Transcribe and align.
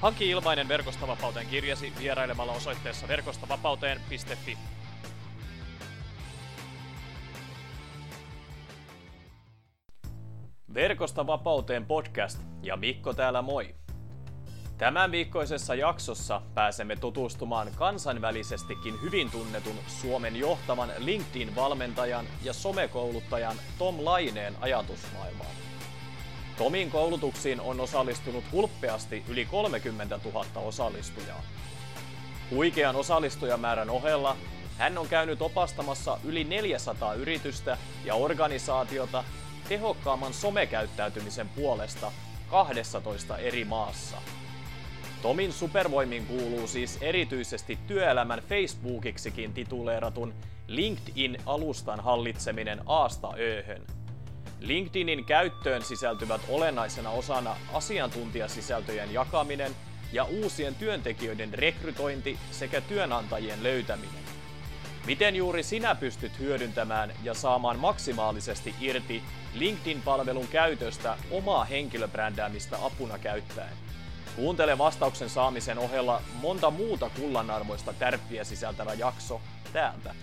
Hanki 0.00 0.30
ilmainen 0.30 0.68
Verkostavapauteen 0.68 1.46
kirjasi 1.46 1.92
vierailemalla 1.98 2.52
osoitteessa 2.52 3.08
verkostavapauteen.fi. 3.08 4.58
Verkosta 10.74 11.26
vapauteen 11.26 11.86
podcast 11.86 12.40
ja 12.62 12.76
Mikko 12.76 13.14
täällä 13.14 13.42
moi. 13.42 13.74
Tämän 14.78 15.10
viikkoisessa 15.10 15.74
jaksossa 15.74 16.42
pääsemme 16.54 16.96
tutustumaan 16.96 17.68
kansainvälisestikin 17.76 18.94
hyvin 19.02 19.30
tunnetun 19.30 19.76
Suomen 19.86 20.36
johtavan 20.36 20.90
LinkedIn-valmentajan 20.98 22.26
ja 22.42 22.52
somekouluttajan 22.52 23.56
Tom 23.78 24.04
Laineen 24.04 24.54
ajatusmaailmaan. 24.60 25.65
Tomin 26.58 26.90
koulutuksiin 26.90 27.60
on 27.60 27.80
osallistunut 27.80 28.44
hulppeasti 28.52 29.24
yli 29.28 29.44
30 29.44 30.20
000 30.24 30.46
osallistujaa. 30.56 31.42
Huikean 32.50 32.96
osallistujamäärän 32.96 33.90
ohella 33.90 34.36
hän 34.78 34.98
on 34.98 35.08
käynyt 35.08 35.42
opastamassa 35.42 36.18
yli 36.24 36.44
400 36.44 37.14
yritystä 37.14 37.78
ja 38.04 38.14
organisaatiota 38.14 39.24
tehokkaamman 39.68 40.34
somekäyttäytymisen 40.34 41.48
puolesta 41.48 42.12
12 42.50 43.38
eri 43.38 43.64
maassa. 43.64 44.16
Tomin 45.22 45.52
supervoimin 45.52 46.26
kuuluu 46.26 46.66
siis 46.66 46.98
erityisesti 47.00 47.78
työelämän 47.86 48.42
Facebookiksikin 48.48 49.52
tituleeratun 49.52 50.34
LinkedIn-alustan 50.68 52.00
hallitseminen 52.00 52.80
aasta 52.86 53.32
ööhön– 53.38 53.82
LinkedInin 54.60 55.24
käyttöön 55.24 55.82
sisältyvät 55.82 56.40
olennaisena 56.48 57.10
osana 57.10 57.56
asiantuntijasisältöjen 57.72 59.12
jakaminen 59.12 59.76
ja 60.12 60.24
uusien 60.24 60.74
työntekijöiden 60.74 61.54
rekrytointi 61.54 62.38
sekä 62.50 62.80
työnantajien 62.80 63.62
löytäminen. 63.62 64.26
Miten 65.06 65.36
juuri 65.36 65.62
sinä 65.62 65.94
pystyt 65.94 66.38
hyödyntämään 66.38 67.12
ja 67.22 67.34
saamaan 67.34 67.78
maksimaalisesti 67.78 68.74
irti 68.80 69.22
LinkedIn-palvelun 69.54 70.48
käytöstä 70.48 71.16
omaa 71.30 71.64
henkilöbrändäämistä 71.64 72.76
apuna 72.82 73.18
käyttäen? 73.18 73.72
Kuuntele 74.36 74.78
vastauksen 74.78 75.30
saamisen 75.30 75.78
ohella 75.78 76.22
monta 76.40 76.70
muuta 76.70 77.10
kullanarvoista 77.20 77.92
tärppiä 77.92 78.44
sisältävä 78.44 78.94
jakso 78.94 79.40
täältä. 79.72 80.14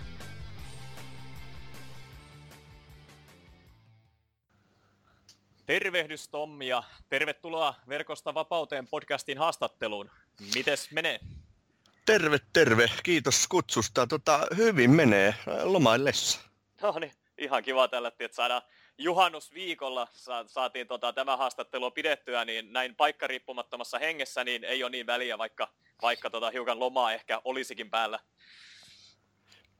Tervehdys 5.66 6.28
Tommi 6.28 6.68
ja 6.68 6.82
tervetuloa 7.08 7.74
Verkosta 7.88 8.34
vapauteen 8.34 8.86
podcastin 8.86 9.38
haastatteluun. 9.38 10.10
Mites 10.54 10.90
menee? 10.90 11.20
Terve, 12.06 12.38
terve. 12.52 12.90
Kiitos 13.02 13.48
kutsusta. 13.48 14.06
Tota, 14.06 14.46
hyvin 14.56 14.90
menee 14.90 15.34
lomaillessa. 15.62 16.40
No 16.82 16.98
niin, 16.98 17.12
ihan 17.38 17.62
kiva 17.62 17.88
tällä, 17.88 18.08
että 18.08 18.36
saadaan 18.36 18.62
juhannusviikolla 18.98 20.08
sa- 20.12 20.44
saatiin 20.48 20.86
tota, 20.86 21.12
tämä 21.12 21.36
haastattelu 21.36 21.90
pidettyä, 21.90 22.44
niin 22.44 22.72
näin 22.72 22.96
paikkariippumattomassa 22.96 23.98
hengessä, 23.98 24.44
niin 24.44 24.64
ei 24.64 24.82
ole 24.84 24.90
niin 24.90 25.06
väliä, 25.06 25.38
vaikka, 25.38 25.68
vaikka 26.02 26.30
tota, 26.30 26.50
hiukan 26.50 26.80
lomaa 26.80 27.12
ehkä 27.12 27.40
olisikin 27.44 27.90
päällä. 27.90 28.18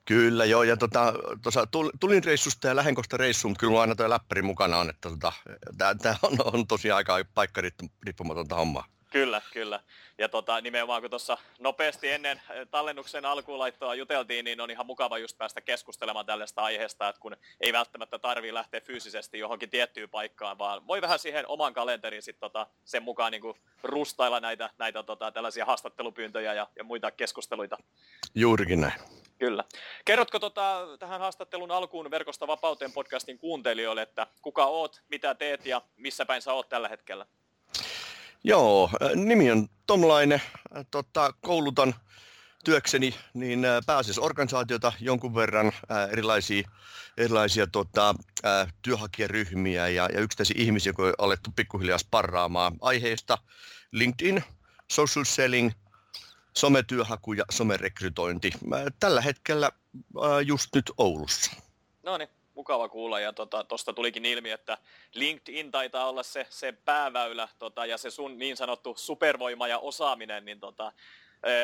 Kyllä 0.05 0.45
joo, 0.45 0.63
ja 0.63 0.77
tota, 0.77 1.13
tosa, 1.43 1.67
tulin 1.99 2.23
reissusta 2.23 2.67
ja 2.67 2.75
lähenkosta 2.75 3.17
reissuun, 3.17 3.51
mutta 3.51 3.59
kyllä 3.59 3.81
aina 3.81 3.95
tuo 3.95 4.09
läppäri 4.09 4.41
mukana 4.41 4.77
on, 4.77 4.89
että 4.89 5.09
tota, 5.09 5.33
tämä 5.77 6.15
on, 6.21 6.37
on 6.53 6.67
tosiaan 6.67 6.97
aika 6.97 7.25
paikkariippumatonta 7.33 8.55
hommaa. 8.55 8.85
Kyllä, 9.11 9.41
kyllä. 9.53 9.79
Ja 10.17 10.29
tota, 10.29 10.61
nimenomaan 10.61 11.01
kun 11.01 11.09
tuossa 11.09 11.37
nopeasti 11.59 12.11
ennen 12.11 12.41
tallennuksen 12.71 13.25
alkuun 13.25 13.59
laittoa 13.59 13.95
juteltiin, 13.95 14.45
niin 14.45 14.61
on 14.61 14.71
ihan 14.71 14.85
mukava 14.85 15.17
just 15.17 15.37
päästä 15.37 15.61
keskustelemaan 15.61 16.25
tällaista 16.25 16.61
aiheesta, 16.61 17.09
että 17.09 17.21
kun 17.21 17.35
ei 17.61 17.73
välttämättä 17.73 18.19
tarvii 18.19 18.53
lähteä 18.53 18.81
fyysisesti 18.81 19.39
johonkin 19.39 19.69
tiettyyn 19.69 20.09
paikkaan, 20.09 20.57
vaan 20.57 20.87
voi 20.87 21.01
vähän 21.01 21.19
siihen 21.19 21.47
oman 21.47 21.73
kalenteriin 21.73 22.21
sit 22.21 22.39
tota, 22.39 22.67
sen 22.85 23.03
mukaan 23.03 23.31
niin 23.31 23.55
rustailla 23.83 24.39
näitä, 24.39 24.69
näitä 24.77 25.03
tota, 25.03 25.31
tällaisia 25.31 25.65
haastattelupyyntöjä 25.65 26.53
ja, 26.53 26.67
ja 26.75 26.83
muita 26.83 27.11
keskusteluita. 27.11 27.77
Juurikin 28.35 28.81
näin. 28.81 29.24
Kyllä. 29.39 29.63
Kerrotko 30.05 30.39
tota, 30.39 30.87
tähän 30.99 31.19
haastattelun 31.19 31.71
alkuun 31.71 32.11
Verkosta 32.11 32.47
vapauteen 32.47 32.91
podcastin 32.91 33.37
kuuntelijoille, 33.37 34.01
että 34.01 34.27
kuka 34.41 34.65
oot, 34.65 35.01
mitä 35.09 35.35
teet 35.35 35.65
ja 35.65 35.81
missä 35.95 36.25
päin 36.25 36.41
sä 36.41 36.53
oot 36.53 36.69
tällä 36.69 36.89
hetkellä? 36.89 37.25
Joo, 38.43 38.89
nimi 39.15 39.51
on 39.51 39.67
Tom 39.87 40.07
Laine. 40.07 40.41
Tota, 40.91 41.33
koulutan 41.41 41.95
työkseni 42.65 43.15
niin 43.33 43.65
pääasiassa 43.85 44.21
organisaatiota 44.21 44.93
jonkun 44.99 45.35
verran 45.35 45.71
erilaisia, 46.11 46.69
erilaisia 47.17 47.67
tota, 47.67 48.15
työhakijaryhmiä 48.81 49.87
ja, 49.87 50.09
ja 50.13 50.19
yksittäisiä 50.19 50.55
ihmisiä, 50.59 50.89
jotka 50.89 51.03
on 51.03 51.13
alettu 51.17 51.49
pikkuhiljaa 51.55 51.97
sparraamaan 51.97 52.73
aiheista 52.81 53.37
LinkedIn, 53.91 54.43
social 54.91 55.25
selling, 55.25 55.71
sometyöhaku 56.57 57.33
ja 57.33 57.43
somerekrytointi. 57.51 58.51
Tällä 58.99 59.21
hetkellä 59.21 59.71
just 60.45 60.69
nyt 60.75 60.91
Oulussa. 60.97 61.51
No 62.03 62.17
niin, 62.17 62.29
mukava 62.55 62.89
kuulla. 62.89 63.19
Ja 63.19 63.33
tuosta 63.33 63.63
tota, 63.63 63.93
tulikin 63.93 64.25
ilmi, 64.25 64.51
että 64.51 64.77
LinkedIn 65.13 65.71
taitaa 65.71 66.09
olla 66.09 66.23
se, 66.23 66.47
se 66.49 66.71
pääväylä 66.71 67.47
tota, 67.59 67.85
ja 67.85 67.97
se 67.97 68.11
sun 68.11 68.37
niin 68.37 68.57
sanottu 68.57 68.93
supervoima 68.97 69.67
ja 69.67 69.79
osaaminen. 69.79 70.45
Niin 70.45 70.59
tota, 70.59 70.91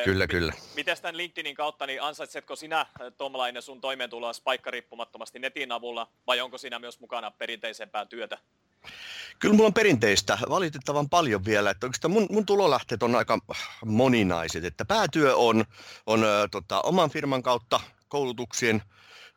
Kyllä, 0.04 0.26
kyllä. 0.26 0.52
Miten 0.74 0.96
tämän 1.02 1.16
LinkedInin 1.16 1.54
kautta, 1.54 1.86
niin 1.86 2.02
ansaitsetko 2.02 2.56
sinä, 2.56 2.86
Tomlainen, 3.18 3.62
sun 3.62 3.80
toimeentuloa 3.80 4.32
paikkariippumattomasti 4.44 5.38
netin 5.38 5.72
avulla, 5.72 6.08
vai 6.26 6.40
onko 6.40 6.58
siinä 6.58 6.78
myös 6.78 7.00
mukana 7.00 7.30
perinteisempää 7.30 8.06
työtä? 8.06 8.38
Kyllä 9.38 9.54
mulla 9.54 9.66
on 9.66 9.74
perinteistä 9.74 10.38
valitettavan 10.48 11.08
paljon 11.08 11.44
vielä, 11.44 11.70
että 11.70 11.86
oikeastaan 11.86 12.12
mun, 12.12 12.26
mun 12.30 12.46
tulolähteet 12.46 13.02
on 13.02 13.14
aika 13.16 13.38
moninaiset, 13.84 14.64
että 14.64 14.84
päätyö 14.84 15.36
on, 15.36 15.64
on 16.06 16.24
tota, 16.50 16.80
oman 16.80 17.10
firman 17.10 17.42
kautta 17.42 17.80
koulutuksien 18.08 18.82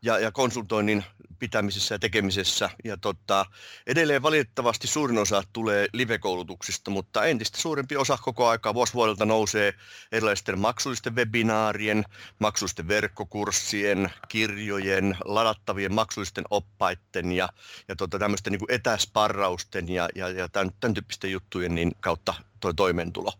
ja, 0.05 0.19
ja 0.19 0.31
konsultoinnin 0.31 1.03
pitämisessä 1.39 1.95
ja 1.95 1.99
tekemisessä. 1.99 2.69
Ja 2.83 2.97
tota, 2.97 3.45
edelleen 3.87 4.21
valitettavasti 4.21 4.87
suurin 4.87 5.17
osa 5.17 5.43
tulee 5.53 5.87
live-koulutuksista, 5.93 6.91
mutta 6.91 7.25
entistä 7.25 7.61
suurempi 7.61 7.97
osa 7.97 8.17
koko 8.21 8.47
aikaa 8.47 8.73
vuosi 8.73 8.93
vuodelta 8.93 9.25
nousee 9.25 9.73
erilaisten 10.11 10.59
maksullisten 10.59 11.15
webinaarien, 11.15 12.03
maksullisten 12.39 12.87
verkkokurssien, 12.87 14.09
kirjojen, 14.27 15.17
ladattavien 15.25 15.93
maksullisten 15.93 16.45
oppaiden 16.49 17.31
ja, 17.31 17.49
ja 17.87 17.95
tota, 17.95 18.19
tämmöisten 18.19 18.53
niin 18.53 18.61
etäsparrausten 18.69 19.89
ja, 19.89 20.09
ja, 20.15 20.29
ja 20.29 20.49
tämän, 20.49 20.71
tämän 20.79 20.93
tyyppisten 20.93 21.31
juttujen 21.31 21.75
niin 21.75 21.91
kautta 21.99 22.33
toi 22.59 22.73
toimeentulo. 22.73 23.33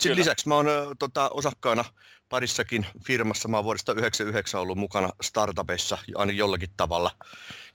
Sitten 0.00 0.16
lisäksi 0.16 0.48
mä 0.48 0.54
oon 0.54 0.66
tota, 0.98 1.28
osakkaana 1.28 1.84
parissakin 2.28 2.86
firmassa. 3.06 3.48
Mä 3.48 3.56
oon 3.56 3.64
vuodesta 3.64 3.86
1999 3.86 4.60
ollut 4.60 4.78
mukana 4.78 5.10
startupeissa 5.22 5.98
aina 6.14 6.32
jollakin 6.32 6.70
tavalla. 6.76 7.10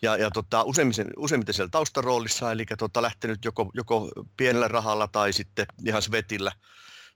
Ja, 0.01 0.17
ja 0.17 0.31
tota, 0.31 0.63
useimmiten, 0.63 1.07
useimmiten 1.17 1.53
siellä 1.53 1.69
taustaroolissa, 1.69 2.51
eli 2.51 2.65
tota, 2.77 3.01
lähtenyt 3.01 3.45
joko, 3.45 3.71
joko 3.73 4.11
pienellä 4.37 4.67
rahalla 4.67 5.07
tai 5.07 5.33
sitten 5.33 5.65
ihan 5.85 6.01
svetillä 6.01 6.51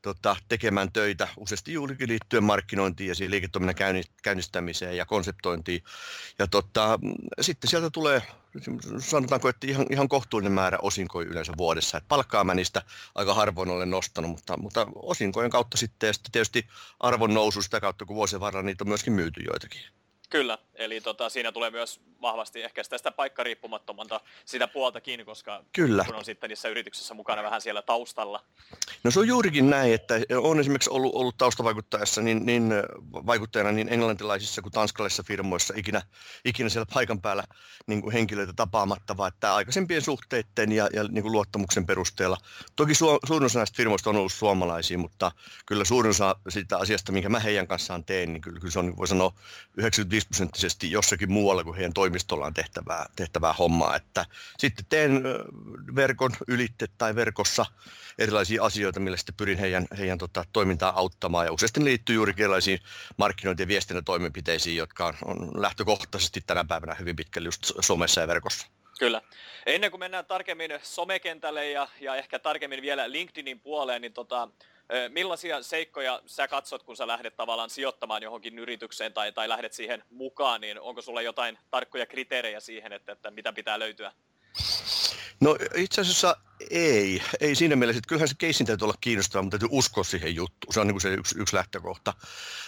tota, 0.03 0.35
tekemään 0.49 0.91
töitä 0.91 1.27
useasti 1.37 1.73
juurikin 1.73 2.09
liittyen 2.09 2.43
markkinointiin 2.43 3.07
ja 3.07 3.15
siihen 3.15 3.31
liiketoiminnan 3.31 3.75
käynnistämiseen 4.23 4.97
ja 4.97 5.05
konseptointiin. 5.05 5.83
Ja 6.39 6.47
tota, 6.47 6.99
sitten 7.41 7.69
sieltä 7.69 7.89
tulee, 7.89 8.21
sanotaanko, 8.99 9.49
että 9.49 9.67
ihan, 9.67 9.85
ihan 9.89 10.09
kohtuullinen 10.09 10.51
määrä 10.51 10.77
osinkoja 10.81 11.29
yleensä 11.29 11.53
vuodessa. 11.57 11.97
Et 11.97 12.07
palkkaa 12.07 12.43
mä 12.43 12.53
niistä 12.53 12.81
aika 13.15 13.33
harvoin 13.33 13.69
olen 13.69 13.89
nostanut, 13.89 14.31
mutta, 14.31 14.57
mutta 14.57 14.87
osinkojen 14.95 15.51
kautta 15.51 15.77
sitten 15.77 16.07
ja 16.07 16.13
sitten 16.13 16.31
tietysti 16.31 16.67
arvon 16.99 17.33
nousu 17.33 17.61
sitä 17.61 17.79
kautta, 17.79 18.05
kun 18.05 18.15
vuosien 18.15 18.39
varrella 18.39 18.65
niitä 18.65 18.83
on 18.83 18.87
myöskin 18.87 19.13
myyty 19.13 19.41
joitakin. 19.41 19.81
Kyllä, 20.29 20.57
eli 20.75 21.01
tota, 21.01 21.29
siinä 21.29 21.51
tulee 21.51 21.71
myös 21.71 22.01
vahvasti 22.21 22.63
ehkä 22.63 22.83
sitä 22.83 23.11
paikkariippumattomalta 23.11 24.21
sitä 24.45 24.67
puoltakin, 24.67 25.25
koska 25.25 25.63
Kyllä. 25.73 26.05
kun 26.05 26.15
on 26.15 26.25
sitten 26.25 26.49
niissä 26.49 26.69
yrityksissä 26.69 27.13
mukana 27.13 27.43
vähän 27.43 27.61
siellä 27.61 27.81
taustalla. 27.81 28.43
No 29.03 29.11
se 29.11 29.19
on 29.19 29.27
juurikin 29.27 29.69
näin, 29.69 29.93
että 29.93 30.15
on 30.37 30.59
esimerkiksi 30.59 30.89
ollut, 30.89 31.15
ollut 31.15 31.37
taustavaikuttajassa 31.37 32.21
niin, 32.21 32.45
niin 32.45 32.73
vaikuttajana 33.13 33.71
niin 33.71 33.89
englantilaisissa 33.89 34.61
kuin 34.61 34.71
tanskalaisissa 34.71 35.23
firmoissa 35.23 35.73
ikinä, 35.77 36.01
ikinä 36.45 36.69
siellä 36.69 36.91
paikan 36.93 37.21
päällä 37.21 37.43
niin 37.87 38.01
kuin 38.01 38.13
henkilöitä 38.13 38.53
tapaamatta, 38.55 39.17
vaan 39.17 39.33
että 39.33 39.55
aikaisempien 39.55 40.01
suhteiden 40.01 40.71
ja, 40.71 40.89
ja 40.93 41.03
niin 41.03 41.21
kuin 41.21 41.31
luottamuksen 41.31 41.85
perusteella. 41.85 42.37
Toki 42.75 42.95
su, 42.95 43.19
suurin 43.27 43.45
osa 43.45 43.59
näistä 43.59 43.77
firmoista 43.77 44.09
on 44.09 44.15
ollut 44.15 44.33
suomalaisia, 44.33 44.97
mutta 44.97 45.31
kyllä 45.65 45.85
suurin 45.85 46.09
osa 46.09 46.35
siitä 46.49 46.77
asiasta, 46.77 47.11
minkä 47.11 47.29
mä 47.29 47.39
heidän 47.39 47.67
kanssaan 47.67 48.05
teen, 48.05 48.33
niin 48.33 48.41
kyllä, 48.41 48.59
kyllä 48.59 48.71
se 48.71 48.79
on, 48.79 48.97
voi 48.97 49.07
sanoa, 49.07 49.33
95 49.77 50.27
prosenttisesti 50.27 50.63
jossakin 50.81 51.31
muualla 51.31 51.63
kuin 51.63 51.75
heidän 51.75 51.93
toimistollaan 51.93 52.53
tehtävää, 52.53 53.05
tehtävää 53.15 53.53
hommaa. 53.53 53.95
Että 53.95 54.25
sitten 54.57 54.85
teen 54.89 55.23
verkon 55.95 56.31
ylitte 56.47 56.87
tai 56.97 57.15
verkossa 57.15 57.65
erilaisia 58.17 58.63
asioita, 58.63 58.99
millä 58.99 59.17
sitten 59.17 59.35
pyrin 59.35 59.57
heidän, 59.57 59.87
heidän 59.97 60.17
tota, 60.17 60.45
toimintaa 60.53 60.99
auttamaan. 60.99 61.45
Ja 61.45 61.51
useasti 61.51 61.83
liittyy 61.83 62.15
juuri 62.15 62.33
erilaisiin 62.37 62.79
markkinointi- 63.17 63.63
ja 63.63 63.67
viestintätoimenpiteisiin, 63.67 64.77
jotka 64.77 65.05
on, 65.05 65.13
on 65.25 65.61
lähtökohtaisesti 65.61 66.41
tänä 66.47 66.63
päivänä 66.63 66.95
hyvin 66.95 67.15
pitkälle 67.15 67.47
just 67.47 67.71
somessa 67.81 68.21
ja 68.21 68.27
verkossa. 68.27 68.67
Kyllä. 68.99 69.21
Ennen 69.65 69.91
kuin 69.91 69.99
mennään 69.99 70.25
tarkemmin 70.25 70.71
somekentälle 70.83 71.69
ja, 71.69 71.87
ja 72.01 72.15
ehkä 72.15 72.39
tarkemmin 72.39 72.81
vielä 72.81 73.11
LinkedInin 73.11 73.59
puoleen, 73.59 74.01
niin 74.01 74.13
tota, 74.13 74.49
Millaisia 75.09 75.63
seikkoja 75.63 76.21
sä 76.25 76.47
katsot, 76.47 76.83
kun 76.83 76.97
sä 76.97 77.07
lähdet 77.07 77.35
tavallaan 77.35 77.69
sijoittamaan 77.69 78.23
johonkin 78.23 78.59
yritykseen 78.59 79.13
tai, 79.13 79.31
tai 79.31 79.49
lähdet 79.49 79.73
siihen 79.73 80.03
mukaan, 80.09 80.61
niin 80.61 80.79
onko 80.79 81.01
sulla 81.01 81.21
jotain 81.21 81.57
tarkkoja 81.71 82.05
kriteerejä 82.05 82.59
siihen, 82.59 82.93
että, 82.93 83.11
että 83.11 83.31
mitä 83.31 83.53
pitää 83.53 83.79
löytyä? 83.79 84.11
No 85.39 85.57
itse 85.75 86.01
asiassa 86.01 86.35
ei. 86.69 87.21
Ei 87.41 87.55
siinä 87.55 87.75
mielessä, 87.75 87.97
että 87.97 88.07
kyllähän 88.07 88.27
se 88.27 88.35
keissin 88.37 88.67
täytyy 88.67 88.85
olla 88.85 88.97
kiinnostava, 89.01 89.43
mutta 89.43 89.59
täytyy 89.59 89.77
uskoa 89.77 90.03
siihen 90.03 90.35
juttuun. 90.35 90.73
Se 90.73 90.79
on 90.79 90.87
niin 90.87 90.93
kuin 90.93 91.01
se 91.01 91.13
yksi, 91.13 91.39
yksi 91.39 91.55
lähtökohta. 91.55 92.13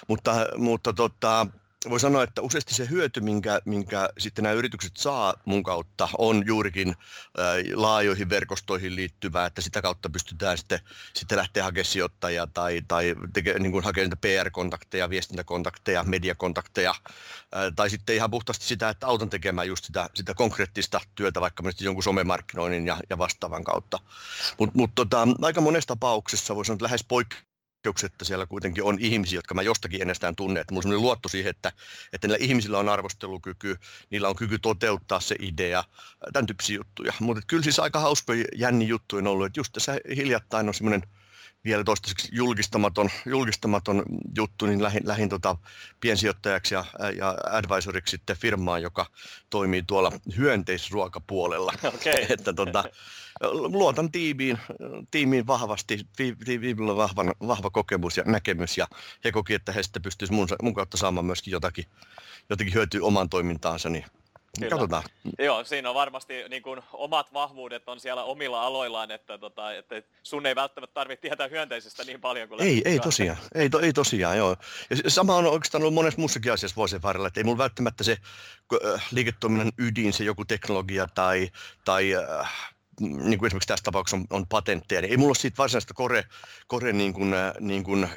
Mutta, 0.08 0.32
mutta 0.58 0.94
tota, 0.94 1.48
voi 1.90 2.00
sanoa, 2.00 2.24
että 2.24 2.42
useasti 2.42 2.74
se 2.74 2.90
hyöty, 2.90 3.22
minkä, 3.22 3.62
minkä 3.66 4.10
sitten 4.18 4.44
nämä 4.44 4.54
yritykset 4.54 4.98
saa 4.98 5.34
mun 5.46 5.64
kautta, 5.64 6.10
on 6.18 6.44
juurikin 6.46 6.96
ää, 7.38 7.56
laajoihin 7.74 8.30
verkostoihin 8.30 8.96
liittyvää, 8.96 9.46
että 9.46 9.62
sitä 9.62 9.82
kautta 9.82 10.10
pystytään 10.10 10.58
sitten, 10.58 10.80
sitten 11.14 11.38
lähteä 11.38 11.64
hakemaan 11.64 11.86
sijoittajia 11.86 12.48
tai, 12.48 12.82
tai 12.88 13.16
teke, 13.34 13.60
niin 13.60 13.72
kuin 13.72 13.84
hakemaan 13.84 14.18
PR-kontakteja, 14.22 15.10
viestintäkontakteja, 15.10 16.04
mediakontakteja, 16.04 16.96
ää, 17.52 17.72
tai 17.72 17.90
sitten 17.90 18.16
ihan 18.16 18.32
puhtaasti 18.32 18.66
sitä, 18.66 18.90
että 18.90 19.08
autan 19.08 19.30
tekemään 19.30 19.68
just 19.68 19.86
sitä, 19.86 20.10
sitä 20.14 20.34
konkreettista 20.34 21.02
työtä, 21.16 21.42
vaikka 21.42 21.64
myös 21.64 21.82
jonkun 21.82 22.04
somemarkkinoinnin 22.04 22.88
ja, 22.88 22.98
ja 23.10 23.18
vastaavan 23.18 23.64
kautta. 23.64 24.00
Mutta 24.60 24.78
mut 24.78 24.92
tota, 24.96 25.28
aika 25.42 25.62
monessa 25.62 25.88
tapauksessa 25.88 26.56
voi 26.56 26.66
sanoa, 26.66 26.76
että 26.76 26.84
lähes 26.84 27.06
poik- 27.14 27.55
että 28.06 28.26
siellä 28.26 28.46
kuitenkin 28.46 28.84
on 28.84 28.98
ihmisiä, 29.00 29.38
jotka 29.38 29.54
mä 29.54 29.62
jostakin 29.62 30.02
ennestään 30.02 30.36
tunne. 30.36 30.60
Että 30.60 30.74
mulla 30.74 30.96
on 30.96 31.02
luotto 31.02 31.30
siihen, 31.30 31.50
että, 31.50 31.72
että 32.14 32.28
niillä 32.28 32.46
ihmisillä 32.46 32.80
on 32.80 32.90
arvostelukyky, 32.90 33.76
niillä 34.10 34.30
on 34.30 34.36
kyky 34.36 34.60
toteuttaa 34.60 35.20
se 35.20 35.36
idea, 35.40 35.84
tämän 36.34 36.46
tyyppisiä 36.46 36.76
juttuja. 36.76 37.14
Mutta 37.20 37.44
kyllä 37.48 37.64
siis 37.64 37.80
aika 37.80 38.00
hauskoja 38.00 38.46
jänni 38.56 38.88
juttuja 38.88 39.20
on 39.20 39.28
ollut, 39.28 39.46
että 39.46 39.60
just 39.60 39.74
tässä 39.74 39.98
hiljattain 40.16 40.68
on 40.68 40.74
semmoinen 40.74 41.02
vielä 41.66 41.84
toistaiseksi 41.84 42.30
julkistamaton, 42.32 43.10
julkistamaton 43.26 44.04
juttu, 44.38 44.66
niin 44.66 44.84
lähin, 44.84 45.02
lähin 45.06 45.30
tota 45.30 45.58
piensijoittajaksi 46.00 46.74
ja, 46.74 46.86
ja 47.18 47.38
advisoriksi 47.52 48.12
sitten 48.12 48.38
firmaan, 48.38 48.82
joka 48.82 49.06
toimii 49.50 49.84
tuolla 49.88 50.12
hyönteisruokapuolella. 50.38 51.74
Okay. 51.84 52.26
että 52.30 52.54
tota, 52.54 52.84
luotan 53.52 54.12
tiimiin, 54.12 54.58
tiimiin 55.12 55.48
vahvasti, 55.48 56.00
tiimillä 56.46 56.92
on 56.92 56.98
vahva, 56.98 57.26
vahva 57.48 57.70
kokemus 57.70 58.18
ja 58.18 58.24
näkemys 58.26 58.78
ja 58.78 58.88
he 59.24 59.32
koki, 59.32 59.54
että 59.54 59.72
he 59.72 59.84
sitten 59.84 60.02
pystyisivät 60.02 60.36
mun, 60.36 60.48
mun 60.62 60.74
kautta 60.74 60.98
saamaan 60.98 61.26
myöskin 61.26 61.52
jotakin, 61.52 61.86
jotakin 62.50 62.74
hyötyä 62.74 63.00
oman 63.04 63.30
toimintaansa, 63.30 63.90
niin 63.90 64.06
Kyllä. 64.60 64.70
Katsotaan. 64.70 65.04
Joo, 65.40 65.64
siinä 65.64 65.90
on 65.90 65.96
varmasti 65.96 66.34
niin 66.50 66.62
kuin, 66.62 66.82
omat 66.94 67.34
vahvuudet 67.34 67.90
on 67.90 68.00
siellä 68.00 68.24
omilla 68.24 68.64
aloillaan, 68.64 69.12
että, 69.12 69.38
tota, 69.38 69.74
että 69.74 70.02
sun 70.24 70.46
ei 70.46 70.56
välttämättä 70.56 70.94
tarvitse 70.94 71.22
tietää 71.22 71.48
hyönteisestä 71.48 72.04
niin 72.04 72.22
paljon 72.22 72.50
kuin 72.50 72.62
Ei, 72.62 72.82
ei 72.86 73.00
tosiaan, 73.00 73.38
ei, 73.56 73.70
to, 73.70 73.80
ei 73.80 73.94
tosiaan, 73.94 74.38
joo. 74.38 74.56
Ja 74.90 75.10
sama 75.10 75.36
on 75.36 75.46
oikeastaan 75.46 75.82
ollut 75.82 75.94
monessa 75.94 76.20
muussakin 76.20 76.54
asiassa 76.54 76.76
vuosien 76.76 77.02
varrella, 77.02 77.28
että 77.28 77.40
ei 77.40 77.44
mulla 77.44 77.58
välttämättä 77.58 78.04
se 78.04 78.18
äh, 78.86 79.08
liiketoiminnan 79.12 79.72
ydin, 79.78 80.14
se 80.14 80.24
joku 80.24 80.46
teknologia 80.46 81.08
tai, 81.08 81.50
tai 81.86 82.16
äh, 82.16 82.75
niin 83.00 83.40
kuin 83.40 83.48
esimerkiksi 83.48 83.68
tässä 83.68 83.84
tapauksessa 83.84 84.18
on, 84.18 84.26
on 84.30 84.48
patentteja, 84.48 85.02
niin 85.02 85.12
ei 85.12 85.18
mulla 85.18 85.30
ole 85.30 85.36
siitä 85.36 85.58
varsinaista 85.58 85.94
kore, 85.94 86.24
kore 86.68 86.94
niin 86.94 87.14
kuin, 87.14 87.34
äh, 87.34 87.54
niin 87.60 87.84
kuin 87.84 88.10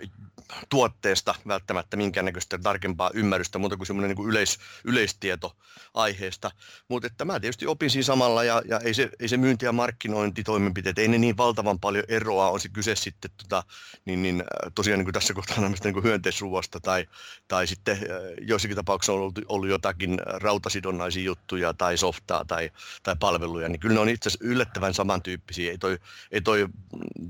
tuotteesta 0.69 1.35
välttämättä 1.49 1.97
minkäännäköistä 1.97 2.59
tarkempaa 2.59 3.11
ymmärrystä, 3.15 3.59
muuta 3.59 3.77
kuin 3.77 3.87
semmoinen 3.87 4.17
niin 4.17 4.29
yleis, 4.29 4.59
yleistieto 4.85 5.56
aiheesta. 5.95 6.50
Mutta 6.89 7.06
että 7.06 7.25
mä 7.25 7.41
tietysti 7.41 7.67
opin 7.67 7.91
siinä 7.91 8.03
samalla 8.03 8.45
ja, 8.45 8.62
ja 8.69 8.81
ei, 8.81 8.95
se, 8.95 9.11
ei 9.21 9.29
se 9.29 9.37
myynti- 9.37 9.65
ja 9.65 9.73
markkinointitoimenpiteet, 9.73 10.99
ei 10.99 11.09
ne 11.09 11.19
niin 11.19 11.37
valtavan 11.37 11.81
paljon 11.81 12.05
eroa, 12.09 12.50
on 12.50 12.61
se 12.61 12.69
kyse 12.69 12.97
sitten 12.97 13.31
tota, 13.37 13.62
niin, 14.05 14.23
niin, 14.23 14.41
äh, 14.41 14.73
tosiaan 14.75 14.99
niin 14.99 15.06
kuin 15.06 15.15
tässä 15.15 15.35
kohtaa 15.35 15.69
niin 15.85 15.95
kuin 15.95 16.05
hyönteisruoasta 16.05 16.81
tai, 16.81 17.06
tai 17.49 17.67
sitten 17.67 17.97
äh, 17.97 18.00
joissakin 18.41 18.77
tapauksissa 18.77 19.12
on 19.12 19.19
ollut, 19.19 19.39
ollut 19.49 19.69
jotakin 19.69 20.19
rautasidonnaisia 20.25 21.23
juttuja 21.23 21.75
tai 21.75 21.99
softaa 21.99 22.45
tai, 22.45 22.71
tai 23.03 23.17
palveluja, 23.21 23.69
niin 23.69 23.81
kyllä 23.81 23.95
ne 23.95 24.00
on 24.00 24.09
itse 24.09 24.29
asiassa 24.29 24.45
yllättävän 24.45 24.95
samantyyppisiä. 24.95 25.71
Ei 25.71 25.79
toi, 25.79 25.99
ei 26.31 26.41
toi, 26.41 26.69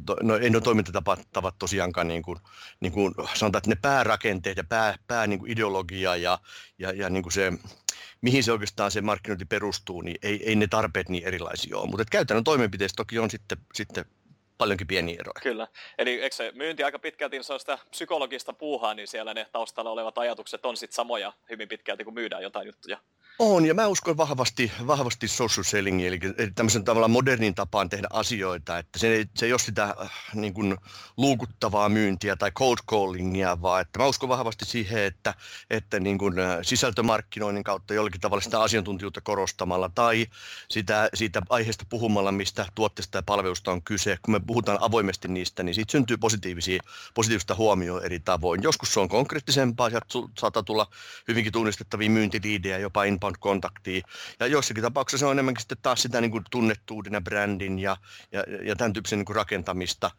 to, 0.07 0.17
no, 0.23 0.37
ei 0.37 0.51
no 0.51 0.61
toimintatavat 0.61 1.59
tosiaankaan 1.59 2.09
niin 2.09 2.23
kuin, 2.23 2.39
niin 2.81 2.93
kuin 2.93 3.08
sanotaan, 3.35 3.61
että 3.61 3.71
ne 3.71 3.77
päärakenteet 3.83 4.57
ja 4.57 4.65
pää, 4.69 4.99
pää 5.07 5.27
niin 5.27 5.39
kuin 5.39 5.51
ideologia 5.51 6.17
ja, 6.17 6.39
ja, 6.79 6.93
ja 6.93 7.11
niin 7.11 7.23
kuin 7.23 7.33
se, 7.33 7.53
mihin 8.21 8.45
se 8.45 8.53
oikeastaan 8.53 8.91
se 8.91 9.01
markkinointi 9.01 9.45
perustuu, 9.45 10.01
niin 10.01 10.17
ei, 10.23 10.49
ei 10.49 10.57
ne 10.57 10.67
tarpeet 10.67 11.09
niin 11.09 11.25
erilaisia 11.25 11.79
ole. 11.79 11.91
Mutta 11.91 12.05
käytännön 12.11 12.45
toimenpiteistä 12.45 12.97
toki 12.97 13.19
on 13.19 13.31
sitten, 13.31 13.59
sitten 13.75 14.05
paljonkin 14.59 14.87
pieniä 14.87 15.17
eroja. 15.21 15.41
Kyllä. 15.43 15.69
Eli 15.99 16.23
eikö 16.23 16.37
se 16.37 16.53
myynti 16.55 16.83
aika 16.83 16.99
pitkälti 16.99 17.43
se 17.43 17.53
on 17.53 17.61
sitä 17.61 17.79
psykologista 17.91 18.53
puuhaa, 18.53 18.95
niin 18.95 19.09
siellä 19.09 19.35
ne 19.35 19.47
taustalla 19.53 19.91
olevat 19.91 20.19
ajatukset 20.19 20.67
on 20.67 20.77
sitten 20.77 20.95
samoja 20.95 21.33
hyvin 21.51 21.69
pitkälti, 21.69 22.05
kun 22.05 22.15
myydään 22.15 22.43
jotain 22.43 22.67
juttuja. 22.67 22.99
On, 23.41 23.67
ja 23.67 23.75
mä 23.75 23.87
uskon 23.87 24.17
vahvasti, 24.17 24.73
vahvasti 24.87 25.29
social 25.29 25.65
selling, 25.65 26.07
eli, 26.07 26.21
tämmöisen 26.55 26.85
tavalla 26.85 27.09
modernin 27.09 27.55
tapaan 27.55 27.89
tehdä 27.89 28.07
asioita, 28.11 28.79
että 28.79 28.99
se, 28.99 29.27
se 29.35 29.47
ei 29.47 29.53
ole 29.53 29.59
sitä 29.59 29.85
äh, 29.85 30.11
niin 30.35 30.55
kuin, 30.55 30.77
luukuttavaa 31.17 31.89
myyntiä 31.89 32.37
tai 32.37 32.51
cold 32.51 32.77
callingia, 32.91 33.63
vaan 33.63 33.81
että 33.81 33.99
mä 33.99 34.07
uskon 34.07 34.29
vahvasti 34.29 34.65
siihen, 34.65 35.05
että, 35.05 35.35
että 35.71 36.01
niin 36.01 36.19
kuin, 36.19 36.39
äh, 36.39 36.59
sisältömarkkinoinnin 36.63 37.65
kautta 37.65 37.95
jollakin 37.95 38.21
tavalla 38.21 38.43
sitä 38.43 38.61
asiantuntijuutta 38.61 39.21
korostamalla 39.21 39.91
tai 39.95 40.27
sitä, 40.71 41.09
siitä 41.15 41.43
aiheesta 41.49 41.85
puhumalla, 41.89 42.33
mistä 42.33 42.67
tuotteesta 42.75 43.19
ja 43.19 43.23
palvelusta 43.23 43.73
on 43.73 43.83
kyse, 43.83 44.19
kun 44.23 44.33
me 44.33 44.41
puhutaan 44.41 44.79
avoimesti 44.81 45.29
niistä, 45.29 45.63
niin 45.63 45.75
siitä 45.75 45.93
syntyy 45.93 46.17
positiivisia, 46.17 46.83
positiivista 47.15 47.55
huomioon 47.55 48.05
eri 48.05 48.21
tavoin. 48.21 48.63
Joskus 48.63 48.95
se 48.95 49.01
on 49.01 49.09
konkreettisempaa, 49.09 49.91
sieltä 49.91 50.07
saattaa 50.39 50.63
tulla 50.63 50.87
hyvinkin 51.29 51.53
tunnistettavia 51.53 52.11
myyntiliidejä, 52.11 52.79
jopa 52.79 53.05
inbound-kontaktia. 53.29 54.03
Ja 54.41 54.47
joissakin 54.47 54.83
tapauksissa 54.83 55.19
se 55.19 55.27
on 55.27 55.33
enemmänkin 55.33 55.61
sitten 55.61 55.79
taas 55.83 56.03
sitä 56.03 56.21
niin 56.21 56.31
kuin 56.31 56.45
tunnettuuden 56.51 57.13
ja 57.13 57.21
brändin 57.21 57.79
ja, 57.79 57.97
ja, 58.33 58.45
ja 58.65 58.77
tämän 58.77 58.93
tyyppisen 58.93 59.19
niin 59.19 59.27
kuin 59.27 59.37
rakentamista. 59.37 60.11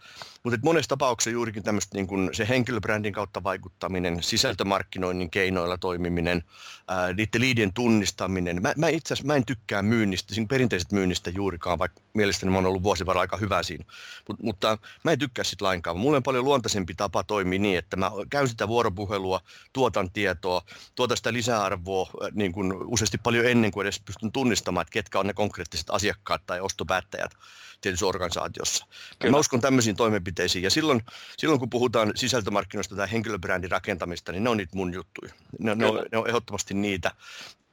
Mutta 0.44 0.60
monessa 0.64 0.90
tapauksessa 0.90 1.30
juurikin 1.30 1.64
tämmöistä 1.64 1.98
niin 1.98 2.08
kuin 2.08 2.30
se 2.34 2.48
henkilöbrändin 2.50 3.14
kautta 3.14 3.44
vaikuttaminen, 3.44 4.24
sisältömarkkinoinnin 4.24 5.30
keinoilla 5.30 5.78
toimiminen, 5.78 6.44
ää, 6.88 7.14
niiden 7.14 7.42
liidien 7.42 7.74
tunnistaminen. 7.74 8.62
Mä, 8.62 8.74
mä 8.78 8.88
itse 8.88 9.14
asiassa 9.14 9.28
mä 9.28 9.36
en 9.36 9.46
tykkää 9.46 9.82
myynnistä, 9.82 10.34
siinä 10.34 10.48
perinteisestä 10.48 10.96
myynnistä 10.96 11.30
juurikaan, 11.30 11.80
vaikka 11.80 12.02
mielestäni 12.14 12.52
mä 12.52 12.58
oon 12.58 12.66
ollut 12.66 12.84
vuosi 12.84 13.04
aika 13.08 13.38
hyvä 13.38 13.64
siinä. 13.64 13.86
Mut, 14.28 14.40
mutta 14.44 14.78
mä 15.04 15.12
en 15.12 15.20
tykkää 15.20 15.44
sitä 15.44 15.66
lainkaan. 15.66 15.98
Mulla 15.98 16.18
on 16.18 16.24
paljon 16.24 16.46
luontaisempi 16.46 16.94
tapa 16.94 17.24
toimia 17.24 17.60
niin, 17.60 17.78
että 17.78 17.98
mä 17.98 18.12
käyn 18.30 18.48
sitä 18.48 18.68
vuoropuhelua, 18.68 19.42
tuotan 19.74 20.12
tietoa, 20.12 20.62
tuotan 20.96 21.18
sitä 21.18 21.34
lisäarvoa 21.34 22.10
niin 22.34 22.52
kuin 22.52 22.74
useasti 23.00 23.18
paljon 23.18 23.46
ennen 23.46 23.72
kuin 23.72 23.86
edes 23.86 24.00
pystyn 24.00 24.32
tunnistamaan, 24.32 24.82
että 24.82 24.92
ketkä 24.92 25.20
on 25.20 25.28
ne 25.28 25.34
konkreettiset 25.34 25.90
asiakkaat 25.90 26.46
tai 26.46 26.60
ostopäättäjät 26.60 27.32
tietyssä 27.82 28.06
organisaatiossa. 28.06 28.86
Kyllä. 29.20 29.32
Mä 29.32 29.38
uskon 29.38 29.62
tämmöisiin 29.62 29.96
toimenpiteisiin 29.96 30.64
ja 30.64 30.70
silloin, 30.70 31.02
silloin 31.38 31.60
kun 31.60 31.70
puhutaan 31.70 32.12
sisältömarkkinoista 32.16 32.96
tai 32.96 33.12
henkilöbrändin 33.12 33.72
rakentamista, 33.72 34.32
niin 34.32 34.44
ne 34.44 34.50
on 34.50 34.58
niitä 34.58 34.76
mun 34.78 34.94
juttuja. 34.94 35.34
Ne, 35.60 35.76
ne, 35.76 35.86
on, 35.86 36.06
ne 36.12 36.18
on 36.18 36.28
ehdottomasti 36.28 36.74
niitä. 36.74 37.12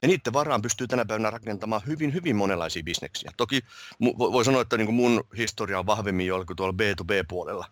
Ja 0.01 0.07
niiden 0.07 0.33
varaan 0.33 0.61
pystyy 0.61 0.87
tänä 0.87 1.05
päivänä 1.05 1.29
rakentamaan 1.29 1.81
hyvin, 1.87 2.13
hyvin 2.13 2.35
monenlaisia 2.35 2.83
bisneksiä. 2.83 3.31
Toki 3.37 3.61
voi 4.17 4.45
sanoa, 4.45 4.61
että 4.61 4.77
niin 4.77 4.93
mun 4.93 5.23
historia 5.37 5.79
on 5.79 5.85
vahvemmin 5.85 6.27
jo 6.27 6.45
tuolla 6.57 6.73
B2B-puolella, 6.73 7.65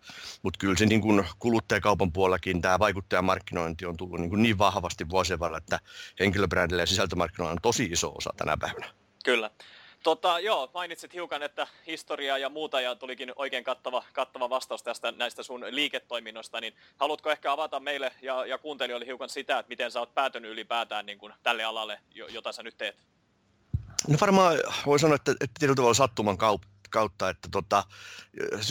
mutta 0.43 0.57
kyllä 0.57 0.77
se 0.77 0.85
niin 0.85 1.01
kuin 1.01 1.25
kuluttajakaupan 1.39 2.11
puolellakin 2.11 2.61
tämä 2.61 2.79
vaikuttajamarkkinointi 2.79 3.85
on 3.85 3.97
tullut 3.97 4.19
niin, 4.19 4.29
kuin 4.29 4.43
niin 4.43 4.57
vahvasti 4.57 5.09
vuosien 5.09 5.39
varrella, 5.39 5.57
että 5.57 5.79
henkilöbrändillä 6.19 6.81
ja 6.81 6.87
sisältömarkkinoilla 6.87 7.51
on 7.51 7.57
tosi 7.61 7.83
iso 7.83 8.13
osa 8.17 8.33
tänä 8.37 8.57
päivänä. 8.57 8.89
Kyllä. 9.25 9.51
Tota, 10.05 10.39
joo, 10.39 10.69
mainitsit 10.73 11.13
hiukan, 11.13 11.43
että 11.43 11.67
historiaa 11.87 12.37
ja 12.37 12.49
muuta 12.49 12.81
ja 12.81 12.95
tulikin 12.95 13.33
oikein 13.35 13.63
kattava, 13.63 14.03
kattava 14.13 14.49
vastaus 14.49 14.83
tästä 14.83 15.11
näistä 15.11 15.43
sun 15.43 15.65
liiketoiminnoista, 15.69 16.61
niin 16.61 16.73
haluatko 16.97 17.31
ehkä 17.31 17.51
avata 17.51 17.79
meille 17.79 18.11
ja, 18.21 18.45
ja 18.45 18.57
kuuntelijoille 18.57 19.05
hiukan 19.05 19.29
sitä, 19.29 19.59
että 19.59 19.69
miten 19.69 19.91
sä 19.91 19.99
oot 19.99 20.13
päätynyt 20.13 20.51
ylipäätään 20.51 21.05
niin 21.05 21.17
kuin 21.17 21.33
tälle 21.43 21.63
alalle, 21.63 21.99
jota 22.13 22.51
sä 22.51 22.63
nyt 22.63 22.77
teet? 22.77 22.95
No 24.07 24.17
varmaan 24.21 24.57
voi 24.85 24.99
sanoa, 24.99 25.15
että, 25.15 25.31
että 25.31 25.59
tietyllä 25.59 25.75
tavalla 25.75 25.93
sattuman 25.93 26.37
kautta 26.37 26.67
kautta, 26.95 27.29
että 27.29 27.47
tota, 27.51 27.83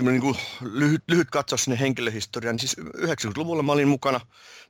niin 0.00 0.37
lyhyt, 0.61 1.02
lyhyt 1.09 1.31
katsaus 1.31 1.64
sinne 1.64 1.81
henkilöhistoriaan. 1.81 2.59
Siis 2.59 2.76
90-luvulla 2.97 3.62
mä 3.62 3.73
olin 3.73 3.88
mukana 3.88 4.21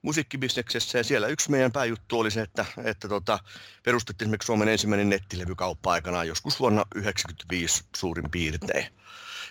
musiikkibisneksessä 0.02 0.98
ja 0.98 1.04
siellä 1.04 1.26
yksi 1.26 1.50
meidän 1.50 1.72
pääjuttu 1.72 2.18
oli 2.18 2.30
se, 2.30 2.42
että, 2.42 2.64
että 2.84 3.08
tota, 3.08 3.38
perustettiin 3.84 4.26
esimerkiksi 4.26 4.46
Suomen 4.46 4.68
ensimmäinen 4.68 5.08
nettilevykauppa 5.08 5.92
aikanaan 5.92 6.28
joskus 6.28 6.60
vuonna 6.60 6.84
1995 6.94 7.84
suurin 7.96 8.30
piirtein. 8.30 8.86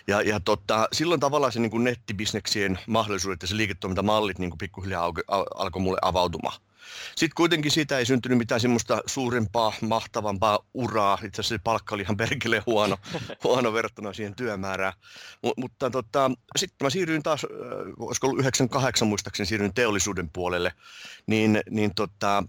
Ja, 0.06 0.22
ja 0.22 0.40
tota, 0.40 0.88
silloin 0.92 1.20
tavallaan 1.20 1.52
se 1.52 1.60
niin 1.60 1.70
kuin 1.70 1.84
nettibisneksien 1.84 2.78
mahdollisuudet 2.86 3.42
ja 3.42 3.48
se 3.48 3.56
liiketoimintamallit 3.56 4.38
niin 4.38 4.50
kuin 4.50 4.58
pikkuhiljaa 4.58 5.12
alkoi 5.54 5.82
mulle 5.82 5.98
avautumaan. 6.02 6.60
Sitten 7.16 7.34
kuitenkin 7.36 7.70
siitä 7.70 7.98
ei 7.98 8.06
syntynyt 8.06 8.38
mitään 8.38 8.60
semmoista 8.60 9.00
suurempaa, 9.06 9.72
mahtavampaa 9.80 10.58
uraa. 10.74 11.14
Itse 11.14 11.40
asiassa 11.40 11.54
se 11.54 11.60
palkka 11.64 11.94
oli 11.94 12.02
ihan 12.02 12.16
perkele 12.16 12.62
huono, 12.66 12.96
huono 13.44 13.72
verrattuna 13.72 14.12
siihen 14.12 14.34
työmäärään. 14.34 14.92
M- 15.42 15.60
mutta 15.60 15.90
tota, 15.90 16.30
sitten 16.56 16.86
mä 16.86 16.90
siirryin 16.90 17.22
taas, 17.22 17.46
olisiko 17.98 18.26
ollut 18.26 18.40
98 18.40 19.08
muistaakseni, 19.08 19.46
siirryin 19.46 19.74
teollisuuden 19.74 20.30
puolelle. 20.32 20.72
Niin, 21.26 21.60
niin 21.70 21.94
tota, 21.94 22.44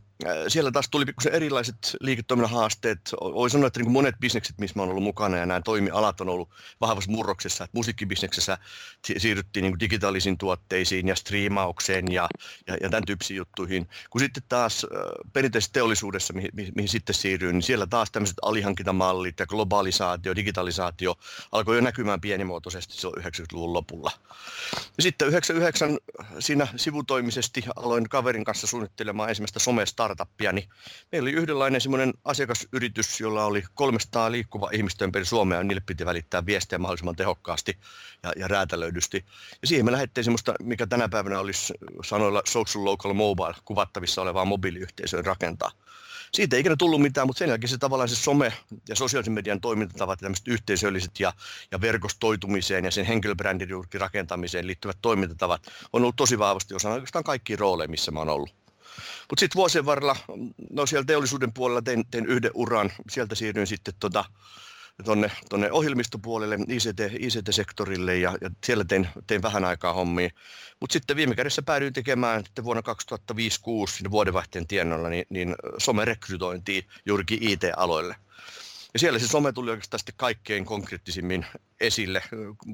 siellä 0.47 0.71
taas 0.71 0.89
tuli 0.89 1.05
pikkusen 1.05 1.33
erilaiset 1.33 1.97
liiketoiminnan 2.01 2.51
haasteet. 2.51 2.99
Voi 3.21 3.49
sanoa, 3.49 3.67
että 3.67 3.79
niin 3.79 3.85
kuin 3.85 3.93
monet 3.93 4.15
bisnekset, 4.19 4.59
missä 4.59 4.79
olen 4.79 4.89
ollut 4.89 5.03
mukana 5.03 5.37
ja 5.37 5.45
nämä 5.45 5.61
toimialat 5.61 6.21
on 6.21 6.29
ollut 6.29 6.49
vahvassa 6.81 7.11
murroksessa. 7.11 7.63
Että 7.63 7.77
musiikkibisneksessä 7.77 8.57
siirryttiin 9.17 9.61
niin 9.61 9.71
kuin 9.71 9.79
digitaalisiin 9.79 10.37
tuotteisiin 10.37 11.07
ja 11.07 11.15
striimaukseen 11.15 12.11
ja, 12.11 12.29
ja, 12.67 12.77
ja 12.81 12.89
tämän 12.89 13.05
tyyppisiin 13.05 13.37
juttuihin. 13.37 13.89
Kun 14.09 14.21
sitten 14.21 14.43
taas 14.49 14.85
perinteisessä 15.33 15.73
teollisuudessa, 15.73 16.33
mihin, 16.33 16.51
mihin 16.75 16.89
sitten 16.89 17.15
siirryin, 17.15 17.53
niin 17.53 17.63
siellä 17.63 17.87
taas 17.87 18.11
tämmöiset 18.11 18.37
alihankintamallit 18.41 19.39
ja 19.39 19.45
globalisaatio, 19.45 20.35
digitalisaatio 20.35 21.15
alkoi 21.51 21.75
jo 21.75 21.81
näkymään 21.81 22.21
pienimuotoisesti 22.21 22.93
silloin 22.93 23.23
90-luvun 23.23 23.73
lopulla. 23.73 24.11
Ja 24.97 25.03
sitten 25.03 25.27
99 25.27 25.97
siinä 26.39 26.67
sivutoimisesti 26.75 27.63
aloin 27.75 28.09
kaverin 28.09 28.43
kanssa 28.43 28.67
suunnittelemaan 28.67 29.29
ensimmäistä 29.29 29.59
somesta 29.59 30.04
startuppia, 30.05 30.51
niin 30.51 30.69
meillä 31.11 31.25
oli 31.25 31.31
yhdenlainen 31.31 31.81
semmoinen 31.81 32.13
asiakasyritys, 32.23 33.19
jolla 33.21 33.45
oli 33.45 33.63
300 33.73 34.31
liikkuva 34.31 34.69
ihmistä 34.73 35.05
ympäri 35.05 35.25
Suomea, 35.25 35.57
ja 35.57 35.63
niille 35.63 35.81
piti 35.85 36.05
välittää 36.05 36.45
viestejä 36.45 36.79
mahdollisimman 36.79 37.15
tehokkaasti 37.15 37.77
ja, 38.23 38.31
ja 38.35 38.47
räätälöidysti. 38.47 39.25
Ja 39.61 39.67
siihen 39.67 39.85
me 39.85 39.91
lähdettiin 39.91 40.23
semmoista, 40.23 40.53
mikä 40.63 40.87
tänä 40.87 41.09
päivänä 41.09 41.39
olisi 41.39 41.73
sanoilla 42.03 42.41
social 42.45 42.85
local 42.85 43.13
mobile, 43.13 43.55
kuvattavissa 43.65 44.21
olevaa 44.21 44.45
mobiiliyhteisöä 44.45 45.21
rakentaa 45.21 45.71
siitä 46.33 46.55
ei 46.55 46.59
ikinä 46.59 46.75
tullut 46.75 47.01
mitään, 47.01 47.27
mutta 47.27 47.39
sen 47.39 47.49
jälkeen 47.49 47.69
se 47.69 47.77
tavallaan 47.77 48.09
se 48.09 48.15
some 48.15 48.53
ja 48.89 48.95
sosiaalisen 48.95 49.33
median 49.33 49.61
toimintatavat 49.61 50.21
ja 50.21 50.25
tämmöiset 50.25 50.47
yhteisölliset 50.47 51.19
ja, 51.19 51.33
ja 51.71 51.81
verkostoitumiseen 51.81 52.85
ja 52.85 52.91
sen 52.91 53.05
henkilöbrändin 53.05 53.69
rakentamiseen 53.93 54.67
liittyvät 54.67 54.97
toimintatavat 55.01 55.67
on 55.93 56.01
ollut 56.01 56.15
tosi 56.15 56.39
vahvasti 56.39 56.75
osana 56.75 56.93
oikeastaan 56.93 57.23
kaikkiin 57.23 57.59
rooleja, 57.59 57.87
missä 57.87 58.11
mä 58.11 58.19
oon 58.19 58.29
ollut. 58.29 58.64
Mutta 59.29 59.39
sitten 59.39 59.59
vuosien 59.59 59.85
varrella, 59.85 60.15
no 60.69 60.85
siellä 60.85 61.05
teollisuuden 61.05 61.53
puolella 61.53 61.81
tein, 61.81 62.03
tein 62.11 62.25
yhden 62.25 62.51
uran, 62.53 62.91
sieltä 63.09 63.35
siirryin 63.35 63.67
sitten 63.67 63.93
tota, 63.99 64.25
tonne, 65.03 65.31
tonne 65.49 65.71
ohjelmistopuolelle, 65.71 66.57
ICT, 66.67 66.99
ICT-sektorille 67.19 68.17
ja, 68.17 68.37
ja 68.41 68.49
siellä 68.63 68.83
tein, 68.83 69.07
tein 69.27 69.41
vähän 69.41 69.65
aikaa 69.65 69.93
hommia. 69.93 70.29
Mutta 70.79 70.93
sitten 70.93 71.17
viime 71.17 71.35
kädessä 71.35 71.61
päädyin 71.61 71.93
tekemään 71.93 72.43
sitten 72.45 72.65
vuonna 72.65 72.83
2005-2006 74.05 74.11
vuodenvaihteen 74.11 74.67
tiennolla 74.67 75.09
niin, 75.09 75.25
niin 75.29 75.55
somerekrytointia 75.77 76.81
juurikin 77.05 77.39
IT-aloille. 77.41 78.15
Ja 78.93 78.99
siellä 78.99 79.19
se 79.19 79.27
some 79.27 79.51
tuli 79.51 79.71
oikeastaan 79.71 79.99
sitten 79.99 80.15
kaikkein 80.17 80.65
konkreettisimmin 80.65 81.45
esille. 81.79 82.23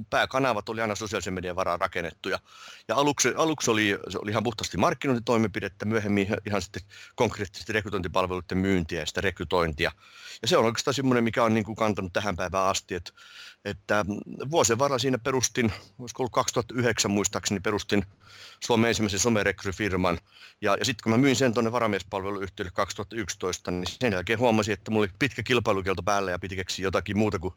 Pääkanavat 0.09 0.69
oli 0.69 0.81
aina 0.81 0.95
sosiaalisen 0.95 1.33
median 1.33 1.55
varaan 1.55 1.79
rakennettuja. 1.79 2.39
Ja 2.87 2.95
aluksi, 2.95 3.33
aluksi 3.37 3.71
oli, 3.71 3.99
se 4.09 4.17
oli 4.17 4.31
ihan 4.31 4.43
puhtaasti 4.43 4.77
markkinointitoimipidettä, 4.77 5.85
myöhemmin 5.85 6.27
ihan 6.45 6.61
sitten 6.61 6.81
konkreettisesti 7.15 7.73
rekrytointipalveluiden 7.73 8.57
myyntiä 8.57 8.99
ja 8.99 9.05
sitä 9.05 9.21
rekrytointia. 9.21 9.91
Ja 10.41 10.47
se 10.47 10.57
on 10.57 10.65
oikeastaan 10.65 10.93
semmoinen, 10.93 11.23
mikä 11.23 11.43
on 11.43 11.53
niin 11.53 11.63
kuin 11.63 11.75
kantanut 11.75 12.13
tähän 12.13 12.35
päivään 12.35 12.67
asti, 12.67 12.95
että, 12.95 13.11
että 13.65 14.05
vuosien 14.51 14.79
varrella 14.79 14.99
siinä 14.99 15.17
perustin, 15.17 15.73
olisiko 15.99 16.23
ollut 16.23 16.33
2009 16.33 17.11
muistaakseni, 17.11 17.59
perustin 17.59 18.05
Suomen 18.59 18.87
ensimmäisen 18.87 19.19
somerekryfirman. 19.19 20.19
Ja, 20.61 20.75
ja 20.79 20.85
sitten 20.85 21.03
kun 21.03 21.11
mä 21.11 21.17
myin 21.17 21.35
sen 21.35 21.53
tuonne 21.53 21.71
varamiespalveluyhtiölle 21.71 22.71
2011, 22.71 23.71
niin 23.71 23.83
sen 23.87 24.13
jälkeen 24.13 24.39
huomasin, 24.39 24.73
että 24.73 24.91
mulla 24.91 25.03
oli 25.03 25.13
pitkä 25.19 25.43
kilpailukielto 25.43 26.03
päällä 26.03 26.31
ja 26.31 26.39
piti 26.39 26.55
keksiä 26.55 26.83
jotakin 26.83 27.17
muuta 27.17 27.39
kuin 27.39 27.53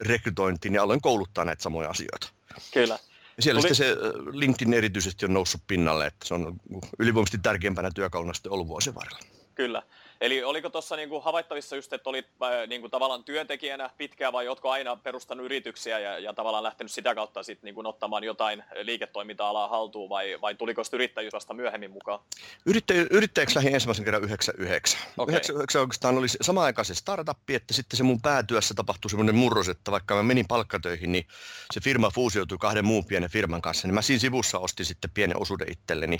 rekrytointiin 0.00 0.74
ja 0.74 0.82
aloin 0.82 1.00
kouluttaa 1.00 1.44
näitä 1.44 1.62
samoja 1.62 1.90
asioita. 1.90 2.28
Kyllä. 2.72 2.98
Ja 3.36 3.42
siellä 3.42 3.60
Tuli... 3.60 3.74
se 3.74 3.96
LinkedIn 4.32 4.74
erityisesti 4.74 5.26
on 5.26 5.34
noussut 5.34 5.60
pinnalle, 5.66 6.06
että 6.06 6.28
se 6.28 6.34
on 6.34 6.56
ylivoimaisesti 6.98 7.38
tärkeimpänä 7.38 7.90
työkaluna 7.94 8.34
sitten 8.34 8.52
ollut 8.52 8.68
vuosien 8.68 8.94
varrella. 8.94 9.18
Kyllä. 9.54 9.82
Eli 10.20 10.44
oliko 10.44 10.70
tuossa 10.70 10.96
niinku 10.96 11.20
havaittavissa 11.20 11.76
just, 11.76 11.92
että 11.92 12.10
olit 12.10 12.26
äh, 12.42 12.68
niinku 12.68 12.88
tavallaan 12.88 13.24
työntekijänä 13.24 13.90
pitkään 13.98 14.32
vai 14.32 14.48
oletko 14.48 14.70
aina 14.70 14.96
perustanut 14.96 15.46
yrityksiä 15.46 15.98
ja, 15.98 16.18
ja 16.18 16.32
tavallaan 16.32 16.62
lähtenyt 16.62 16.92
sitä 16.92 17.14
kautta 17.14 17.42
sitten 17.42 17.68
niinku 17.68 17.88
ottamaan 17.88 18.24
jotain 18.24 18.64
liiketoiminta-alaa 18.82 19.68
haltuun 19.68 20.08
vai, 20.08 20.40
vai 20.40 20.54
tuliko 20.54 20.82
yrittäjyys 20.92 21.32
vasta 21.32 21.54
myöhemmin 21.54 21.90
mukaan? 21.90 22.20
Yrittäjä, 22.66 23.06
yrittäjäksi 23.10 23.56
lähdin 23.56 23.74
ensimmäisen 23.74 24.04
kerran 24.04 24.24
99. 24.24 25.00
Okay. 25.18 25.34
99 25.34 25.80
oikeastaan 25.80 26.18
oli 26.18 26.28
sama 26.28 26.64
aika 26.64 26.84
se 26.84 26.94
startup, 26.94 27.50
että 27.50 27.74
sitten 27.74 27.96
se 27.96 28.02
mun 28.02 28.20
päätyössä 28.20 28.74
tapahtui 28.74 29.10
semmoinen 29.10 29.34
murros, 29.34 29.68
että 29.68 29.90
vaikka 29.90 30.14
mä 30.14 30.22
menin 30.22 30.48
palkkatöihin, 30.48 31.12
niin 31.12 31.26
se 31.70 31.80
firma 31.80 32.10
fuusioitui 32.10 32.58
kahden 32.58 32.84
muun 32.84 33.04
pienen 33.04 33.30
firman 33.30 33.62
kanssa, 33.62 33.88
niin 33.88 33.94
mä 33.94 34.02
siinä 34.02 34.20
sivussa 34.20 34.58
ostin 34.58 34.86
sitten 34.86 35.10
pienen 35.10 35.40
osuuden 35.40 35.72
itselleni. 35.72 36.18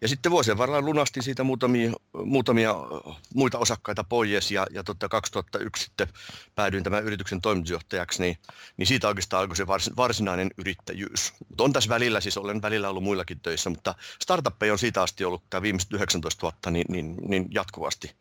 Ja 0.00 0.08
sitten 0.08 0.32
vuosien 0.32 0.58
varrella 0.58 0.82
lunastin 0.82 1.22
siitä 1.22 1.44
muutamia, 1.44 1.92
muutamia 2.24 2.74
muita 3.34 3.58
osakkaita 3.58 4.04
pois 4.04 4.50
ja, 4.50 4.66
ja 4.70 4.84
tota 4.84 5.08
2001 5.08 5.84
sitten 5.84 6.08
päädyin 6.54 6.84
tämän 6.84 7.04
yrityksen 7.04 7.40
toimitusjohtajaksi, 7.40 8.22
niin, 8.22 8.36
niin 8.76 8.86
siitä 8.86 9.08
oikeastaan 9.08 9.40
alkoi 9.40 9.56
se 9.56 9.66
vars, 9.66 9.90
varsinainen 9.96 10.50
yrittäjyys. 10.58 11.32
Mutta 11.48 11.64
on 11.64 11.72
tässä 11.72 11.90
välillä, 11.90 12.20
siis 12.20 12.36
olen 12.36 12.62
välillä 12.62 12.88
ollut 12.88 13.02
muillakin 13.02 13.40
töissä, 13.40 13.70
mutta 13.70 13.94
startuppeja 14.22 14.72
on 14.72 14.78
siitä 14.78 15.02
asti 15.02 15.24
ollut 15.24 15.42
tämä 15.50 15.62
viimeiset 15.62 15.92
19 15.92 16.42
vuotta 16.42 16.70
niin, 16.70 16.86
niin, 16.88 17.16
niin 17.20 17.46
jatkuvasti 17.50 18.14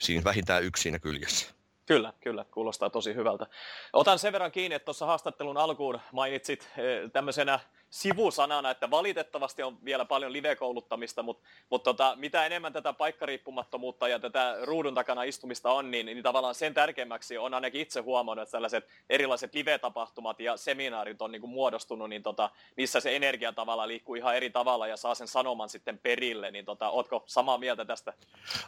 siinä 0.00 0.24
vähintään 0.24 0.64
yksi 0.64 0.82
siinä 0.82 0.98
kyljessä. 0.98 1.56
Kyllä, 1.86 2.12
kyllä, 2.20 2.44
kuulostaa 2.50 2.90
tosi 2.90 3.14
hyvältä. 3.14 3.46
Otan 3.92 4.18
sen 4.18 4.32
verran 4.32 4.52
kiinni, 4.52 4.74
että 4.74 4.84
tuossa 4.84 5.06
haastattelun 5.06 5.56
alkuun 5.56 6.00
mainitsit 6.12 6.68
eh, 6.76 7.10
tämmöisenä 7.12 7.60
sivusanana, 7.90 8.70
että 8.70 8.90
valitettavasti 8.90 9.62
on 9.62 9.78
vielä 9.84 10.04
paljon 10.04 10.32
live-kouluttamista, 10.32 11.22
mutta, 11.22 11.46
mutta 11.70 11.84
tota, 11.84 12.16
mitä 12.16 12.46
enemmän 12.46 12.72
tätä 12.72 12.92
paikkariippumattomuutta 12.92 14.08
ja 14.08 14.18
tätä 14.18 14.56
ruudun 14.62 14.94
takana 14.94 15.22
istumista 15.22 15.70
on, 15.70 15.90
niin, 15.90 16.06
niin 16.06 16.22
tavallaan 16.22 16.54
sen 16.54 16.74
tärkeimmäksi 16.74 17.38
on 17.38 17.54
ainakin 17.54 17.80
itse 17.80 18.00
huomannut, 18.00 18.42
että 18.42 18.52
tällaiset 18.52 18.88
erilaiset 19.10 19.54
live-tapahtumat 19.54 20.40
ja 20.40 20.56
seminaarit 20.56 21.22
on 21.22 21.32
niin 21.32 21.40
kuin 21.40 21.50
muodostunut, 21.50 22.08
niin 22.08 22.22
tota, 22.22 22.50
niissä 22.76 23.00
se 23.00 23.16
energia 23.16 23.52
tavalla 23.52 23.88
liikkuu 23.88 24.14
ihan 24.14 24.36
eri 24.36 24.50
tavalla 24.50 24.86
ja 24.86 24.96
saa 24.96 25.14
sen 25.14 25.28
sanoman 25.28 25.68
sitten 25.68 25.98
perille, 25.98 26.50
niin 26.50 26.64
tota, 26.64 26.90
ootko 26.90 27.24
samaa 27.26 27.58
mieltä 27.58 27.84
tästä? 27.84 28.12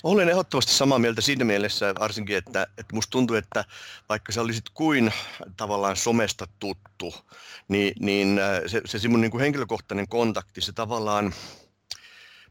Olen 0.03 0.29
ehdottomasti 0.29 0.73
samaa 0.73 0.99
mieltä 0.99 1.21
siinä 1.21 1.45
mielessä 1.45 1.95
varsinkin, 2.01 2.37
että, 2.37 2.63
että 2.63 2.95
musta 2.95 3.11
tuntuu, 3.11 3.37
että 3.37 3.65
vaikka 4.09 4.33
sä 4.33 4.41
olisit 4.41 4.65
kuin 4.75 5.13
tavallaan 5.57 5.97
somesta 5.97 6.47
tuttu, 6.59 7.15
niin, 7.69 7.95
niin 8.01 8.39
äh, 8.39 8.61
se, 8.67 8.83
se 8.85 8.99
mun 9.19 9.23
niin 9.23 9.31
kuin 9.31 9.41
henkilökohtainen 9.41 10.09
kontakti, 10.09 10.61
se 10.61 10.73
tavallaan, 10.73 11.35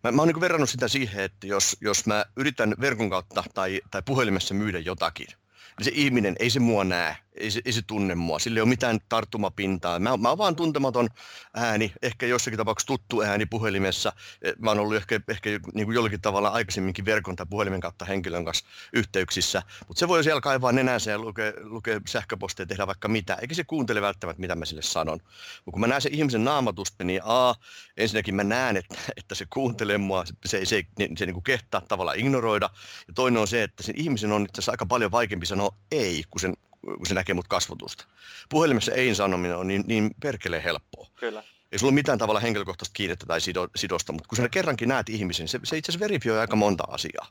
mä, 0.04 0.12
mä 0.12 0.22
oon 0.22 0.28
niin 0.28 0.42
verrannut 0.42 0.70
sitä 0.70 0.88
siihen, 0.88 1.24
että 1.24 1.48
jos, 1.48 1.78
jos 1.82 2.06
mä 2.06 2.26
yritän 2.36 2.76
verkon 2.82 3.10
kautta 3.10 3.44
tai, 3.54 3.82
tai 3.92 4.02
puhelimessa 4.02 4.54
myydä 4.54 4.80
jotakin, 4.80 5.28
niin 5.28 5.86
se 5.86 5.92
ihminen 5.94 6.36
ei 6.40 6.50
se 6.50 6.60
mua 6.60 6.84
näe, 6.84 7.18
ei 7.40 7.52
se, 7.52 7.62
ei 7.66 7.72
se 7.72 7.82
tunne 7.82 8.16
mua, 8.16 8.40
sillä 8.40 8.58
ei 8.58 8.62
ole 8.62 8.70
mitään 8.70 9.00
tarttumapintaa. 9.10 10.00
Mä, 10.00 10.18
mä 10.18 10.30
oon 10.30 10.38
vaan 10.38 10.56
tuntematon 10.56 11.10
ääni, 11.54 11.94
ehkä 12.02 12.26
jossakin 12.26 12.58
tapauksessa 12.58 12.88
tuttu 12.88 13.22
ääni 13.22 13.46
puhelimessa. 13.46 14.14
Eh, 14.42 14.54
mä 14.60 14.70
oon 14.70 14.80
ollut 14.80 14.96
ehkä, 14.96 15.20
ehkä 15.28 15.50
niin 15.50 15.86
kuin 15.86 15.96
jollakin 15.96 16.22
tavalla 16.22 16.50
aikaisemminkin 16.50 17.06
verkon 17.06 17.36
tai 17.36 17.46
puhelimen 17.50 17.82
kautta 17.82 18.06
henkilön 18.06 18.46
kanssa 18.46 18.66
yhteyksissä, 18.94 19.62
mutta 19.88 20.00
se 20.00 20.08
voi 20.08 20.24
siellä 20.24 20.42
kaivaa 20.42 20.72
nenänsä 20.72 21.12
ja 21.12 21.20
lukea, 21.20 21.54
lukea 21.64 22.02
sähköpostia 22.08 22.64
ja 22.64 22.68
tehdä 22.68 22.88
vaikka 22.88 23.08
mitä, 23.08 23.36
eikä 23.36 23.56
se 23.56 23.64
kuuntele 23.64 24.02
välttämättä, 24.02 24.42
mitä 24.42 24.56
mä 24.56 24.66
sille 24.66 24.82
sanon. 24.82 25.20
Mutta 25.66 25.72
kun 25.72 25.80
mä 25.80 25.88
näen 25.88 26.02
sen 26.02 26.14
ihmisen 26.14 26.44
naamatusta, 26.44 27.04
niin 27.04 27.22
a, 27.24 27.56
ensinnäkin 27.98 28.36
mä 28.36 28.44
näen, 28.44 28.78
että, 28.78 28.96
että 29.18 29.36
se 29.36 29.46
kuuntelee 29.50 29.98
mua, 29.98 30.26
se, 30.26 30.34
se, 30.46 30.66
se, 30.66 30.84
se, 30.98 31.08
se 31.18 31.26
niin 31.26 31.34
kuin 31.34 31.44
kehtaa 31.44 31.82
tavallaan 31.82 32.20
ignoroida, 32.20 32.70
ja 33.08 33.14
toinen 33.14 33.42
on 33.42 33.48
se, 33.48 33.64
että 33.64 33.84
sen 33.84 33.96
ihmisen 33.98 34.32
on 34.32 34.42
itse 34.42 34.60
asiassa 34.60 34.72
aika 34.72 34.86
paljon 34.86 35.12
vaikeampi 35.12 35.46
sanoa 35.46 35.76
ei, 35.92 36.24
kun 36.30 36.40
sen 36.40 36.54
kun 36.98 37.06
se 37.06 37.14
näkee 37.14 37.36
mut 37.36 37.48
kasvotusta. 37.48 38.06
Puhelimessa 38.50 38.92
ei 38.92 39.16
sanominen 39.16 39.58
on 39.58 39.68
niin, 39.68 39.84
niin 39.88 40.12
perkeleen 40.22 40.64
helppoa. 40.64 41.08
Kyllä. 41.16 41.44
Ei 41.72 41.80
sulla 41.80 41.92
ole 41.92 41.96
mitään 41.96 42.18
tavalla 42.18 42.40
henkilökohtaista 42.40 42.94
kiinnettä 42.94 43.26
tai 43.26 43.42
sido, 43.42 43.68
sidosta, 43.76 44.14
mutta 44.14 44.28
kun 44.28 44.38
sä 44.38 44.50
kerrankin 44.50 44.90
näet 44.90 45.10
ihmisen, 45.10 45.48
se, 45.48 45.60
se 45.64 45.78
itse 45.78 45.92
asiassa 45.92 46.04
verifioi 46.04 46.40
aika 46.40 46.56
monta 46.56 46.84
asiaa. 46.88 47.28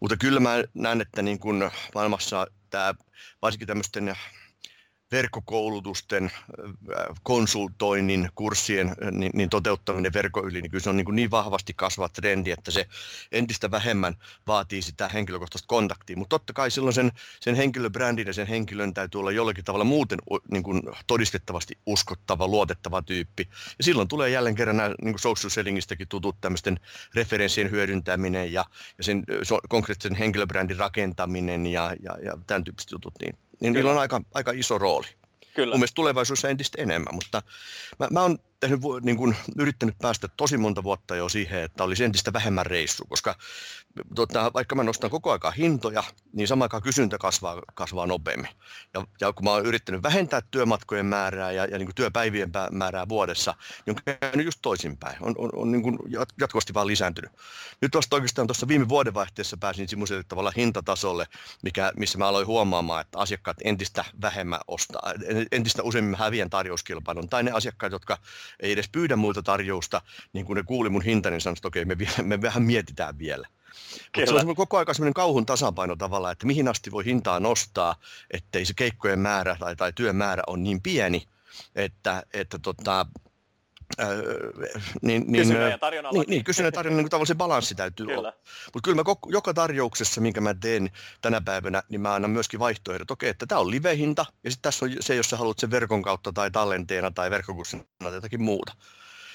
Mutta 0.00 0.16
kyllä 0.16 0.40
mä 0.40 0.64
näen, 0.74 1.00
että 1.00 1.22
niin 1.22 1.38
kun 1.38 1.70
maailmassa 1.94 2.46
tämä, 2.70 2.94
varsinkin 3.42 3.68
tämmöisten 3.68 4.16
verkkokoulutusten, 5.12 6.30
konsultoinnin, 7.22 8.28
kurssien 8.34 8.94
niin, 9.10 9.32
niin 9.34 9.50
toteuttaminen 9.50 10.12
verkon 10.12 10.44
yli, 10.44 10.62
niin 10.62 10.70
kyllä 10.70 10.82
se 10.82 10.90
on 10.90 10.96
niin, 10.96 11.04
kuin 11.04 11.16
niin 11.16 11.30
vahvasti 11.30 11.74
kasvava 11.74 12.08
trendi, 12.08 12.50
että 12.50 12.70
se 12.70 12.88
entistä 13.32 13.70
vähemmän 13.70 14.16
vaatii 14.46 14.82
sitä 14.82 15.08
henkilökohtaista 15.08 15.66
kontaktia. 15.66 16.16
Mutta 16.16 16.38
totta 16.38 16.52
kai 16.52 16.70
silloin 16.70 16.94
sen, 16.94 17.12
sen 17.40 17.54
henkilöbrändin 17.54 18.26
ja 18.26 18.32
sen 18.32 18.46
henkilön 18.46 18.94
täytyy 18.94 19.18
olla 19.18 19.32
jollakin 19.32 19.64
tavalla 19.64 19.84
muuten 19.84 20.18
niin 20.50 20.62
kuin 20.62 20.82
todistettavasti 21.06 21.78
uskottava, 21.86 22.48
luotettava 22.48 23.02
tyyppi. 23.02 23.48
Ja 23.78 23.84
silloin 23.84 24.08
tulee 24.08 24.30
jälleen 24.30 24.54
kerran 24.54 24.76
nämä 24.76 24.88
niin 24.88 25.12
kuin 25.12 25.20
social 25.20 25.50
sellingistäkin 25.50 26.08
tutut 26.08 26.36
tämmöisten 26.40 26.80
referenssien 27.14 27.70
hyödyntäminen 27.70 28.52
ja, 28.52 28.64
ja 28.98 29.04
sen 29.04 29.24
konkreettisen 29.68 30.16
henkilöbrändin 30.16 30.76
rakentaminen 30.76 31.66
ja, 31.66 31.96
ja, 32.02 32.18
ja 32.24 32.38
tämän 32.46 32.64
tyyppiset 32.64 32.90
jutut. 32.90 33.14
Niin 33.20 33.38
niin 33.60 33.72
Kyllä. 33.72 33.72
niillä 33.72 33.90
on 33.90 33.98
aika, 33.98 34.20
aika 34.34 34.52
iso 34.54 34.78
rooli. 34.78 35.06
Kyllä. 35.54 35.72
Mun 35.72 35.80
mielestä 35.80 35.94
tulevaisuudessa 35.94 36.48
entistä 36.48 36.82
enemmän, 36.82 37.14
mutta 37.14 37.42
mä, 37.98 38.08
mä 38.10 38.22
oon 38.22 38.38
tehnyt, 38.68 38.80
niin 39.02 39.16
kun, 39.16 39.34
yrittänyt 39.58 39.98
päästä 39.98 40.28
tosi 40.36 40.56
monta 40.56 40.82
vuotta 40.82 41.16
jo 41.16 41.28
siihen, 41.28 41.62
että 41.62 41.84
olisi 41.84 42.04
entistä 42.04 42.32
vähemmän 42.32 42.66
reissu, 42.66 43.04
koska 43.08 43.36
tota, 44.14 44.50
vaikka 44.54 44.74
mä 44.74 44.82
nostan 44.82 45.10
koko 45.10 45.32
aika 45.32 45.50
hintoja, 45.50 46.04
niin 46.32 46.48
samaan 46.48 46.64
aikaan 46.64 46.82
kysyntä 46.82 47.18
kasvaa, 47.18 47.62
kasvaa 47.74 48.06
nopeammin. 48.06 48.48
Ja, 48.94 49.06
ja 49.20 49.32
kun 49.32 49.44
mä 49.44 49.50
oon 49.50 49.66
yrittänyt 49.66 50.02
vähentää 50.02 50.40
työmatkojen 50.50 51.06
määrää 51.06 51.52
ja, 51.52 51.64
ja 51.64 51.78
niin 51.78 51.86
kuin 51.86 51.94
työpäivien 51.94 52.50
määrää 52.70 53.08
vuodessa, 53.08 53.54
niin 53.86 53.96
on 53.96 54.16
käynyt 54.20 54.46
just 54.46 54.58
toisinpäin. 54.62 55.16
On, 55.20 55.34
on, 55.38 55.50
on 55.56 55.72
niin 55.72 55.82
kuin 55.82 55.98
jatkuvasti 56.40 56.74
vaan 56.74 56.86
lisääntynyt. 56.86 57.30
Nyt 57.80 57.96
vasta 57.96 58.16
oikeastaan 58.16 58.46
tuossa 58.46 58.68
viime 58.68 58.88
vuodenvaihteessa 58.88 59.56
pääsin 59.56 59.88
semmoiselle 59.88 60.24
tavalla 60.28 60.52
hintatasolle, 60.56 61.26
mikä, 61.62 61.92
missä 61.96 62.18
mä 62.18 62.28
aloin 62.28 62.46
huomaamaan, 62.46 63.00
että 63.00 63.18
asiakkaat 63.18 63.56
entistä 63.64 64.04
vähemmän 64.22 64.60
ostaa, 64.68 65.12
entistä 65.52 65.82
useammin 65.82 66.14
häviän 66.14 66.50
tarjouskilpailun, 66.50 67.28
tai 67.28 67.42
ne 67.42 67.50
asiakkaat, 67.50 67.92
jotka 67.92 68.18
ei 68.60 68.72
edes 68.72 68.88
pyydä 68.88 69.16
muilta 69.16 69.42
tarjousta, 69.42 70.02
niin 70.32 70.46
kun 70.46 70.56
ne 70.56 70.62
kuuli 70.62 70.88
mun 70.88 71.02
hinta, 71.02 71.30
niin 71.30 71.40
sanoivat, 71.40 71.58
että 71.58 71.68
okei, 71.68 71.84
me, 71.84 71.96
me 72.22 72.42
vähän 72.42 72.62
mietitään 72.62 73.18
vielä. 73.18 73.48
Mutta 74.16 74.40
se 74.40 74.46
on 74.48 74.56
koko 74.56 74.76
ajan 74.76 74.94
semmoinen 74.94 75.14
kauhun 75.14 75.46
tasapaino 75.46 75.96
tavalla, 75.96 76.30
että 76.30 76.46
mihin 76.46 76.68
asti 76.68 76.90
voi 76.90 77.04
hintaa 77.04 77.40
nostaa, 77.40 77.96
ettei 78.30 78.64
se 78.64 78.74
keikkojen 78.74 79.18
määrä 79.18 79.56
tai, 79.60 79.76
tai 79.76 79.92
työn 79.92 80.16
määrä 80.16 80.42
on 80.46 80.62
niin 80.62 80.82
pieni, 80.82 81.22
että, 81.74 82.22
että 82.32 82.58
tota, 82.58 83.06
niin, 85.02 85.24
niin, 85.26 85.42
kysynnän 85.42 85.70
ja 85.70 85.78
tarjonnan 85.78 86.14
niin, 86.14 86.24
niin, 86.28 86.44
kysynnän 86.44 86.68
ja 86.68 86.72
tarjonnan 86.72 87.04
niin 87.04 87.10
tavallaan 87.10 87.26
se 87.26 87.34
balanssi 87.34 87.74
täytyy 87.74 88.06
kyllä. 88.06 88.18
olla. 88.18 88.32
Mutta 88.74 88.84
kyllä 88.84 88.96
mä 88.96 89.04
koko, 89.04 89.30
joka 89.32 89.54
tarjouksessa, 89.54 90.20
minkä 90.20 90.40
mä 90.40 90.54
teen 90.54 90.90
tänä 91.20 91.40
päivänä, 91.40 91.82
niin 91.88 92.00
mä 92.00 92.14
annan 92.14 92.30
myöskin 92.30 92.60
vaihtoehdot. 92.60 93.10
Okei, 93.10 93.28
että 93.28 93.46
tämä 93.46 93.60
on 93.60 93.70
live-hinta, 93.70 94.26
ja 94.44 94.50
sitten 94.50 94.62
tässä 94.62 94.84
on 94.84 94.90
se, 95.00 95.14
jos 95.14 95.30
sä 95.30 95.36
haluat 95.36 95.58
sen 95.58 95.70
verkon 95.70 96.02
kautta 96.02 96.32
tai 96.32 96.50
tallenteena 96.50 97.10
tai 97.10 97.30
verkkokurssina 97.30 97.84
tai 97.98 98.14
jotakin 98.14 98.42
muuta. 98.42 98.72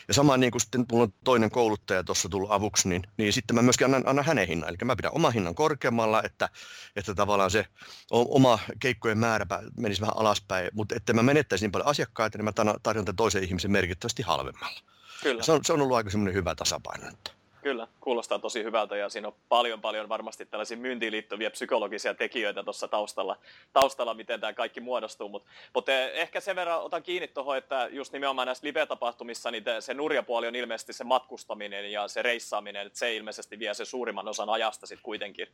Ja 0.09 0.13
sama 0.13 0.37
niin 0.37 0.51
kuin 0.51 0.61
sitten 0.61 0.85
mulla 0.91 1.03
on 1.03 1.13
toinen 1.23 1.51
kouluttaja 1.51 2.03
tuossa 2.03 2.29
tullut 2.29 2.51
avuksi, 2.51 2.89
niin, 2.89 3.03
niin 3.17 3.33
sitten 3.33 3.55
mä 3.55 3.61
myöskin 3.61 3.85
annan, 3.85 4.03
annan 4.05 4.25
hänen 4.25 4.47
hinnan. 4.47 4.69
Eli 4.69 4.77
mä 4.83 4.95
pidän 4.95 5.11
oman 5.15 5.33
hinnan 5.33 5.55
korkeammalla, 5.55 6.23
että, 6.23 6.49
että 6.95 7.15
tavallaan 7.15 7.51
se 7.51 7.65
oma 8.11 8.59
keikkojen 8.79 9.17
määrä 9.17 9.45
menisi 9.77 10.01
vähän 10.01 10.17
alaspäin, 10.17 10.69
mutta 10.73 10.95
että 10.95 11.13
mä 11.13 11.23
menettäisin 11.23 11.65
niin 11.65 11.71
paljon 11.71 11.87
asiakkaita, 11.87 12.37
niin 12.37 12.45
mä 12.45 12.53
tarjon 12.83 13.05
toisen 13.15 13.43
ihmisen 13.43 13.71
merkittävästi 13.71 14.23
halvemmalla. 14.23 14.81
Kyllä. 15.23 15.43
Se 15.43 15.51
on, 15.51 15.65
se 15.65 15.73
on 15.73 15.81
ollut 15.81 15.97
aika 15.97 16.09
semmoinen 16.09 16.33
hyvä 16.35 16.55
tasapaino. 16.55 17.07
Että. 17.07 17.38
Kyllä, 17.69 17.87
kuulostaa 17.99 18.39
tosi 18.39 18.63
hyvältä 18.63 18.97
ja 18.97 19.09
siinä 19.09 19.27
on 19.27 19.35
paljon 19.49 19.81
paljon 19.81 20.09
varmasti 20.09 20.45
tällaisia 20.45 20.77
myyntiin 20.77 21.11
liittyviä 21.11 21.49
psykologisia 21.49 22.13
tekijöitä 22.13 22.63
tuossa 22.63 22.87
taustalla, 22.87 23.37
taustalla, 23.73 24.13
miten 24.13 24.39
tämä 24.39 24.53
kaikki 24.53 24.79
muodostuu. 24.79 25.29
Mutta 25.29 25.49
mut 25.73 25.89
eh, 25.89 26.11
ehkä 26.13 26.39
sen 26.39 26.55
verran 26.55 26.81
otan 26.81 27.03
kiinni 27.03 27.27
tuohon, 27.27 27.57
että 27.57 27.87
just 27.91 28.13
nimenomaan 28.13 28.45
näissä 28.45 28.67
live-tapahtumissa 28.67 29.51
niin 29.51 29.63
se 29.79 29.93
nurjapuoli 29.93 30.47
on 30.47 30.55
ilmeisesti 30.55 30.93
se 30.93 31.03
matkustaminen 31.03 31.91
ja 31.91 32.07
se 32.07 32.21
reissaaminen, 32.21 32.87
että 32.87 32.99
se 32.99 33.15
ilmeisesti 33.15 33.59
vie 33.59 33.73
se 33.73 33.85
suurimman 33.85 34.27
osan 34.27 34.49
ajasta 34.49 34.87
sitten 34.87 35.03
kuitenkin. 35.03 35.47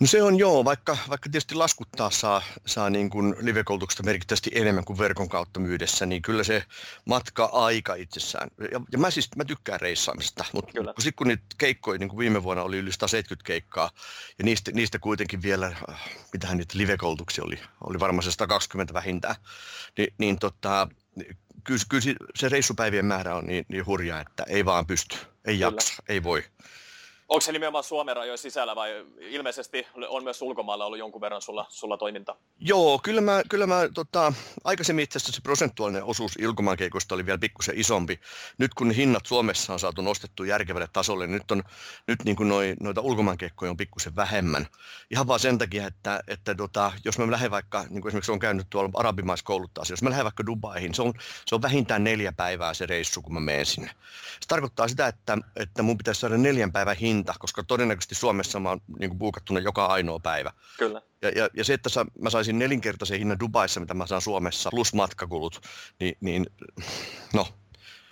No 0.00 0.06
se 0.06 0.22
on 0.22 0.38
joo, 0.38 0.64
vaikka, 0.64 0.96
vaikka 1.08 1.28
tietysti 1.28 1.54
laskuttaa 1.54 2.10
saa, 2.10 2.42
saa 2.66 2.90
niin 2.90 3.10
kuin 3.10 3.34
live-koulutuksesta 3.40 4.02
merkittävästi 4.02 4.50
enemmän 4.54 4.84
kuin 4.84 4.98
verkon 4.98 5.28
kautta 5.28 5.60
myydessä, 5.60 6.06
niin 6.06 6.22
kyllä 6.22 6.44
se 6.44 6.62
matka-aika 7.04 7.94
itsessään, 7.94 8.50
ja, 8.72 8.80
ja 8.92 8.98
mä 8.98 9.10
siis 9.10 9.28
mä 9.36 9.44
tykkään 9.44 9.80
reissaamista, 9.80 10.44
mutta 10.52 10.72
sit 10.98 11.16
kun 11.16 11.28
niitä 11.28 11.39
keikkoja, 11.58 11.98
niin 11.98 12.08
kuin 12.08 12.18
viime 12.18 12.42
vuonna 12.42 12.62
oli 12.62 12.78
yli 12.78 12.92
170 12.92 13.46
keikkaa, 13.46 13.90
ja 14.38 14.44
niistä, 14.44 14.70
niistä 14.74 14.98
kuitenkin 14.98 15.42
vielä, 15.42 15.66
äh, 15.66 16.10
mitähän 16.32 16.56
niitä 16.56 16.78
live-koulutuksia 16.78 17.44
oli, 17.44 17.58
oli 17.84 18.00
varmaan 18.00 18.22
se 18.22 18.30
120 18.30 18.94
vähintään, 18.94 19.34
Ni, 19.98 20.08
niin 20.18 20.38
tota, 20.38 20.88
kyllä, 21.64 21.82
kyllä 21.88 22.04
se 22.34 22.48
reissupäivien 22.48 23.06
määrä 23.06 23.34
on 23.34 23.46
niin, 23.46 23.64
niin 23.68 23.86
hurja, 23.86 24.20
että 24.20 24.44
ei 24.48 24.64
vaan 24.64 24.86
pysty, 24.86 25.16
ei 25.44 25.60
jaksa, 25.60 25.88
Kyllä. 25.88 26.14
ei 26.14 26.22
voi. 26.22 26.44
Onko 27.30 27.40
se 27.40 27.52
nimenomaan 27.52 27.84
Suomen 27.84 28.16
rajojen 28.16 28.38
sisällä 28.38 28.76
vai 28.76 29.06
ilmeisesti 29.20 29.86
on 30.08 30.24
myös 30.24 30.42
ulkomailla 30.42 30.84
ollut 30.84 30.98
jonkun 30.98 31.20
verran 31.20 31.42
sulla, 31.42 31.66
sulla 31.68 31.96
toiminta? 31.96 32.36
Joo, 32.58 33.00
kyllä 33.02 33.20
mä, 33.20 33.42
kyllä 33.48 33.66
mä 33.66 33.88
tota, 33.94 34.32
aikaisemmin 34.64 35.02
itse 35.02 35.16
asiassa 35.16 35.32
se 35.32 35.40
prosentuaalinen 35.42 36.04
osuus 36.04 36.36
ilkomaankeikosta 36.38 37.14
oli 37.14 37.26
vielä 37.26 37.38
pikkusen 37.38 37.78
isompi. 37.78 38.20
Nyt 38.58 38.74
kun 38.74 38.90
hinnat 38.90 39.26
Suomessa 39.26 39.72
on 39.72 39.78
saatu 39.78 40.02
nostettu 40.02 40.44
järkevälle 40.44 40.88
tasolle, 40.92 41.26
niin 41.26 41.34
nyt, 41.34 41.50
on, 41.50 41.62
nyt 42.06 42.24
niin 42.24 42.36
kuin 42.36 42.48
noi, 42.48 42.74
noita 42.80 43.00
ulkomaankeikkoja 43.00 43.70
on 43.70 43.76
pikkusen 43.76 44.16
vähemmän. 44.16 44.66
Ihan 45.10 45.26
vaan 45.26 45.40
sen 45.40 45.58
takia, 45.58 45.86
että, 45.86 46.20
että 46.28 46.54
tota, 46.54 46.92
jos 47.04 47.18
mä 47.18 47.30
lähden 47.30 47.50
vaikka, 47.50 47.84
niin 47.90 48.02
kuin 48.02 48.10
esimerkiksi 48.10 48.32
on 48.32 48.38
käynyt 48.38 48.66
tuolla 48.70 48.90
arabimaiskouluttaa, 48.94 49.84
jos 49.90 50.02
mä 50.02 50.10
lähden 50.10 50.24
vaikka 50.24 50.46
Dubaihin, 50.46 50.94
se 50.94 51.02
on, 51.02 51.12
se 51.46 51.54
on 51.54 51.62
vähintään 51.62 52.04
neljä 52.04 52.32
päivää 52.32 52.74
se 52.74 52.86
reissu, 52.86 53.22
kun 53.22 53.34
mä 53.34 53.40
menen 53.40 53.66
sinne. 53.66 53.90
Se 54.40 54.48
tarkoittaa 54.48 54.88
sitä, 54.88 55.06
että, 55.06 55.38
että 55.56 55.82
mun 55.82 55.98
pitäisi 55.98 56.20
saada 56.20 56.36
neljän 56.36 56.72
päivän 56.72 56.96
hinta 56.96 57.19
hinta, 57.20 57.34
koska 57.38 57.62
todennäköisesti 57.62 58.14
Suomessa 58.14 58.60
mä 58.60 58.68
oon 58.68 58.80
niin 58.98 59.18
buukattuna 59.18 59.60
joka 59.60 59.86
ainoa 59.86 60.18
päivä. 60.18 60.52
Kyllä. 60.78 61.02
Ja, 61.22 61.28
ja, 61.28 61.48
ja 61.54 61.64
se, 61.64 61.74
että 61.74 61.88
sä, 61.88 62.06
mä 62.20 62.30
saisin 62.30 62.58
nelinkertaisen 62.58 63.18
hinnan 63.18 63.40
Dubaissa, 63.40 63.80
mitä 63.80 63.94
mä 63.94 64.06
saan 64.06 64.20
Suomessa, 64.20 64.70
plus 64.70 64.94
matkakulut, 64.94 65.60
niin, 66.00 66.16
niin 66.20 66.46
no, 67.34 67.46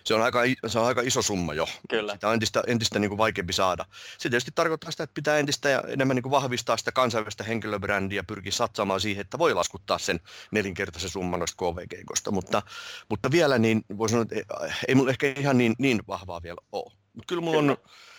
se 0.04 0.14
on 0.14 0.22
aika, 0.22 0.40
se 0.66 0.78
on 0.78 0.86
aika 0.86 1.00
iso 1.00 1.22
summa 1.22 1.54
jo. 1.54 1.68
Kyllä. 1.90 2.12
Sitä 2.12 2.28
on 2.28 2.34
entistä, 2.34 2.62
entistä 2.66 2.98
niin 2.98 3.08
kuin 3.08 3.18
vaikeampi 3.18 3.52
saada. 3.52 3.84
Se 4.18 4.30
tietysti 4.30 4.50
tarkoittaa 4.54 4.90
sitä, 4.90 5.04
että 5.04 5.14
pitää 5.14 5.38
entistä 5.38 5.68
ja 5.68 5.82
enemmän 5.88 6.14
niin 6.14 6.22
kuin 6.22 6.30
vahvistaa 6.30 6.76
sitä 6.76 6.92
kansainvälistä 6.92 7.44
henkilöbrändiä 7.44 8.22
pyrkiä 8.22 8.52
satsaamaan 8.52 9.00
siihen, 9.00 9.20
että 9.20 9.38
voi 9.38 9.54
laskuttaa 9.54 9.98
sen 9.98 10.20
nelinkertaisen 10.50 11.10
summan 11.10 11.40
noista 11.40 11.56
KV-keikoista. 11.64 12.30
Mutta, 12.30 12.62
mutta 13.08 13.30
vielä 13.30 13.58
niin 13.58 13.84
voi 13.98 14.08
sanoa, 14.08 14.26
että 14.30 14.58
ei 14.88 14.94
mulla 14.94 15.10
ehkä 15.10 15.34
ihan 15.36 15.58
niin, 15.58 15.74
niin 15.78 16.00
vahvaa 16.08 16.42
vielä 16.42 16.60
ole. 16.72 16.92
Mutta 17.14 17.26
kyllä 17.26 17.42
mulla 17.42 17.60
kyllä. 17.60 17.72
on 17.72 17.78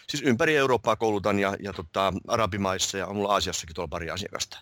siis 0.10 0.24
ympäri 0.24 0.56
Eurooppaa 0.56 0.96
koulutan 0.96 1.40
ja, 1.40 1.56
ja 1.60 1.74
tota, 1.74 2.14
arabimaissa 2.28 2.98
ja 2.98 3.08
on 3.08 3.16
mulla 3.16 3.34
Aasiassakin 3.34 3.76
tuolla 3.76 3.88
pari 3.88 4.10
asiakasta. 4.10 4.60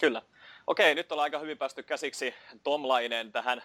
Kyllä. 0.00 0.22
Okei, 0.66 0.94
nyt 0.94 1.12
ollaan 1.12 1.24
aika 1.24 1.38
hyvin 1.38 1.58
päästy 1.58 1.82
käsiksi 1.82 2.34
Tomlainen 2.62 3.32
tähän 3.32 3.62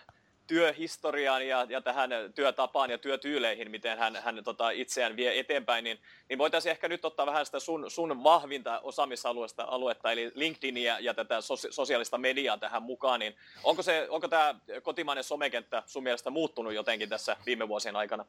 työhistoriaan 0.47 1.47
ja, 1.47 1.65
ja 1.69 1.81
tähän 1.81 2.09
työtapaan 2.35 2.89
ja 2.89 2.97
työtyyleihin, 2.97 3.71
miten 3.71 3.97
hän, 3.97 4.15
hän 4.23 4.43
tota, 4.43 4.69
itseään 4.69 5.15
vie 5.15 5.39
eteenpäin, 5.39 5.83
niin, 5.83 5.99
niin 6.29 6.37
voitaisiin 6.37 6.71
ehkä 6.71 6.87
nyt 6.87 7.05
ottaa 7.05 7.25
vähän 7.25 7.45
sitä 7.45 7.59
sun, 7.59 7.91
sun 7.91 8.23
vahvinta 8.23 8.79
osaamisaluetta, 8.79 9.63
aluetta, 9.63 10.11
eli 10.11 10.31
LinkedInia 10.35 10.99
ja 10.99 11.13
tätä 11.13 11.41
sosiaalista 11.69 12.17
mediaa 12.17 12.57
tähän 12.57 12.83
mukaan, 12.83 13.19
niin 13.19 13.35
onko, 13.63 13.83
se, 13.83 14.07
onko 14.09 14.27
tämä 14.27 14.55
kotimainen 14.83 15.23
somekenttä 15.23 15.83
sun 15.85 16.03
mielestä 16.03 16.29
muuttunut 16.29 16.73
jotenkin 16.73 17.09
tässä 17.09 17.37
viime 17.45 17.67
vuosien 17.67 17.95
aikana? 17.95 18.25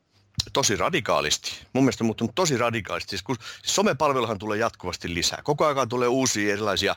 tosi 0.53 0.77
radikaalisti. 0.77 1.67
Mun 1.73 1.85
mielestä 1.85 2.05
muuttunut 2.05 2.35
tosi 2.35 2.57
radikaalisti. 2.57 3.11
Siis 3.11 3.23
kun 3.23 3.37
somepalveluhan 3.65 4.39
tulee 4.39 4.59
jatkuvasti 4.59 5.15
lisää. 5.15 5.41
Koko 5.45 5.67
ajan 5.67 5.89
tulee 5.89 6.09
uusia 6.09 6.53
erilaisia 6.53 6.95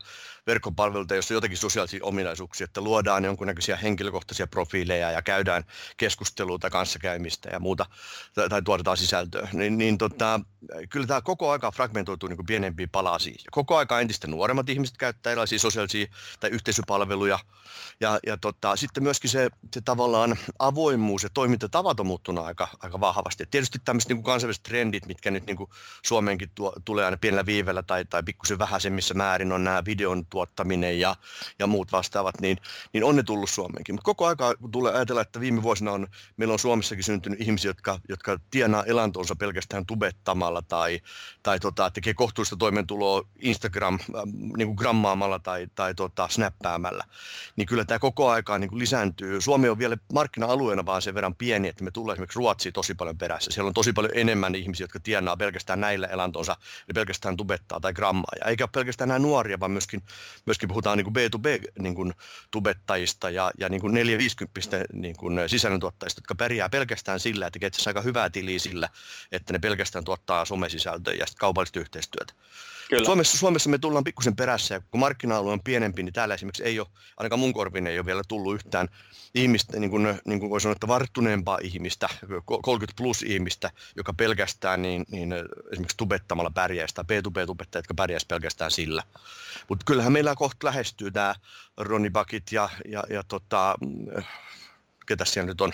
verkkopalveluita, 0.48 1.14
joissa 1.14 1.34
on 1.34 1.36
jotakin 1.36 1.58
sosiaalisia 1.58 2.00
ominaisuuksia, 2.04 2.66
että 2.66 2.82
luodaan 2.82 3.26
jonkunnäköisiä 3.26 3.76
henkilökohtaisia 3.76 4.48
profiileja 4.48 5.11
ja 5.12 5.22
käydään 5.22 5.64
keskusteluita, 5.98 6.70
kanssakäymistä 6.70 7.50
ja 7.50 7.60
muuta, 7.60 7.86
tai, 8.34 8.50
tai 8.50 8.62
tuotetaan 8.62 8.98
sisältöä. 8.98 9.48
Niin, 9.54 9.78
niin 9.78 9.98
tota, 9.98 10.40
kyllä 10.90 11.08
tämä 11.08 11.22
koko 11.22 11.52
aika 11.52 11.72
fragmentoituu 11.72 12.30
niin 12.30 12.46
pienempiin 12.46 12.90
palasiin. 12.90 13.38
Koko 13.52 13.78
aika 13.78 14.00
entistä 14.00 14.28
nuoremmat 14.28 14.70
ihmiset 14.70 14.98
käyttää 14.98 15.32
erilaisia 15.32 15.60
sosiaalisia 15.60 16.08
tai 16.40 16.50
yhteisöpalveluja. 16.50 17.40
Ja, 18.00 18.20
ja 18.28 18.38
tota, 18.38 18.76
sitten 18.76 19.04
myöskin 19.04 19.30
se, 19.30 19.50
se 19.74 19.82
tavallaan 19.82 20.38
avoimuus 20.60 21.24
ja 21.24 21.30
toimintatavat 21.34 22.00
on 22.00 22.08
muuttunut 22.08 22.46
aika, 22.46 22.68
aika 22.80 23.00
vahvasti. 23.00 23.44
Et 23.44 23.50
tietysti 23.50 23.80
tämmöiset 23.86 24.10
niin 24.10 24.24
kansainväliset 24.24 24.64
trendit, 24.64 25.06
mitkä 25.06 25.32
nyt 25.32 25.46
niin 25.46 25.58
Suomeenkin 26.06 26.52
tuo, 26.56 26.74
tulee 26.86 27.06
aina 27.06 27.18
pienellä 27.18 27.46
viivellä 27.46 27.84
tai, 27.84 28.06
tai 28.06 28.24
pikkusen 28.24 28.60
vähäisemmissä 28.60 29.14
määrin, 29.14 29.52
on 29.52 29.64
nämä 29.64 29.86
videon 29.86 30.26
tuottaminen 30.26 31.00
ja, 31.00 31.16
ja 31.60 31.68
muut 31.68 31.92
vastaavat, 31.92 32.42
niin, 32.42 32.58
niin 32.94 33.04
on 33.04 33.16
ne 33.16 33.24
tullut 33.24 33.50
Suomeenkin. 33.50 33.96
Mutta 33.96 34.06
koko 34.06 34.28
aika 34.28 34.54
tulee 34.72 34.94
ajatella, 35.02 35.22
että 35.22 35.40
viime 35.40 35.64
vuosina 35.64 35.92
on, 35.92 36.08
meillä 36.38 36.54
on 36.54 36.60
Suomessakin 36.60 37.04
syntynyt 37.04 37.42
ihmisiä, 37.42 37.70
jotka, 37.70 38.00
jotka 38.10 38.40
tienaa 38.52 38.84
elantonsa 38.84 39.36
pelkästään 39.36 39.86
tubettamalla 39.86 40.62
tai, 40.62 41.00
tai 41.44 41.60
tota, 41.60 41.90
tekee 41.90 42.14
kohtuullista 42.14 42.56
toimeentuloa 42.56 43.24
Instagram 43.40 43.94
äh, 43.94 44.24
niin 44.58 44.68
kuin 44.68 44.76
grammaamalla 44.76 45.40
tai, 45.40 45.68
tai 45.76 45.96
tota, 45.96 46.28
snappäämällä. 46.30 47.04
Niin 47.56 47.68
kyllä 47.68 47.86
tämä 47.86 48.00
koko 48.00 48.30
aika 48.30 48.58
niin 48.58 48.70
kuin 48.70 48.80
lisääntyy. 48.80 49.42
Suomi 49.42 49.70
on 49.70 49.80
vielä 49.80 49.98
markkina-alueena 50.14 50.86
vaan 50.86 51.02
sen 51.02 51.14
verran 51.14 51.36
pieni, 51.36 51.68
että 51.68 51.84
me 51.84 51.92
tulee 51.92 52.14
esimerkiksi 52.14 52.40
Ruotsiin 52.40 52.74
tosi 52.74 52.94
paljon 52.94 53.18
perässä. 53.18 53.52
Siellä 53.52 53.68
on 53.68 53.74
tosi 53.74 53.94
paljon 53.94 54.14
enemmän 54.16 54.56
ihmisiä, 54.56 54.84
jotka 54.84 55.00
tienaa 55.00 55.38
pelkästään 55.38 55.82
näillä 55.82 56.08
elantonsa, 56.08 56.58
eli 56.88 56.94
pelkästään 56.94 57.38
tubettaa 57.38 57.80
tai 57.80 57.94
grammaa. 57.94 58.34
Ja 58.40 58.46
eikä 58.46 58.68
pelkästään 58.68 59.08
nämä 59.08 59.20
nuoria, 59.20 59.60
vaan 59.60 59.72
myöskin 59.72 60.04
myöskin 60.46 60.70
puhutaan 60.70 60.98
niin 60.98 61.14
kuin 61.14 61.16
B2B 61.16 61.72
niin 61.80 61.96
kuin 61.96 62.14
ja, 63.34 63.52
ja 63.58 63.70
niin 63.70 63.82
kuin 63.82 63.94
450 63.94 64.86
niin 64.94 65.16
kuin 65.18 65.40
sisällöntuottajista, 65.48 66.20
jotka 66.20 66.36
pärjää 66.36 66.70
pelkästään 66.70 67.20
sillä, 67.20 67.48
että 67.48 67.60
tekee 67.60 67.72
aika 67.86 68.02
hyvää 68.02 68.30
tiliä 68.30 68.60
sillä, 68.60 68.90
että 69.32 69.54
ne 69.54 69.60
pelkästään 69.60 70.06
tuottaa 70.06 70.46
somesisältöä 70.46 71.14
ja 71.14 71.26
kaupallista 71.40 71.80
yhteistyötä. 71.80 72.34
Kyllä. 72.92 73.06
Suomessa, 73.06 73.38
Suomessa 73.38 73.70
me 73.70 73.78
tullaan 73.78 74.04
pikkusen 74.04 74.36
perässä 74.36 74.76
ja 74.76 74.82
kun 74.92 75.00
markkina-alue 75.00 75.54
on 75.54 75.64
pienempi, 75.64 76.04
niin 76.04 76.14
täällä 76.14 76.34
esimerkiksi 76.34 76.64
ei 76.64 76.80
ole, 76.80 76.88
ainakaan 77.18 77.40
mun 77.40 77.54
korvin 77.54 77.88
ei 77.88 78.00
ole 78.00 78.06
vielä 78.06 78.22
tullut 78.28 78.56
yhtään 78.56 78.88
ihmistä, 79.36 79.80
niin 79.80 79.90
kuin, 79.90 80.20
niin 80.28 80.40
kuin 80.40 80.50
voi 80.50 80.62
sanoa, 80.62 80.72
että 80.72 80.88
varttuneempaa 80.88 81.58
ihmistä, 81.62 82.10
30 82.62 82.98
plus 82.98 83.24
ihmistä, 83.24 83.72
joka 83.96 84.14
pelkästään 84.14 84.82
niin, 84.82 85.06
niin 85.12 85.34
esimerkiksi 85.72 85.98
tubettamalla 85.98 86.52
pärjäisi, 86.52 86.96
tai 86.96 87.04
B2B-tubettajat, 87.04 87.84
jotka 87.84 87.94
pärjäisi 87.94 88.26
pelkästään 88.26 88.72
sillä. 88.72 89.04
Mutta 89.70 89.84
kyllähän 89.86 90.14
meillä 90.14 90.36
kohta 90.36 90.68
lähestyy 90.68 91.12
tämä 91.12 91.36
Ronny 91.78 92.10
Bakit 92.10 92.52
ja, 92.52 92.70
ja, 92.88 93.04
ja 93.10 93.24
tota, 93.24 93.76
ketä 95.12 95.26
siellä 95.26 95.48
nyt 95.48 95.62
on, 95.62 95.74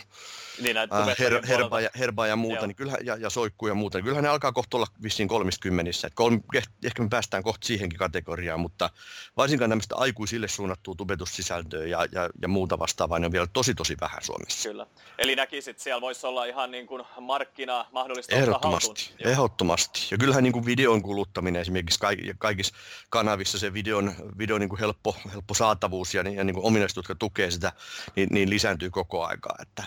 niin, 0.61 0.77
äh, 0.77 0.87
her, 1.19 1.45
herba, 1.47 1.81
ja, 1.81 1.89
herba 1.99 2.27
ja 2.27 2.35
muuta, 2.35 2.57
Joo. 2.57 2.67
niin 2.67 2.75
kyllähän, 2.75 2.99
ja, 3.05 3.15
ja 3.15 3.29
soikku 3.29 3.67
ja 3.67 3.73
muuta, 3.73 3.97
niin 3.97 4.03
kyllähän 4.03 4.23
ne 4.23 4.29
alkaa 4.29 4.51
kohta 4.51 4.77
olla 4.77 4.87
vissiin 5.03 5.27
kolmiskymmenissä. 5.27 6.09
kolm, 6.13 6.41
ehkä 6.83 7.03
me 7.03 7.09
päästään 7.09 7.43
kohta 7.43 7.67
siihenkin 7.67 7.99
kategoriaan, 7.99 8.59
mutta 8.59 8.89
varsinkaan 9.37 9.69
tämmöistä 9.69 9.95
aikuisille 9.95 10.47
suunnattua 10.47 10.95
tubetussisältöä 10.97 11.85
ja, 11.85 12.07
ja, 12.11 12.29
ja 12.41 12.47
muuta 12.47 12.79
vastaavaa, 12.79 13.19
niin 13.19 13.25
on 13.25 13.31
vielä 13.31 13.47
tosi 13.53 13.75
tosi 13.75 13.97
vähän 14.01 14.23
Suomessa. 14.23 14.69
Kyllä. 14.69 14.87
Eli 15.17 15.35
näkisit, 15.35 15.67
että 15.67 15.83
siellä 15.83 16.01
voisi 16.01 16.27
olla 16.27 16.45
ihan 16.45 16.71
niin 16.71 16.87
kuin 16.87 17.03
markkina 17.19 17.85
mahdollista 17.91 18.35
Ehdottomasti, 18.35 19.13
ehdottomasti. 19.19 20.07
Ja 20.11 20.17
kyllähän 20.17 20.43
niin 20.43 20.53
kuin 20.53 20.65
videon 20.65 21.01
kuluttaminen 21.01 21.61
esimerkiksi 21.61 21.99
kaikissa 22.37 22.75
kanavissa 23.09 23.59
se 23.59 23.73
videon, 23.73 24.13
videon 24.37 24.59
niin 24.59 24.69
kuin 24.69 24.79
helppo, 24.79 25.15
helppo 25.33 25.53
saatavuus 25.53 26.13
ja, 26.13 26.21
ja 26.21 26.43
niin 26.43 26.53
kuin 26.53 26.65
ominaisuudet, 26.65 26.95
jotka 26.95 27.15
tukee 27.15 27.51
sitä, 27.51 27.73
niin, 28.15 28.29
niin 28.31 28.49
lisääntyy 28.49 28.89
koko 28.89 29.25
aikaa. 29.25 29.55
Että 29.61 29.83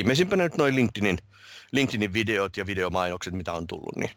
viimeisimpänä 0.00 0.42
nyt 0.42 0.56
noin 0.56 0.74
LinkedInin, 0.74 1.18
LinkedInin 1.72 2.12
videot 2.12 2.56
ja 2.56 2.66
videomainokset, 2.66 3.34
mitä 3.34 3.52
on 3.52 3.66
tullut, 3.66 3.96
niin 3.96 4.10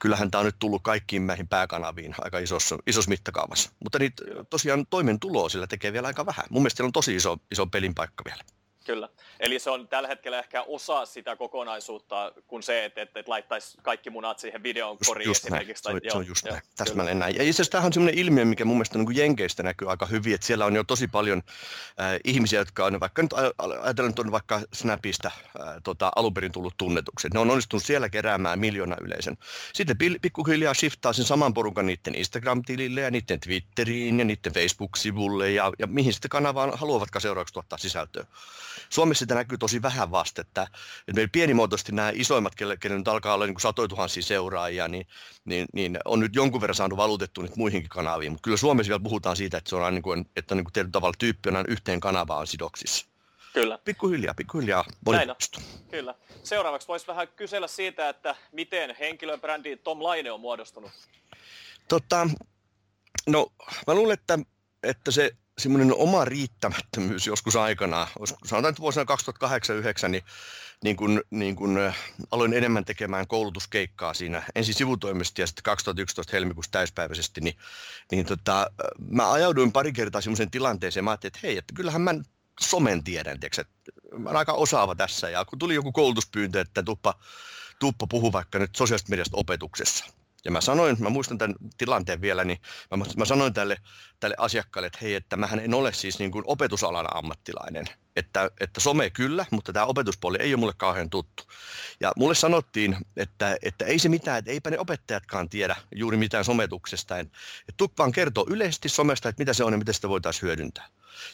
kyllähän 0.00 0.30
tämä 0.30 0.40
on 0.40 0.46
nyt 0.46 0.58
tullut 0.58 0.82
kaikkiin 0.82 1.26
näihin 1.26 1.48
pääkanaviin 1.48 2.14
aika 2.18 2.38
isossa, 2.38 2.78
isossa 2.86 3.08
mittakaavassa. 3.08 3.70
Mutta 3.80 3.98
niitä 3.98 4.24
tosiaan 4.50 4.86
toimentuloa 4.90 5.48
sillä 5.48 5.66
tekee 5.66 5.92
vielä 5.92 6.06
aika 6.06 6.26
vähän. 6.26 6.44
Mun 6.50 6.62
mielestä 6.62 6.84
on 6.84 6.92
tosi 6.92 7.14
iso, 7.16 7.38
iso 7.50 7.66
pelin 7.66 7.94
paikka 7.94 8.24
vielä. 8.24 8.44
Kyllä. 8.84 9.08
Eli 9.40 9.58
se 9.58 9.70
on 9.70 9.88
tällä 9.88 10.08
hetkellä 10.08 10.38
ehkä 10.38 10.62
osa 10.62 11.06
sitä 11.06 11.36
kokonaisuutta 11.36 12.32
kuin 12.46 12.62
se, 12.62 12.84
että, 12.84 13.02
että, 13.02 13.20
että 13.20 13.30
laittaisi 13.30 13.78
kaikki 13.82 14.10
munat 14.10 14.38
siihen 14.38 14.62
videon 14.62 14.98
koriin 15.06 15.26
just, 15.26 15.44
esimerkiksi. 15.44 15.88
Näin. 15.88 16.00
Se, 16.02 16.08
on, 16.08 16.12
se 16.12 16.18
on 16.18 16.26
just 16.26 16.46
joo, 16.46 16.52
näin, 16.52 16.64
täsmälleen 16.76 17.18
näin. 17.18 17.36
Ja 17.36 17.42
itse 17.42 17.50
asiassa 17.50 17.70
tämähän 17.70 17.86
on 17.86 17.92
sellainen 17.92 18.18
ilmiö, 18.18 18.44
mikä 18.44 18.64
mun 18.64 18.76
mielestä 18.76 18.98
niin 18.98 19.16
Jenkeistä 19.16 19.62
näkyy 19.62 19.90
aika 19.90 20.06
hyvin, 20.06 20.34
että 20.34 20.46
siellä 20.46 20.66
on 20.66 20.76
jo 20.76 20.84
tosi 20.84 21.08
paljon 21.08 21.42
äh, 22.00 22.20
ihmisiä, 22.24 22.58
jotka 22.58 22.84
on 22.84 23.00
vaikka 23.00 23.22
nyt 23.22 23.32
ajatellaan 23.82 24.14
on 24.18 24.32
vaikka 24.32 24.60
Snapista 24.72 25.28
äh, 25.28 25.74
tota, 25.84 26.12
alun 26.16 26.34
perin 26.34 26.52
tullut 26.52 26.74
tunnetuksi. 26.76 27.28
Ne 27.34 27.40
on 27.40 27.50
onnistunut 27.50 27.84
siellä 27.84 28.08
keräämään 28.08 28.58
miljoona 28.58 28.96
yleisön. 29.00 29.36
Sitten 29.72 29.96
pikkuhiljaa 30.22 30.74
shiftaa 30.74 31.12
sen 31.12 31.24
saman 31.24 31.54
porukan 31.54 31.86
niiden 31.86 32.14
Instagram-tilille 32.14 33.00
ja 33.00 33.10
niiden 33.10 33.40
Twitteriin 33.40 34.18
ja 34.18 34.24
niiden 34.24 34.52
Facebook-sivulle 34.52 35.50
ja, 35.50 35.72
ja 35.78 35.86
mihin 35.86 36.12
sitten 36.12 36.28
kanavaan 36.28 36.78
haluavatkaan 36.78 37.20
seuraavaksi 37.20 37.54
tuottaa 37.54 37.78
sisältöä. 37.78 38.24
Suomessa 38.90 39.18
sitä 39.18 39.34
näkyy 39.34 39.58
tosi 39.58 39.82
vähän 39.82 40.10
vasta, 40.10 40.40
että, 40.40 40.62
että 40.62 41.12
meillä 41.14 41.30
pienimuotoisesti 41.32 41.92
nämä 41.92 42.12
isoimmat, 42.14 42.54
kelle 42.54 42.76
nyt 42.88 43.08
alkaa 43.08 43.34
olla 43.34 43.46
niin 43.46 43.54
kuin 43.54 43.62
satoja 43.62 43.88
tuhansia 43.88 44.22
seuraajia, 44.22 44.88
niin, 44.88 45.06
niin, 45.44 45.66
niin, 45.72 45.98
on 46.04 46.20
nyt 46.20 46.34
jonkun 46.34 46.60
verran 46.60 46.74
saanut 46.74 46.96
valutettu 46.96 47.42
nyt 47.42 47.56
muihinkin 47.56 47.88
kanaviin, 47.88 48.32
mutta 48.32 48.44
kyllä 48.44 48.56
Suomessa 48.56 48.88
vielä 48.88 49.02
puhutaan 49.02 49.36
siitä, 49.36 49.58
että 49.58 49.70
se 49.70 49.76
on 49.76 49.94
niin 49.94 50.02
kuin, 50.02 50.30
että 50.36 50.54
niin 50.54 50.64
kuin 50.64 50.72
tietyllä 50.72 50.92
tavalla 50.92 51.14
tyyppi 51.18 51.48
on 51.48 51.64
yhteen 51.68 52.00
kanavaan 52.00 52.46
sidoksissa. 52.46 53.06
Kyllä. 53.52 53.78
Pikkuhiljaa, 53.84 54.34
pikkuhiljaa. 54.34 54.84
Näin 55.10 55.30
on. 55.30 55.36
Kyllä. 55.90 56.14
Seuraavaksi 56.42 56.88
voisi 56.88 57.06
vähän 57.06 57.28
kysellä 57.28 57.68
siitä, 57.68 58.08
että 58.08 58.36
miten 58.52 58.96
henkilöbrändi 58.98 59.76
Tom 59.76 60.02
Laine 60.02 60.32
on 60.32 60.40
muodostunut? 60.40 60.90
Totta, 61.88 62.28
no 63.26 63.52
mä 63.86 63.94
luulen, 63.94 64.14
että, 64.14 64.38
että 64.82 65.10
se 65.10 65.30
semmoinen 65.58 65.94
oma 65.94 66.24
riittämättömyys 66.24 67.26
joskus 67.26 67.56
aikanaan, 67.56 68.08
sanotaan 68.44 68.70
että 68.70 68.82
vuosina 68.82 69.06
2008-2009, 70.04 70.08
niin, 70.08 70.22
niin 70.84 70.96
kun, 70.96 71.22
niin 71.30 71.56
kun 71.56 71.78
aloin 72.30 72.52
enemmän 72.54 72.84
tekemään 72.84 73.26
koulutuskeikkaa 73.26 74.14
siinä 74.14 74.42
ensin 74.54 74.74
sivutoimisesti 74.74 75.42
ja 75.42 75.46
sitten 75.46 75.62
2011 75.62 76.30
helmikuussa 76.32 76.72
täyspäiväisesti, 76.72 77.40
niin, 77.40 77.56
niin 78.10 78.26
tota, 78.26 78.70
mä 79.10 79.32
ajauduin 79.32 79.72
pari 79.72 79.92
kertaa 79.92 80.20
semmoiseen 80.20 80.50
tilanteeseen, 80.50 81.04
mä 81.04 81.10
ajattelin, 81.10 81.30
että 81.36 81.46
hei, 81.46 81.58
että 81.58 81.74
kyllähän 81.74 82.02
mä 82.02 82.14
somen 82.60 83.04
tiedän, 83.04 83.40
tiiäks, 83.40 83.58
että 83.58 83.72
mä 84.18 84.28
olen 84.28 84.38
aika 84.38 84.52
osaava 84.52 84.94
tässä, 84.94 85.30
ja 85.30 85.44
kun 85.44 85.58
tuli 85.58 85.74
joku 85.74 85.92
koulutuspyyntö, 85.92 86.60
että 86.60 86.82
tuppa, 86.82 87.14
tuppa 87.78 88.06
puhu 88.06 88.32
vaikka 88.32 88.58
nyt 88.58 88.76
sosiaalisesta 88.76 89.10
mediasta 89.10 89.36
opetuksessa, 89.36 90.04
ja 90.44 90.50
mä 90.50 90.60
sanoin, 90.60 90.96
mä 90.98 91.10
muistan 91.10 91.38
tämän 91.38 91.56
tilanteen 91.78 92.20
vielä, 92.20 92.44
niin 92.44 92.58
mä, 92.96 93.04
mä 93.16 93.24
sanoin 93.24 93.54
tälle, 93.54 93.76
tälle 94.20 94.36
asiakkaalle, 94.38 94.86
että 94.86 94.98
hei, 95.02 95.14
että 95.14 95.36
mähän 95.36 95.60
en 95.60 95.74
ole 95.74 95.92
siis 95.92 96.18
niin 96.18 96.30
kuin 96.30 96.44
opetusalan 96.46 97.16
ammattilainen. 97.16 97.86
Että, 98.16 98.50
että 98.60 98.80
some 98.80 99.10
kyllä, 99.10 99.46
mutta 99.50 99.72
tämä 99.72 99.86
opetuspuoli 99.86 100.38
ei 100.40 100.54
ole 100.54 100.60
mulle 100.60 100.74
kauhean 100.76 101.10
tuttu. 101.10 101.42
Ja 102.00 102.12
mulle 102.16 102.34
sanottiin, 102.34 102.96
että, 103.16 103.56
että 103.62 103.84
ei 103.84 103.98
se 103.98 104.08
mitään, 104.08 104.38
että 104.38 104.50
eipä 104.50 104.70
ne 104.70 104.78
opettajatkaan 104.78 105.48
tiedä 105.48 105.76
juuri 105.94 106.16
mitään 106.16 106.44
sometuksesta. 106.44 107.18
Että 107.18 107.32
tuk 107.76 107.92
vaan 107.98 108.12
kertoo 108.12 108.46
yleisesti 108.48 108.88
somesta, 108.88 109.28
että 109.28 109.40
mitä 109.40 109.52
se 109.52 109.64
on 109.64 109.72
ja 109.72 109.78
miten 109.78 109.94
sitä 109.94 110.08
voitaisiin 110.08 110.42
hyödyntää. 110.42 110.88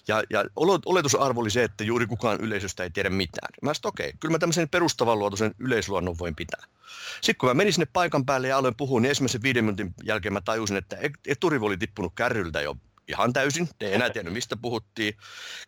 Ja, 0.08 0.22
ja 0.30 0.44
oletusarvo 0.86 1.40
oli 1.40 1.50
se, 1.50 1.64
että 1.64 1.84
juuri 1.84 2.06
kukaan 2.06 2.40
yleisöstä 2.40 2.82
ei 2.82 2.90
tiedä 2.90 3.10
mitään. 3.10 3.48
Mä 3.62 3.74
sanoin, 3.74 3.88
okei, 3.88 4.08
okay, 4.08 4.18
kyllä 4.20 4.32
mä 4.32 4.38
tämmöisen 4.38 4.68
perustavanluotoisen 4.68 5.54
yleisluonnon 5.58 6.18
voin 6.18 6.36
pitää. 6.36 6.64
Sitten 7.20 7.38
kun 7.38 7.48
mä 7.48 7.54
menin 7.54 7.72
sinne 7.72 7.86
paikan 7.92 8.26
päälle 8.26 8.48
ja 8.48 8.58
aloin 8.58 8.76
puhua, 8.76 9.00
niin 9.00 9.08
ensimmäisen 9.08 9.42
viiden 9.42 9.64
minuutin 9.64 9.94
jälkeen 10.04 10.32
mä 10.32 10.40
tajusin, 10.40 10.76
että 10.76 10.96
eturivo 11.26 11.66
oli 11.66 11.76
tippunut 11.76 12.12
kärryltä 12.14 12.60
jo 12.60 12.76
ihan 13.08 13.32
täysin, 13.32 13.68
ei 13.80 13.94
enää 13.94 14.10
tiennyt 14.10 14.34
mistä 14.34 14.56
puhuttiin. 14.56 15.14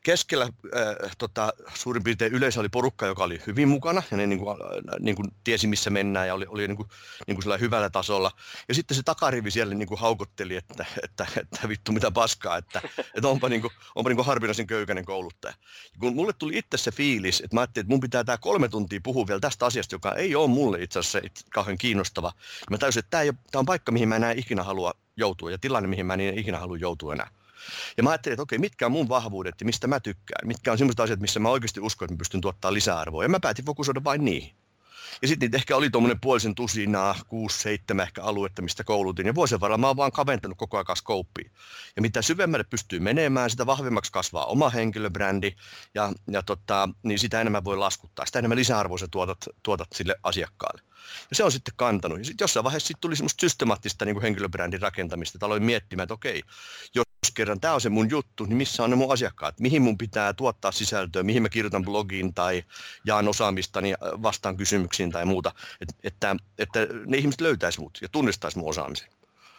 Keskellä 0.03 0.45
äh, 0.45 1.17
tota, 1.19 1.53
suurin 1.75 2.05
piirtein 2.05 2.33
yleisö 2.33 2.61
oli 2.61 2.69
porukka, 2.69 3.07
joka 3.07 3.25
oli 3.25 3.43
hyvin 3.47 3.69
mukana 3.69 4.03
ja 4.11 4.17
ne 4.17 4.27
niin 4.27 4.39
kuin, 4.39 4.49
äh, 4.49 4.57
niin 5.01 5.17
kuin 5.17 5.29
tiesi 5.45 5.67
missä 5.67 5.91
mennään 5.91 6.27
ja 6.27 6.35
oli, 6.35 6.47
oli 6.49 6.69
niin 6.69 6.77
kuin, 6.77 6.89
niin 7.27 7.43
kuin 7.43 7.61
hyvällä 7.61 7.91
tasolla. 7.91 8.31
Ja 8.69 8.75
sitten 8.75 8.97
se 8.97 9.03
takarivi 9.03 9.51
siellä 9.51 9.75
niin 9.75 9.89
kuin 9.89 10.01
haukotteli, 10.01 10.57
että, 10.57 10.87
että, 11.03 11.27
että, 11.37 11.69
vittu 11.69 11.93
mitä 11.93 12.11
paskaa, 12.11 12.57
että, 12.57 12.83
että 13.15 13.29
onpa, 13.29 13.49
niin 13.49 13.61
kuin, 13.61 13.73
onpa 13.95 14.11
niin 14.11 14.17
kuin 14.17 14.27
harvinaisen 14.27 14.67
köykäinen 14.67 15.05
kouluttaja. 15.05 15.55
Ja 15.93 15.99
kun 16.01 16.15
mulle 16.15 16.33
tuli 16.33 16.59
itse 16.59 16.77
se 16.77 16.91
fiilis, 16.91 17.41
että 17.41 17.57
mä 17.57 17.61
ajattelin, 17.61 17.85
että 17.85 17.93
mun 17.93 18.01
pitää 18.01 18.25
tämä 18.25 18.39
kolme 18.39 18.69
tuntia 18.69 19.01
puhua 19.03 19.27
vielä 19.27 19.41
tästä 19.41 19.67
asiasta, 19.67 19.95
joka 19.95 20.15
ei 20.15 20.35
ole 20.35 20.49
mulle 20.49 20.83
itse 20.83 20.99
asiassa 20.99 21.21
kauhean 21.51 21.79
kiinnostava. 21.79 22.33
Ja 22.37 22.67
mä 22.71 22.79
täysin, 22.79 23.01
että 23.01 23.11
tämä, 23.11 23.33
tämä 23.51 23.61
on 23.61 23.67
paikka, 23.67 23.93
mihin 23.93 24.09
mä 24.09 24.17
enää 24.17 24.33
ikinä 24.33 24.63
halua 24.63 24.95
joutua 25.21 25.51
ja 25.51 25.59
tilanne, 25.59 25.89
mihin 25.89 26.07
mä 26.07 26.15
en 26.15 26.39
ikinä 26.39 26.59
halua 26.59 26.77
joutua 26.77 27.13
enää. 27.13 27.31
Ja 27.97 28.03
mä 28.03 28.11
ajattelin, 28.11 28.35
että 28.35 28.43
okei, 28.43 28.59
mitkä 28.59 28.87
on 28.87 28.93
mun 28.93 29.09
vahvuudet 29.09 29.55
ja 29.61 29.67
mistä 29.67 29.87
mä 29.87 30.01
tykkään. 30.01 30.49
Mitkä 30.49 30.73
on 30.73 30.79
sellaiset 30.79 31.01
asiat, 31.01 31.21
missä 31.21 31.41
mä 31.41 31.49
oikeasti 31.49 31.81
uskon, 31.81 32.07
että 32.07 32.15
mä 32.15 32.19
pystyn 32.19 32.41
tuottaa 32.41 32.73
lisäarvoa. 32.73 33.23
Ja 33.23 33.29
mä 33.29 33.41
päätin 33.41 33.65
fokusoida 33.65 34.05
vain 34.05 34.25
niihin. 34.25 34.55
Ja 35.23 35.29
sitten 35.29 35.47
niitä 35.47 35.57
ehkä 35.57 35.77
oli 35.77 35.91
tuommoinen 35.91 36.21
puolisen 36.21 36.55
tusinaa, 36.55 37.15
kuusi, 37.29 37.59
seitsemän 37.59 38.03
ehkä 38.03 38.23
aluetta, 38.23 38.63
mistä 38.63 38.85
koulutin. 38.85 39.27
Ja 39.27 39.35
vuosien 39.35 39.61
varrella 39.61 39.79
mä 39.79 39.87
oon 39.87 39.97
vaan 39.97 40.13
kaventanut 40.13 40.59
koko 40.59 40.77
ajan 40.77 40.97
skouppia. 40.97 41.51
Ja 41.97 42.03
mitä 42.03 42.23
syvemmälle 42.23 42.65
pystyy 42.65 43.01
menemään, 43.01 43.51
sitä 43.51 43.67
vahvemmaksi 43.67 44.13
kasvaa 44.13 44.45
oma 44.45 44.71
henkilöbrändi. 44.71 45.53
Ja, 45.95 46.13
ja 46.31 46.43
tota, 46.43 46.89
niin 47.03 47.19
sitä 47.19 47.41
enemmän 47.41 47.65
voi 47.65 47.77
laskuttaa. 47.77 48.27
Sitä 48.27 48.39
enemmän 48.39 48.59
lisäarvoa 48.59 48.99
sä 48.99 49.09
tuotat, 49.11 49.39
tuotat 49.63 49.89
sille 49.95 50.17
asiakkaalle. 50.23 50.83
Ja 51.31 51.37
se 51.37 51.45
on 51.45 51.53
sitten 51.53 51.75
kantanut. 51.77 52.19
Ja 52.19 52.25
sitten 52.25 52.45
jossain 52.45 52.65
vaiheessa 52.65 52.87
sit 52.87 53.01
tuli 53.01 53.17
semmoista 53.17 53.41
systemaattista 53.41 54.05
niin 54.05 54.15
kuin 54.15 54.23
henkilöbrändin 54.23 54.81
rakentamista. 54.81 55.37
Että 55.37 55.47
aloin 55.47 55.63
miettimään, 55.63 56.05
että 56.05 56.15
okei, 56.15 56.43
jos 56.95 57.07
kerran 57.35 57.61
tämä 57.61 57.75
on 57.75 57.81
se 57.81 57.89
mun 57.89 58.11
juttu, 58.11 58.45
niin 58.45 58.57
missä 58.57 58.85
on 58.85 58.91
ne 58.91 58.97
mun 58.97 59.13
asiakkaat? 59.13 59.61
Mihin 59.61 59.83
mun 59.83 59.99
pitää 59.99 60.33
tuottaa 60.33 60.73
sisältöä? 60.73 61.23
Mihin 61.23 61.43
mä 61.43 61.49
kirjoitan 61.49 61.85
blogiin 61.85 62.35
tai 62.35 62.65
jaan 63.05 63.29
osaamistani 63.29 63.93
äh, 63.93 63.99
vastaan 64.23 64.57
kysymyksiin 64.57 65.11
tai 65.11 65.25
muuta? 65.25 65.53
Että, 65.81 65.95
että, 66.03 66.37
että 66.59 66.87
ne 67.07 67.17
ihmiset 67.17 67.41
löytäisi 67.41 67.81
mut 67.81 67.99
ja 68.03 68.09
tunnistaisi 68.09 68.59
mun 68.59 68.69
osaamisen. 68.69 69.09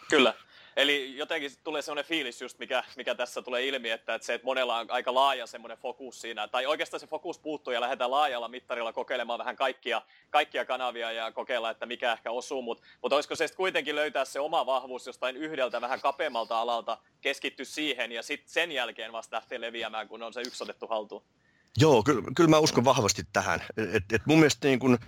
Kyllä. 0.08 0.34
Eli 0.76 1.16
jotenkin 1.16 1.50
tulee 1.64 1.82
sellainen 1.82 2.08
fiilis 2.08 2.40
just, 2.40 2.58
mikä, 2.58 2.84
mikä 2.96 3.14
tässä 3.14 3.42
tulee 3.42 3.66
ilmi, 3.66 3.90
että, 3.90 4.14
että 4.14 4.26
se, 4.26 4.34
että 4.34 4.44
monella 4.44 4.76
on 4.76 4.90
aika 4.90 5.14
laaja 5.14 5.46
semmoinen 5.46 5.78
fokus 5.78 6.20
siinä, 6.20 6.48
tai 6.48 6.66
oikeastaan 6.66 7.00
se 7.00 7.06
fokus 7.06 7.38
puuttuu 7.38 7.72
ja 7.72 7.80
lähdetään 7.80 8.10
laajalla 8.10 8.48
mittarilla 8.48 8.92
kokeilemaan 8.92 9.38
vähän 9.38 9.56
kaikkia, 9.56 10.02
kaikkia 10.30 10.64
kanavia 10.64 11.12
ja 11.12 11.32
kokeilla, 11.32 11.70
että 11.70 11.86
mikä 11.86 12.12
ehkä 12.12 12.30
osuu, 12.30 12.62
mutta 12.62 12.84
mut 13.02 13.12
olisiko 13.12 13.36
se 13.36 13.48
kuitenkin 13.56 13.96
löytää 13.96 14.24
se 14.24 14.40
oma 14.40 14.66
vahvuus 14.66 15.06
jostain 15.06 15.36
yhdeltä 15.36 15.80
vähän 15.80 16.00
kapeammalta 16.00 16.60
alalta, 16.60 16.98
keskittyä 17.20 17.64
siihen 17.64 18.12
ja 18.12 18.22
sitten 18.22 18.52
sen 18.52 18.72
jälkeen 18.72 19.12
vasta 19.12 19.36
lähteä 19.36 19.60
leviämään, 19.60 20.08
kun 20.08 20.22
on 20.22 20.32
se 20.32 20.40
yksi 20.40 20.64
otettu 20.64 20.86
haltuun? 20.86 21.22
Joo, 21.76 22.02
kyllä, 22.02 22.22
kyllä 22.36 22.50
mä 22.50 22.58
uskon 22.58 22.84
vahvasti 22.84 23.22
tähän. 23.32 23.60
Et, 23.92 24.12
et 24.12 24.22
mun 24.26 24.38
mielestä 24.38 24.68
niin 24.68 24.78
kun 24.78 24.98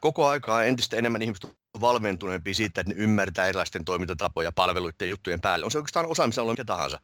koko 0.00 0.26
aikaa 0.26 0.64
entistä 0.64 0.96
enemmän 0.96 1.22
ihmiset 1.22 1.50
valmentuneempi 1.80 2.54
siitä, 2.54 2.80
että 2.80 2.94
ne 2.94 3.00
ymmärtää 3.00 3.46
erilaisten 3.46 3.84
toimintatapoja 3.84 4.52
palveluiden 4.52 5.06
ja 5.06 5.10
juttujen 5.10 5.40
päälle. 5.40 5.64
On 5.64 5.70
se 5.70 5.78
oikeastaan 5.78 6.06
osaamisella 6.06 6.52
mitä 6.52 6.64
tahansa. 6.64 7.00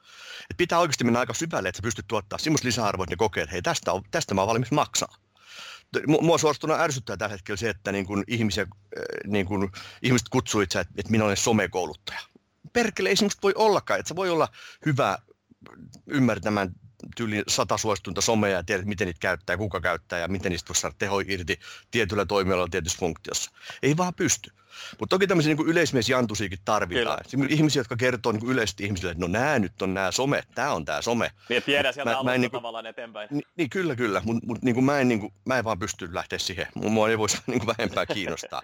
Et 0.51 0.57
pitää 0.57 0.79
oikeasti 0.79 1.05
mennä 1.05 1.21
aika 1.21 1.35
syvälle, 1.35 1.69
että 1.69 1.77
sä 1.77 1.83
pystyt 1.83 2.07
tuottaa 2.09 2.39
semmoista 2.39 2.67
lisäarvoa, 2.67 3.05
että 3.05 3.13
ne 3.13 3.17
kokee, 3.17 3.43
että 3.43 3.53
hei, 3.53 3.63
tästä, 3.63 3.93
on, 3.93 4.03
tästä 4.11 4.35
mä 4.35 4.41
oon 4.41 4.49
valmis 4.49 4.71
maksaa. 4.71 5.17
Mua 6.07 6.39
suorastunut 6.39 6.81
ärsyttää 6.81 7.17
tällä 7.17 7.33
hetkellä 7.33 7.57
se, 7.57 7.71
että 7.71 7.93
niin 7.93 8.07
kun 8.07 8.25
ihmisiä, 8.27 8.63
äh, 8.63 8.71
niin 9.27 9.47
kun 9.47 9.73
ihmiset 10.03 10.29
kutsuu 10.29 10.61
itse, 10.61 10.81
että, 10.81 11.11
minä 11.11 11.25
olen 11.25 11.37
somekouluttaja. 11.37 12.21
Perkele 12.73 13.09
ei 13.09 13.15
voi 13.43 13.53
ollakaan, 13.57 14.01
että 14.01 14.09
sä 14.09 14.17
voi 14.17 14.31
olla 14.31 14.49
hyvä 14.87 15.19
ymmärtämään 16.07 16.75
tyyli 17.17 17.43
sata 17.49 17.77
suostunta 17.77 18.21
somea 18.21 18.51
ja 18.51 18.65
tiedät, 18.65 18.87
miten 18.87 19.07
niitä 19.07 19.21
käyttää, 19.21 19.57
kuka 19.57 19.81
käyttää 19.81 20.19
ja 20.19 20.29
miten 20.29 20.51
niistä 20.51 20.69
voi 20.69 20.77
saada 20.77 20.97
teho 20.99 21.23
irti 21.27 21.59
tietyllä 21.91 22.27
toimialalla 22.27 22.69
tietyssä 22.71 22.99
funktiossa. 22.99 23.51
Ei 23.83 23.97
vaan 23.97 24.15
pysty. 24.15 24.51
Mutta 25.01 25.17
toki 25.17 25.27
tämmöisiä 25.27 25.55
niin 25.55 25.67
yleismiesjantusiakin 25.67 26.59
tarvitaan. 26.65 27.19
Kyllä. 27.31 27.47
Ihmisiä, 27.49 27.81
jotka 27.81 27.97
kertoo 27.97 28.33
niin 28.33 28.51
yleisesti 28.51 28.85
ihmisille, 28.85 29.11
että 29.11 29.25
no 29.25 29.29
nämä 29.29 29.59
nyt 29.59 29.83
on 29.83 29.95
nämä 29.95 30.11
some, 30.11 30.43
tämä 30.55 30.73
on 30.73 30.85
tämä 30.85 31.03
some. 31.03 31.31
Niin, 31.49 31.63
tiedä 31.63 31.93
sieltä 31.93 32.13
mä, 32.13 32.23
mä 32.23 32.35
en, 32.35 32.41
niin 32.41 32.51
kuin, 32.51 32.59
tavallaan 32.59 32.87
eteenpäin. 32.87 33.29
Niin, 33.31 33.43
niin 33.57 33.71
kyllä, 33.71 33.97
kyllä, 33.97 34.23
mutta 34.25 34.47
mut, 34.47 34.63
niin 34.63 34.85
mä, 34.85 35.01
en, 35.01 35.09
niin 35.09 35.21
kuin, 35.21 35.33
mä 35.45 35.59
en 35.59 35.65
vaan 35.65 35.79
pysty 35.79 36.15
lähteä 36.15 36.39
siihen. 36.39 36.67
Mua 36.75 37.09
ei 37.09 37.19
voisi 37.19 37.39
niin 37.47 37.61
kuin 37.61 37.75
vähempää 37.79 38.07
kiinnostaa. 38.07 38.63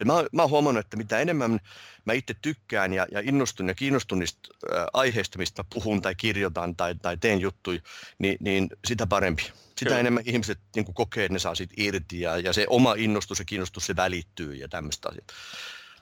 Et 0.00 0.06
mä, 0.06 0.12
mä 0.32 0.42
oon 0.42 0.50
huomannut, 0.50 0.84
että 0.84 0.96
mitä 0.96 1.18
enemmän 1.18 1.60
mä 2.04 2.12
itse 2.12 2.34
tykkään 2.42 2.92
ja, 2.92 3.06
ja 3.12 3.20
innostun 3.20 3.68
ja 3.68 3.74
kiinnostun 3.74 4.18
niistä 4.18 4.48
äh, 4.72 4.86
aiheista, 4.92 5.38
mistä 5.38 5.64
puhun 5.74 6.02
tai 6.02 6.14
kirjoitan 6.14 6.76
tai, 6.76 6.94
tai 7.02 7.16
teen 7.16 7.40
juttuja, 7.40 7.80
niin, 8.18 8.36
niin 8.40 8.68
sitä 8.86 9.06
parempi. 9.06 9.52
Sitä 9.80 9.88
Kyllä. 9.88 10.00
enemmän 10.00 10.22
ihmiset 10.26 10.58
niin 10.76 10.84
kuin 10.84 10.94
kokee, 10.94 11.24
että 11.24 11.32
ne 11.32 11.38
saa 11.38 11.54
siitä 11.54 11.74
irti 11.76 12.20
ja, 12.20 12.38
ja 12.38 12.52
se 12.52 12.66
oma 12.68 12.94
innostus 12.98 13.38
ja 13.38 13.44
kiinnostus 13.44 13.86
se 13.86 13.96
välittyy 13.96 14.54
ja 14.54 14.68
tämmöistä 14.68 15.08
asiat. 15.08 15.24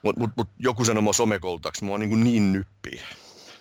Mutta 0.01 0.21
mut, 0.21 0.31
mut, 0.35 0.47
joku 0.59 0.85
sanoo 0.85 1.01
mua 1.01 1.13
somekoulutaksi, 1.13 1.83
mua 1.83 1.95
on 1.95 2.01
niin, 2.01 2.23
niin 2.23 2.53
nyppiä. 2.53 3.03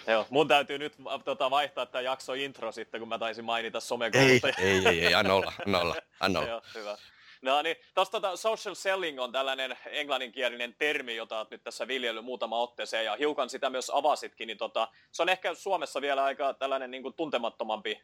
Joo, 0.07 0.26
mun 0.31 0.48
täytyy 0.48 0.78
nyt 0.78 0.94
tota, 1.24 1.50
vaihtaa 1.50 1.87
tämä 1.87 2.02
jakso 2.02 2.33
intro 2.33 2.72
sitten, 2.72 3.00
kun 3.00 3.09
mä 3.09 3.18
taisin 3.18 3.44
mainita 3.44 3.81
somekouluttaja. 3.81 4.54
Ei, 4.59 4.68
ei, 4.68 4.87
ei, 4.87 5.07
ei, 5.07 5.14
anna 5.14 5.35
olla, 5.35 5.52
anna 5.66 5.78
olla, 5.78 5.96
anna 6.20 6.38
olla. 6.38 6.50
Joo, 6.54 6.62
hyvä. 6.74 6.98
No 7.42 7.62
niin, 7.62 7.76
tuosta 7.94 8.20
tota, 8.20 8.37
social 8.37 8.74
selling 8.74 9.20
on 9.20 9.33
tällainen 9.33 9.78
englanninkielinen 9.87 10.74
termi, 10.78 11.16
jota 11.16 11.38
olet 11.38 11.50
nyt 11.50 11.64
tässä 11.64 11.88
viljellyt 11.88 12.24
muutama 12.24 12.59
otteeseen 12.59 13.04
ja 13.04 13.16
hiukan 13.16 13.50
sitä 13.50 13.70
myös 13.70 13.90
avasitkin, 13.94 14.46
niin 14.46 14.59
tota, 14.59 14.88
se 15.12 15.22
on 15.22 15.28
ehkä 15.28 15.54
Suomessa 15.54 16.00
vielä 16.00 16.24
aika 16.24 16.54
tällainen 16.54 16.90
niin 16.90 17.02
kuin 17.02 17.14
tuntemattomampi 17.14 18.02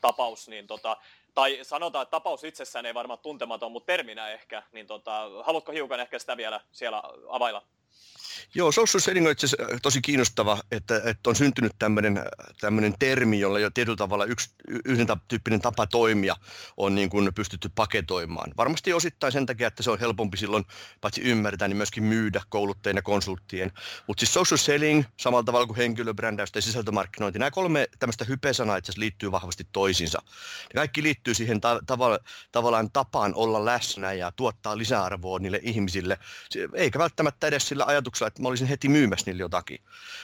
tapaus, 0.00 0.48
niin 0.48 0.66
tota, 0.66 0.96
tai 1.34 1.58
sanotaan, 1.62 2.02
että 2.02 2.10
tapaus 2.10 2.44
itsessään 2.44 2.86
ei 2.86 2.94
varmaan 2.94 3.18
tuntematon, 3.18 3.72
mutta 3.72 3.86
terminä 3.86 4.28
ehkä, 4.30 4.62
niin 4.72 4.86
tota, 4.86 5.30
haluatko 5.44 5.72
hiukan 5.72 6.00
ehkä 6.00 6.18
sitä 6.18 6.36
vielä 6.36 6.60
siellä 6.72 7.02
availla? 7.28 7.62
Joo, 8.54 8.72
social 8.72 9.26
on 9.26 9.32
itse 9.32 9.46
asiassa 9.46 9.74
äh, 9.74 9.80
tosi 9.82 10.00
kiinnostava, 10.00 10.58
että, 10.70 11.00
että 11.04 11.30
on 11.30 11.36
syntynyt 11.36 11.72
tämmöinen, 11.78 12.22
tämmöinen 12.60 12.94
termi, 12.98 13.40
jolla 13.40 13.58
jo 13.58 13.70
tietyllä 13.70 13.96
tavalla 13.96 14.24
yksi, 14.24 14.50
yhden 14.84 15.06
tyyppinen 15.28 15.60
tapa 15.60 15.86
toimia 15.86 16.36
on 16.76 16.94
niin 16.94 17.10
kuin 17.10 17.34
pystytty 17.34 17.70
paketoimaan. 17.74 18.52
Varmasti 18.56 18.92
osittain 18.92 19.32
sen 19.32 19.46
takia, 19.46 19.68
että 19.68 19.82
se 19.82 19.90
on 19.90 20.00
helpompi 20.00 20.36
silloin 20.36 20.64
paitsi 21.00 21.20
ymmärtää, 21.20 21.68
niin 21.68 21.76
myöskin 21.76 22.04
myydä 22.04 22.42
kouluttajien 22.48 22.96
ja 22.96 23.02
konsulttien. 23.02 23.72
Mutta 24.06 24.20
siis 24.20 24.34
social 24.34 24.58
selling, 24.58 25.04
samalla 25.16 25.42
tavalla 25.44 25.66
kuin 25.66 25.76
henkilöbrändäys 25.76 26.50
ja 26.54 26.62
sisältömarkkinointi, 26.62 27.38
nämä 27.38 27.50
kolme 27.50 27.88
tämmöistä 27.98 28.24
hypesanaa 28.24 28.76
itse 28.76 28.90
asiassa 28.90 29.00
liittyy 29.00 29.32
vahvasti 29.32 29.66
toisiinsa. 29.72 30.22
Ja 30.74 30.74
kaikki 30.74 31.02
liittyy 31.02 31.34
siihen 31.34 31.60
ta- 31.60 31.80
tav- 31.92 32.24
tavallaan 32.52 32.90
tapaan 32.92 33.34
olla 33.34 33.64
läsnä 33.64 34.12
ja 34.12 34.32
tuottaa 34.32 34.78
lisäarvoa 34.78 35.38
niille 35.38 35.60
ihmisille, 35.62 36.18
eikä 36.74 36.98
välttämättä 36.98 37.46
edes 37.46 37.68
sillä 37.68 37.84
ajatuksella, 37.84 38.27
että 38.28 38.42
mä 38.42 38.48
olisin 38.48 38.66
heti 38.66 38.88
myymässä 38.88 39.24
niille 39.26 39.40
jotakin. 39.40 39.78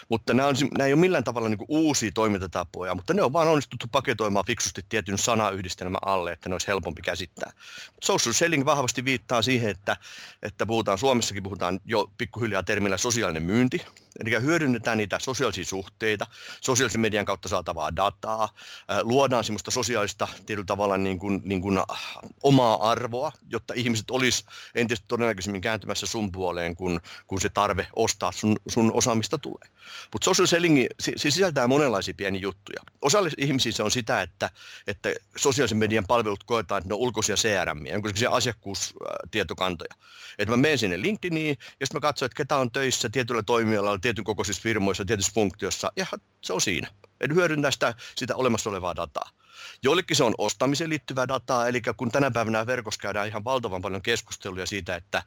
Mutta 0.09 0.35
nämä, 0.35 0.49
on, 0.49 0.55
nämä 0.79 0.87
ei 0.87 0.93
ole 0.93 1.01
millään 1.01 1.25
tavalla 1.25 1.49
niin 1.49 1.59
uusia 1.69 2.11
toimintatapoja, 2.15 2.95
mutta 2.95 3.15
ne 3.15 3.23
on 3.23 3.33
vaan 3.33 3.49
onnistuttu 3.49 3.87
paketoimaan 3.93 4.45
fiksusti 4.47 4.85
tietyn 4.89 5.19
sanayhdistelmän 5.19 6.01
alle, 6.07 6.33
että 6.33 6.49
ne 6.49 6.55
olisi 6.55 6.67
helpompi 6.67 7.03
käsittää. 7.03 7.53
Social 8.03 8.33
selling 8.33 8.65
vahvasti 8.65 9.05
viittaa 9.05 9.43
siihen, 9.43 9.71
että, 9.71 9.97
että 10.43 10.67
puhutaan 10.67 10.99
Suomessakin 10.99 11.43
puhutaan 11.43 11.81
jo 11.85 12.11
pikkuhiljaa 12.19 12.63
termillä 12.63 12.97
sosiaalinen 12.97 13.43
myynti, 13.43 13.81
Eli 14.21 14.43
hyödynnetään 14.43 14.99
niitä 14.99 15.19
sosiaalisia 15.19 15.65
suhteita, 15.65 16.27
sosiaalisen 16.61 17.01
median 17.01 17.25
kautta 17.25 17.49
saatavaa 17.49 17.97
dataa, 17.97 18.49
luodaan 19.03 19.45
semmoista 19.45 19.71
sosiaalista 19.71 20.29
tietyllä 20.47 20.67
tavalla 20.67 20.97
niin 20.97 21.19
kuin, 21.19 21.43
niin 21.45 21.63
kuin 21.63 21.79
omaa 22.43 22.91
arvoa, 22.91 23.33
jotta 23.51 23.75
ihmiset 23.77 24.11
olisi 24.11 24.45
entistä 24.75 25.05
todennäköisemmin 25.09 25.61
kääntymässä 25.61 26.07
sun 26.07 26.33
puoleen, 26.33 26.77
kun, 26.77 27.01
kun 27.27 27.41
se 27.41 27.49
tarve 27.49 27.84
ostaa 27.97 28.33
sun, 28.33 28.57
sun 28.69 28.93
osaamista 28.93 29.39
tulee. 29.39 29.69
Mutta 30.13 30.25
social 30.25 30.47
selling 30.47 30.87
se 31.01 31.13
sisältää 31.17 31.67
monenlaisia 31.67 32.15
pieniä 32.17 32.41
juttuja. 32.41 32.81
Osalle 33.03 33.31
ihmisiä 33.39 33.73
se 33.73 33.83
on 33.83 33.91
sitä, 33.91 34.23
että, 34.23 34.51
että 34.87 35.15
sosiaalisen 35.37 35.79
median 35.79 36.07
palvelut 36.07 36.45
koetaan, 36.45 36.79
että 36.79 36.89
ne 36.89 36.95
on 36.95 37.01
ulkoisia 37.01 37.37
CRM, 37.37 37.87
jonkinlaisia 37.87 38.31
asiakkuustietokantoja. 38.31 39.95
Että 40.39 40.53
mä 40.53 40.57
menen 40.57 40.79
sinne 40.79 41.03
LinkedIniin 41.03 41.57
ja 41.81 41.87
sitten 41.87 41.97
mä 41.97 42.01
katson, 42.01 42.27
että 42.27 42.37
ketä 42.37 42.57
on 42.57 42.71
töissä 42.71 43.09
tietyllä 43.09 43.43
toimialalla, 43.43 43.99
tietyn 43.99 44.25
kokoisissa 44.25 44.63
firmoissa, 44.63 45.05
tietyssä 45.05 45.33
funktiossa, 45.35 45.93
ja 45.97 46.07
se 46.45 46.53
on 46.53 46.61
siinä. 46.61 46.89
En 47.21 47.35
hyödyntää 47.35 47.71
sitä, 47.71 47.95
sitä 48.17 48.37
olemassa 48.37 48.71
olevaa 48.71 48.97
dataa. 48.97 49.31
Joillekin 49.83 50.17
se 50.17 50.25
on 50.25 50.35
ostamiseen 50.39 50.91
liittyvää 50.91 51.29
dataa, 51.29 51.69
eli 51.69 51.83
kun 51.97 52.11
tänä 52.11 52.31
päivänä 52.31 52.67
verkossa 52.67 53.01
käydään 53.01 53.29
ihan 53.29 53.45
valtavan 53.45 53.83
paljon 53.83 54.03
keskusteluja 54.03 54.67
siitä, 54.67 54.97
että, 54.97 55.23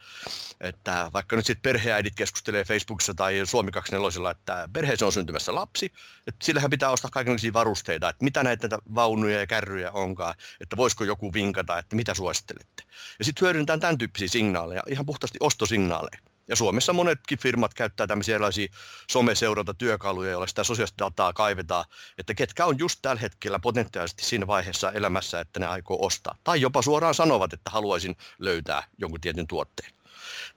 että 0.62 1.12
vaikka 1.13 1.36
nyt 1.36 1.46
sitten 1.46 1.62
perheäidit 1.62 2.16
keskustelee 2.16 2.63
Facebookissa 2.63 3.13
tai 3.13 3.42
Suomi 3.46 3.72
24, 3.72 4.32
että 4.32 4.70
perheessä 4.74 5.06
on 5.06 5.12
syntymässä 5.12 5.56
lapsi, 5.56 5.94
että 6.28 6.46
sillähän 6.46 6.70
pitää 6.70 6.90
ostaa 6.90 7.12
kaikenlaisia 7.12 7.54
varusteita, 7.54 8.10
että 8.10 8.24
mitä 8.24 8.44
näitä 8.44 8.70
vaunuja 8.96 9.40
ja 9.40 9.48
kärryjä 9.48 9.92
onkaan, 9.92 10.36
että 10.62 10.78
voisiko 10.78 11.04
joku 11.04 11.34
vinkata, 11.34 11.78
että 11.78 11.96
mitä 11.96 12.13
suosittelette. 12.13 12.84
Ja 13.20 13.26
sitten 13.26 13.42
hyödynnetään 13.42 13.80
tämän 13.80 13.98
tyyppisiä 13.98 14.28
signaaleja, 14.28 14.84
ihan 14.88 15.06
puhtaasti 15.06 15.38
ostosignaaleja. 15.42 16.37
Ja 16.48 16.56
Suomessa 16.56 16.94
monetkin 16.94 17.40
firmat 17.40 17.74
käyttää 17.74 18.08
tämmöisiä 18.08 18.36
erilaisia 18.36 18.68
someseurantatyökaluja, 19.12 20.32
joilla 20.32 20.48
sitä 20.48 20.64
sosiaalista 20.64 21.06
dataa 21.06 21.34
kaivetaan, 21.34 21.86
että 22.18 22.34
ketkä 22.34 22.66
on 22.66 22.80
just 22.80 23.00
tällä 23.02 23.22
hetkellä 23.22 23.60
potentiaalisesti 23.60 24.26
siinä 24.26 24.48
vaiheessa 24.48 24.92
elämässä, 24.92 25.40
että 25.40 25.60
ne 25.60 25.66
aikoo 25.66 26.06
ostaa. 26.06 26.36
Tai 26.44 26.62
jopa 26.62 26.82
suoraan 26.82 27.16
sanovat, 27.16 27.54
että 27.54 27.72
haluaisin 27.72 28.16
löytää 28.40 28.84
jonkun 28.98 29.22
tietyn 29.22 29.48
tuotteen. 29.48 29.98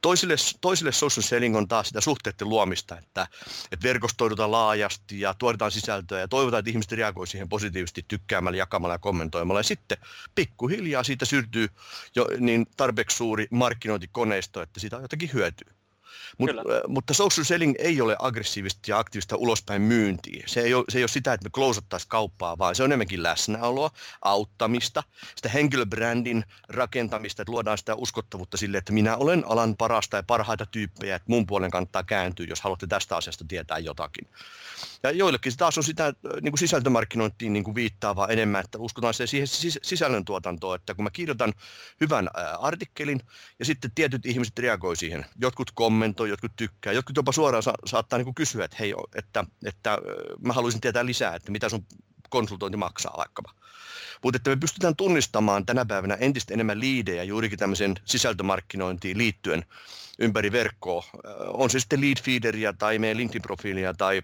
Toisille, 0.02 0.34
toisille 0.60 0.92
social 0.92 1.22
selling 1.22 1.56
on 1.56 1.68
taas 1.68 1.88
sitä 1.88 2.00
suhteiden 2.00 2.48
luomista, 2.48 2.98
että, 2.98 3.26
että 3.72 3.82
verkostoidutaan 3.82 4.50
laajasti 4.50 5.20
ja 5.20 5.34
tuotetaan 5.34 5.70
sisältöä 5.70 6.20
ja 6.20 6.28
toivotaan, 6.28 6.58
että 6.58 6.70
ihmiset 6.70 6.92
reagoi 6.92 7.26
siihen 7.26 7.48
positiivisesti 7.48 8.04
tykkäämällä, 8.08 8.58
jakamalla 8.58 8.94
ja 8.94 8.98
kommentoimalla. 8.98 9.60
Ja 9.60 9.64
sitten 9.64 9.98
pikkuhiljaa 10.34 11.04
siitä 11.04 11.24
syntyy 11.24 11.68
jo 12.16 12.26
niin 12.38 12.66
tarpeeksi 12.76 13.16
suuri 13.16 13.46
markkinointikoneisto, 13.50 14.62
että 14.62 14.80
siitä 14.80 14.96
on 14.96 15.02
jotakin 15.02 15.30
hyötyä. 15.32 15.79
Mut, 16.38 16.50
mutta 16.88 17.14
social 17.14 17.44
selling 17.44 17.74
ei 17.78 18.00
ole 18.00 18.16
aggressiivista 18.18 18.90
ja 18.90 18.98
aktiivista 18.98 19.36
ulospäin 19.36 19.82
myyntiä. 19.82 20.44
Se 20.46 20.60
ei 20.60 20.74
ole, 20.74 20.84
se 20.88 20.98
ei 20.98 21.02
ole 21.02 21.08
sitä, 21.08 21.32
että 21.32 21.44
me 21.44 21.50
klousattaisiin 21.50 22.08
kauppaa, 22.08 22.58
vaan 22.58 22.74
se 22.74 22.82
on 22.82 22.88
enemmänkin 22.88 23.22
läsnäoloa, 23.22 23.90
auttamista, 24.22 25.02
sitä 25.36 25.48
henkilöbrändin 25.48 26.44
rakentamista, 26.68 27.42
että 27.42 27.52
luodaan 27.52 27.78
sitä 27.78 27.94
uskottavuutta 27.94 28.56
sille, 28.56 28.78
että 28.78 28.92
minä 28.92 29.16
olen 29.16 29.44
alan 29.46 29.76
parasta 29.76 30.16
ja 30.16 30.22
parhaita 30.22 30.66
tyyppejä, 30.66 31.16
että 31.16 31.26
mun 31.28 31.46
puolen 31.46 31.70
kannattaa 31.70 32.02
kääntyä, 32.02 32.46
jos 32.48 32.60
haluatte 32.60 32.86
tästä 32.86 33.16
asiasta 33.16 33.44
tietää 33.48 33.78
jotakin. 33.78 34.28
Ja 35.02 35.10
joillekin 35.10 35.52
se 35.52 35.58
taas 35.58 35.78
on 35.78 35.84
sitä 35.84 36.14
niin 36.40 36.52
kuin 36.52 36.58
sisältömarkkinointiin 36.58 37.52
niin 37.52 37.64
kuin 37.64 37.74
viittaavaa 37.74 38.28
enemmän, 38.28 38.64
että 38.64 38.78
uskotaan 38.78 39.14
se 39.14 39.26
siihen 39.26 39.48
sisällöntuotantoon, 39.82 40.76
että 40.76 40.94
kun 40.94 41.04
mä 41.04 41.10
kirjoitan 41.10 41.52
hyvän 42.00 42.30
artikkelin 42.60 43.20
ja 43.58 43.64
sitten 43.64 43.90
tietyt 43.94 44.26
ihmiset 44.26 44.58
reagoi 44.58 44.96
siihen, 44.96 45.26
jotkut 45.40 45.70
kommentoi, 46.20 46.28
jotkut 46.28 46.56
tykkää, 46.56 46.92
jotkut 46.92 47.16
jopa 47.16 47.32
suoraan 47.32 47.62
sa- 47.62 47.74
saattaa 47.86 48.18
niin 48.18 48.34
kysyä, 48.34 48.64
että 48.64 48.76
hei, 48.80 48.94
että, 49.14 49.44
että 49.64 49.98
mä 50.40 50.52
haluaisin 50.52 50.80
tietää 50.80 51.06
lisää, 51.06 51.34
että 51.34 51.52
mitä 51.52 51.68
sun 51.68 51.86
konsultointi 52.28 52.76
maksaa 52.76 53.14
vaikkapa. 53.16 53.52
Mutta 54.22 54.36
että 54.36 54.50
me 54.50 54.56
pystytään 54.56 54.96
tunnistamaan 54.96 55.66
tänä 55.66 55.84
päivänä 55.84 56.14
entistä 56.14 56.54
enemmän 56.54 56.80
liidejä 56.80 57.22
juurikin 57.22 57.58
tämmöisen 57.58 57.94
sisältömarkkinointiin 58.04 59.18
liittyen 59.18 59.64
ympäri 60.18 60.52
verkkoa. 60.52 61.04
On 61.46 61.70
se 61.70 61.80
sitten 61.80 62.00
lead 62.00 62.22
feederia 62.22 62.72
tai 62.72 62.98
meidän 62.98 63.16
LinkedIn-profiilia 63.16 63.94
tai 63.94 64.22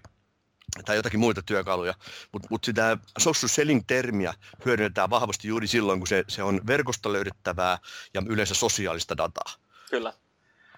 tai 0.85 0.95
jotakin 0.95 1.19
muita 1.19 1.41
työkaluja, 1.41 1.93
mutta 2.31 2.47
mut 2.51 2.63
sitä 2.63 2.97
social 3.17 3.49
selling-termiä 3.49 4.33
hyödynnetään 4.65 5.09
vahvasti 5.09 5.47
juuri 5.47 5.67
silloin, 5.67 5.99
kun 5.99 6.07
se, 6.07 6.23
se 6.27 6.43
on 6.43 6.61
verkosta 6.67 7.13
löydettävää 7.13 7.79
ja 8.13 8.21
yleensä 8.29 8.53
sosiaalista 8.53 9.17
dataa. 9.17 9.53
Kyllä. 9.89 10.13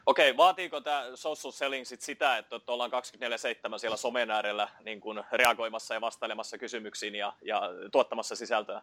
Okei, 0.10 0.38
vaatiiko 0.38 0.82
tämä 0.82 1.06
social 1.16 1.52
selling 1.52 1.86
sit 1.86 2.02
sitä, 2.02 2.38
että 2.38 2.60
ollaan 2.68 2.92
24-7 3.76 3.80
siellä 3.80 3.98
somen 3.98 4.32
äärellä 4.32 4.68
niin 4.86 5.02
kun 5.02 5.24
reagoimassa 5.32 5.94
ja 5.94 6.02
vastailemassa 6.02 6.58
kysymyksiin 6.58 7.16
ja, 7.16 7.34
ja 7.42 7.62
tuottamassa 7.92 8.36
sisältöä? 8.36 8.82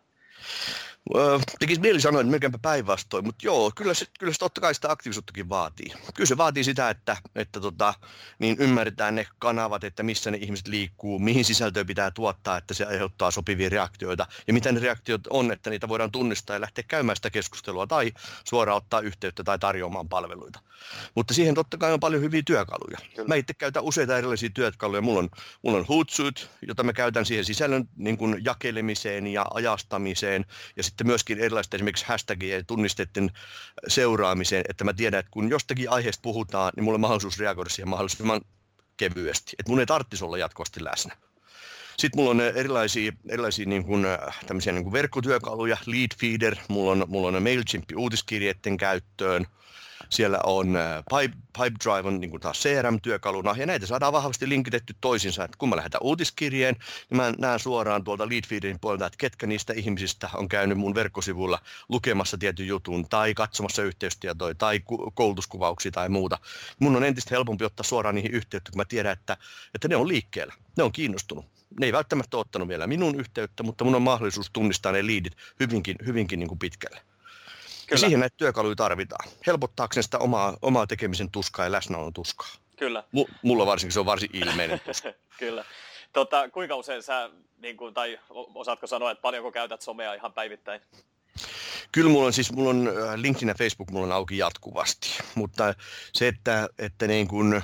Tekisi 1.58 1.80
mieli 1.80 2.00
sanoa, 2.00 2.20
että 2.20 2.30
melkeinpä 2.30 2.58
päinvastoin, 2.58 3.24
mutta 3.24 3.46
joo, 3.46 3.72
kyllä 3.76 3.94
se, 3.94 4.06
kyllä 4.18 4.32
se 4.32 4.38
totta 4.38 4.60
kai 4.60 4.74
sitä 4.74 4.90
aktiivisuuttakin 4.90 5.48
vaatii. 5.48 5.92
Kyllä 6.14 6.28
se 6.28 6.36
vaatii 6.36 6.64
sitä, 6.64 6.90
että, 6.90 7.16
että 7.34 7.60
tota, 7.60 7.94
niin 8.38 8.56
ymmärretään 8.58 9.14
ne 9.14 9.26
kanavat, 9.38 9.84
että 9.84 10.02
missä 10.02 10.30
ne 10.30 10.38
ihmiset 10.40 10.68
liikkuu, 10.68 11.18
mihin 11.18 11.44
sisältöä 11.44 11.84
pitää 11.84 12.10
tuottaa, 12.10 12.56
että 12.56 12.74
se 12.74 12.84
aiheuttaa 12.84 13.30
sopivia 13.30 13.68
reaktioita 13.68 14.26
ja 14.46 14.52
mitä 14.52 14.72
ne 14.72 14.80
reaktiot 14.80 15.26
on, 15.30 15.52
että 15.52 15.70
niitä 15.70 15.88
voidaan 15.88 16.10
tunnistaa 16.10 16.56
ja 16.56 16.60
lähteä 16.60 16.84
käymään 16.88 17.16
sitä 17.16 17.30
keskustelua 17.30 17.86
tai 17.86 18.12
suoraan 18.44 18.76
ottaa 18.76 19.00
yhteyttä 19.00 19.44
tai 19.44 19.58
tarjoamaan 19.58 20.08
palveluita. 20.08 20.60
Mutta 21.14 21.34
siihen 21.34 21.54
totta 21.54 21.78
kai 21.78 21.92
on 21.92 22.00
paljon 22.00 22.22
hyviä 22.22 22.42
työkaluja. 22.46 22.98
Kyllä. 23.14 23.28
Mä 23.28 23.34
itse 23.34 23.54
käytän 23.54 23.82
useita 23.82 24.18
erilaisia 24.18 24.50
työkaluja. 24.50 25.02
Mulla 25.02 25.18
on, 25.18 25.28
mulla 25.62 25.78
on 25.78 25.86
Hootsuite, 25.88 26.40
jota 26.68 26.82
mä 26.82 26.92
käytän 26.92 27.26
siihen 27.26 27.44
sisällön 27.44 27.88
niin 27.96 28.18
jakelemiseen 28.44 29.26
ja 29.26 29.46
ajastamiseen 29.54 30.15
ja 30.76 30.82
sitten 30.82 31.06
myöskin 31.06 31.38
erilaisten 31.38 31.78
esimerkiksi 31.78 32.04
hashtagien 32.08 32.66
tunnisteiden 32.66 33.30
seuraamiseen, 33.88 34.64
että 34.68 34.84
mä 34.84 34.92
tiedän, 34.92 35.20
että 35.20 35.30
kun 35.30 35.50
jostakin 35.50 35.90
aiheesta 35.90 36.22
puhutaan, 36.22 36.72
niin 36.76 36.84
mulla 36.84 36.96
on 36.96 37.00
mahdollisuus 37.00 37.38
reagoida 37.38 37.70
siihen 37.70 37.88
mahdollisimman 37.88 38.40
kevyesti. 38.96 39.56
Että 39.58 39.70
mun 39.70 39.80
ei 39.80 39.86
tarvitsisi 39.86 40.24
olla 40.24 40.38
jatkuvasti 40.38 40.84
läsnä. 40.84 41.16
Sitten 41.98 42.20
mulla 42.20 42.30
on 42.30 42.40
erilaisia, 42.40 43.12
erilaisia 43.28 43.66
niin 43.66 43.84
kuin, 43.84 44.06
tämmöisiä 44.46 44.72
niin 44.72 44.84
kuin 44.84 44.92
verkkotyökaluja, 44.92 45.76
lead 45.86 46.10
feeder, 46.20 46.56
mulla 46.68 46.92
on, 46.92 47.04
mulla 47.08 47.28
on 47.28 47.42
MailChimp 47.42 47.84
uutiskirjeiden 47.96 48.76
käyttöön, 48.76 49.46
siellä 50.10 50.38
on 50.44 50.76
äh, 50.76 51.04
Pipe, 51.10 51.36
Pipedrive 51.52 52.08
on 52.08 52.20
niin 52.20 52.30
kuin 52.30 52.40
taas 52.40 52.60
CRM-työkaluna, 52.60 53.54
ja 53.58 53.66
näitä 53.66 53.86
saadaan 53.86 54.12
vahvasti 54.12 54.48
linkitetty 54.48 54.94
toisinsa. 55.00 55.44
Että 55.44 55.56
kun 55.58 55.68
mä 55.68 55.76
lähetän 55.76 56.00
uutiskirjeen, 56.02 56.76
niin 57.10 57.16
mä 57.16 57.32
näen 57.38 57.58
suoraan 57.58 58.04
tuolta 58.04 58.28
leadfeederin 58.28 58.80
puolelta, 58.80 59.06
että 59.06 59.18
ketkä 59.18 59.46
niistä 59.46 59.72
ihmisistä 59.72 60.30
on 60.34 60.48
käynyt 60.48 60.78
mun 60.78 60.94
verkkosivulla 60.94 61.58
lukemassa 61.88 62.38
tietyn 62.38 62.66
jutun, 62.66 63.08
tai 63.08 63.34
katsomassa 63.34 63.82
yhteystietoja, 63.82 64.54
tai 64.54 64.80
koulutuskuvauksia 65.14 65.92
tai 65.92 66.08
muuta. 66.08 66.38
Mun 66.78 66.96
on 66.96 67.04
entistä 67.04 67.34
helpompi 67.34 67.64
ottaa 67.64 67.84
suoraan 67.84 68.14
niihin 68.14 68.34
yhteyttä, 68.34 68.70
kun 68.70 68.78
mä 68.80 68.84
tiedän, 68.84 69.12
että, 69.12 69.36
että 69.74 69.88
ne 69.88 69.96
on 69.96 70.08
liikkeellä, 70.08 70.54
ne 70.76 70.82
on 70.82 70.92
kiinnostunut 70.92 71.56
ne 71.80 71.86
ei 71.86 71.92
välttämättä 71.92 72.36
ottanut 72.36 72.68
vielä 72.68 72.86
minun 72.86 73.20
yhteyttä, 73.20 73.62
mutta 73.62 73.84
mun 73.84 73.94
on 73.94 74.02
mahdollisuus 74.02 74.50
tunnistaa 74.52 74.92
ne 74.92 75.06
liidit 75.06 75.36
hyvinkin, 75.60 75.96
hyvinkin 76.06 76.38
niin 76.38 76.48
kuin 76.48 76.58
pitkälle. 76.58 77.00
Kyllä. 77.86 78.00
siihen 78.00 78.20
näitä 78.20 78.36
työkaluja 78.36 78.76
tarvitaan. 78.76 79.28
Helpottaakseen 79.46 80.04
sitä 80.04 80.18
omaa, 80.18 80.56
omaa 80.62 80.86
tekemisen 80.86 81.30
tuskaa 81.30 81.66
ja 81.66 81.72
läsnäolon 81.72 82.12
tuskaa. 82.12 82.48
Kyllä. 82.76 83.04
M- 83.12 83.32
mulla 83.42 83.66
varsinkin 83.66 83.92
se 83.92 84.00
on 84.00 84.06
varsin 84.06 84.30
ilmeinen 84.32 84.80
tuska. 84.80 85.12
Kyllä. 85.38 85.64
Tota, 86.12 86.48
kuinka 86.48 86.76
usein 86.76 87.02
sä, 87.02 87.30
niin 87.58 87.76
kuin, 87.76 87.94
tai 87.94 88.18
osaatko 88.54 88.86
sanoa, 88.86 89.10
että 89.10 89.22
paljonko 89.22 89.52
käytät 89.52 89.82
somea 89.82 90.14
ihan 90.14 90.32
päivittäin? 90.32 90.80
Kyllä 91.92 92.10
mulla 92.10 92.26
on 92.26 92.32
siis, 92.32 92.52
mulla 92.52 92.70
on 92.70 92.88
äh, 92.88 93.14
LinkedIn 93.14 93.48
ja 93.48 93.54
Facebook 93.54 93.90
mulla 93.90 94.06
on 94.06 94.12
auki 94.12 94.38
jatkuvasti, 94.38 95.18
mutta 95.34 95.74
se, 96.12 96.28
että, 96.28 96.68
että 96.78 97.06
niin 97.06 97.28
kuin, 97.28 97.62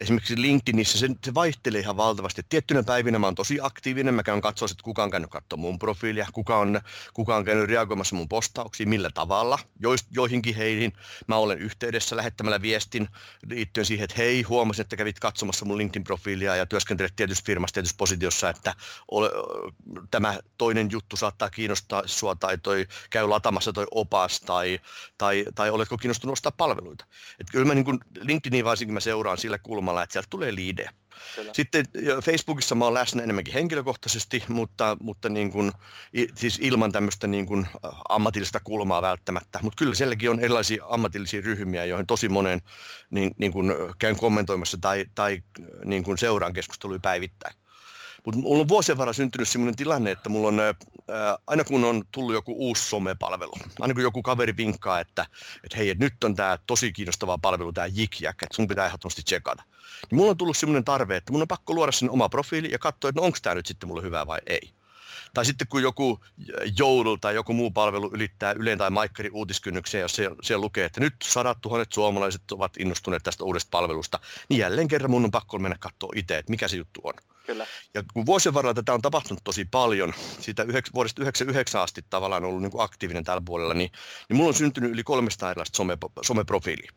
esimerkiksi 0.00 0.42
LinkedInissä 0.42 0.98
se, 0.98 1.08
se 1.24 1.34
vaihtelee 1.34 1.80
ihan 1.80 1.96
valtavasti. 1.96 2.42
Tiettynä 2.48 2.82
päivinä 2.82 3.18
mä 3.18 3.26
oon 3.26 3.34
tosi 3.34 3.58
aktiivinen, 3.62 4.14
mä 4.14 4.22
käyn 4.22 4.40
katsoa, 4.40 4.68
että 4.70 4.82
kuka 4.82 5.02
on 5.02 5.10
käynyt 5.10 5.30
katsoa 5.30 5.56
mun 5.56 5.78
profiilia, 5.78 6.26
kuka 6.32 6.58
on, 6.58 6.80
kuka 7.14 7.36
on 7.36 7.44
käynyt 7.44 7.68
reagoimassa 7.68 8.16
mun 8.16 8.28
postauksiin, 8.28 8.88
millä 8.88 9.10
tavalla. 9.10 9.58
Joist, 9.80 10.06
joihinkin 10.10 10.54
heihin 10.56 10.92
mä 11.26 11.36
olen 11.36 11.58
yhteydessä 11.58 12.16
lähettämällä 12.16 12.62
viestin 12.62 13.08
liittyen 13.46 13.84
siihen, 13.86 14.04
että 14.04 14.16
hei, 14.16 14.42
huomasin, 14.42 14.82
että 14.82 14.96
kävit 14.96 15.18
katsomassa 15.18 15.64
mun 15.64 15.78
LinkedIn-profiilia 15.78 16.56
ja 16.56 16.66
työskentelet 16.66 17.16
tietyssä 17.16 17.44
firmassa 17.46 17.74
tietyssä 17.74 17.96
positiossa, 17.98 18.50
että 18.50 18.74
ole, 19.10 19.30
tämä 20.10 20.38
toinen 20.58 20.88
juttu 20.90 21.16
saattaa 21.16 21.50
kiinnostaa 21.50 22.02
sua 22.06 22.34
tai 22.34 22.58
toi, 22.58 22.86
käy 23.10 23.26
latamassa 23.26 23.72
toi 23.72 23.86
opas 23.90 24.40
tai, 24.40 24.80
tai, 25.18 25.44
tai 25.54 25.70
oletko 25.70 25.98
kiinnostunut 25.98 26.32
ostaa 26.32 26.52
palveluita. 26.52 27.04
Et 27.40 27.46
kyllä 27.50 27.64
mä 27.64 27.74
niin 27.74 28.00
LinkedInin 28.20 28.64
varsinkin 28.64 28.94
mä 28.94 29.00
seuraan 29.00 29.38
sillä 29.38 29.58
kulmalla, 29.58 29.87
kulmalla, 29.88 30.02
että 30.02 30.12
sieltä 30.12 30.28
tulee 30.30 30.54
liidejä. 30.54 30.90
Kyllä. 31.34 31.52
Sitten 31.54 31.84
Facebookissa 32.24 32.74
mä 32.74 32.84
oon 32.84 32.94
läsnä 32.94 33.22
enemmänkin 33.22 33.54
henkilökohtaisesti, 33.54 34.44
mutta, 34.48 34.96
mutta 35.00 35.28
niin 35.28 35.52
kuin, 35.52 35.72
siis 36.34 36.58
ilman 36.62 36.92
tämmöistä 36.92 37.26
niin 37.26 37.46
kuin 37.46 37.66
ammatillista 38.08 38.60
kulmaa 38.64 39.02
välttämättä. 39.02 39.58
Mutta 39.62 39.76
kyllä 39.78 39.94
sielläkin 39.94 40.30
on 40.30 40.40
erilaisia 40.40 40.84
ammatillisia 40.88 41.40
ryhmiä, 41.40 41.84
joihin 41.84 42.06
tosi 42.06 42.28
monen 42.28 42.60
niin, 43.10 43.30
niin 43.38 43.52
kuin 43.52 43.72
käyn 43.98 44.16
kommentoimassa 44.16 44.78
tai, 44.80 45.04
tai 45.14 45.42
niin 45.84 46.04
kuin 46.04 46.18
seuraan 46.18 46.52
keskusteluja 46.52 47.00
päivittäin. 47.02 47.54
Mutta 48.24 48.40
mulla 48.40 48.60
on 48.60 48.68
vuosien 48.68 48.98
varrella 48.98 49.12
syntynyt 49.12 49.48
sellainen 49.48 49.76
tilanne, 49.76 50.10
että 50.10 50.28
mulla 50.28 50.48
on, 50.48 50.60
aina 51.46 51.64
kun 51.64 51.84
on 51.84 52.04
tullut 52.12 52.34
joku 52.34 52.54
uusi 52.58 52.88
somepalvelu, 52.88 53.52
aina 53.80 53.94
kun 53.94 54.02
joku 54.02 54.22
kaveri 54.22 54.56
vinkkaa, 54.56 55.00
että, 55.00 55.26
että 55.64 55.76
hei, 55.76 55.90
että 55.90 56.04
nyt 56.04 56.24
on 56.24 56.34
tämä 56.34 56.58
tosi 56.66 56.92
kiinnostava 56.92 57.38
palvelu, 57.38 57.72
tämä 57.72 57.86
Jikjak, 57.86 58.42
että 58.42 58.56
sun 58.56 58.68
pitää 58.68 58.86
ehdottomasti 58.86 59.22
tsekata. 59.22 59.62
Niin 60.10 60.16
mulla 60.16 60.30
on 60.30 60.36
tullut 60.36 60.56
sellainen 60.56 60.84
tarve, 60.84 61.16
että 61.16 61.32
mun 61.32 61.42
on 61.42 61.48
pakko 61.48 61.74
luoda 61.74 61.92
sinne 61.92 62.12
oma 62.12 62.28
profiili 62.28 62.70
ja 62.72 62.78
katsoa, 62.78 63.08
että 63.08 63.20
no 63.20 63.26
onko 63.26 63.38
tämä 63.42 63.54
nyt 63.54 63.66
sitten 63.66 63.88
mulle 63.88 64.02
hyvä 64.02 64.26
vai 64.26 64.38
ei. 64.46 64.70
Tai 65.34 65.44
sitten 65.44 65.68
kun 65.68 65.82
joku 65.82 66.20
joudul 66.78 67.16
tai 67.16 67.34
joku 67.34 67.52
muu 67.52 67.70
palvelu 67.70 68.10
ylittää 68.12 68.52
Ylen 68.52 68.78
tai 68.78 68.90
Maikkarin 68.90 69.32
uutiskynnyksiä, 69.32 70.00
jos 70.00 70.14
siellä, 70.14 70.36
siellä 70.42 70.62
lukee, 70.62 70.84
että 70.84 71.00
nyt 71.00 71.14
sadat 71.24 71.60
tuhannet 71.60 71.92
suomalaiset 71.92 72.52
ovat 72.52 72.72
innostuneet 72.78 73.22
tästä 73.22 73.44
uudesta 73.44 73.68
palvelusta, 73.70 74.18
niin 74.48 74.58
jälleen 74.58 74.88
kerran 74.88 75.10
mun 75.10 75.24
on 75.24 75.30
pakko 75.30 75.58
mennä 75.58 75.76
katsoa 75.80 76.12
itse, 76.14 76.38
että 76.38 76.50
mikä 76.50 76.68
se 76.68 76.76
juttu 76.76 77.00
on. 77.04 77.14
Kyllä. 77.48 77.66
Ja 77.94 78.02
kun 78.12 78.26
vuosien 78.26 78.54
varrella 78.54 78.74
tätä 78.74 78.94
on 78.94 79.02
tapahtunut 79.02 79.44
tosi 79.44 79.64
paljon, 79.64 80.14
siitä 80.40 80.62
yhdeks, 80.62 80.94
vuodesta 80.94 81.14
1999 81.14 81.80
asti 81.82 82.04
tavallaan 82.10 82.44
ollut 82.44 82.62
niin 82.62 82.70
kuin 82.70 82.84
aktiivinen 82.84 83.24
tällä 83.24 83.42
puolella, 83.44 83.74
niin, 83.74 83.90
niin 84.28 84.36
mulla 84.36 84.48
on 84.48 84.54
syntynyt 84.54 84.90
yli 84.90 85.02
300 85.02 85.50
erilaista 85.50 85.76
some, 85.76 85.98
someprofiilia. 86.22 86.90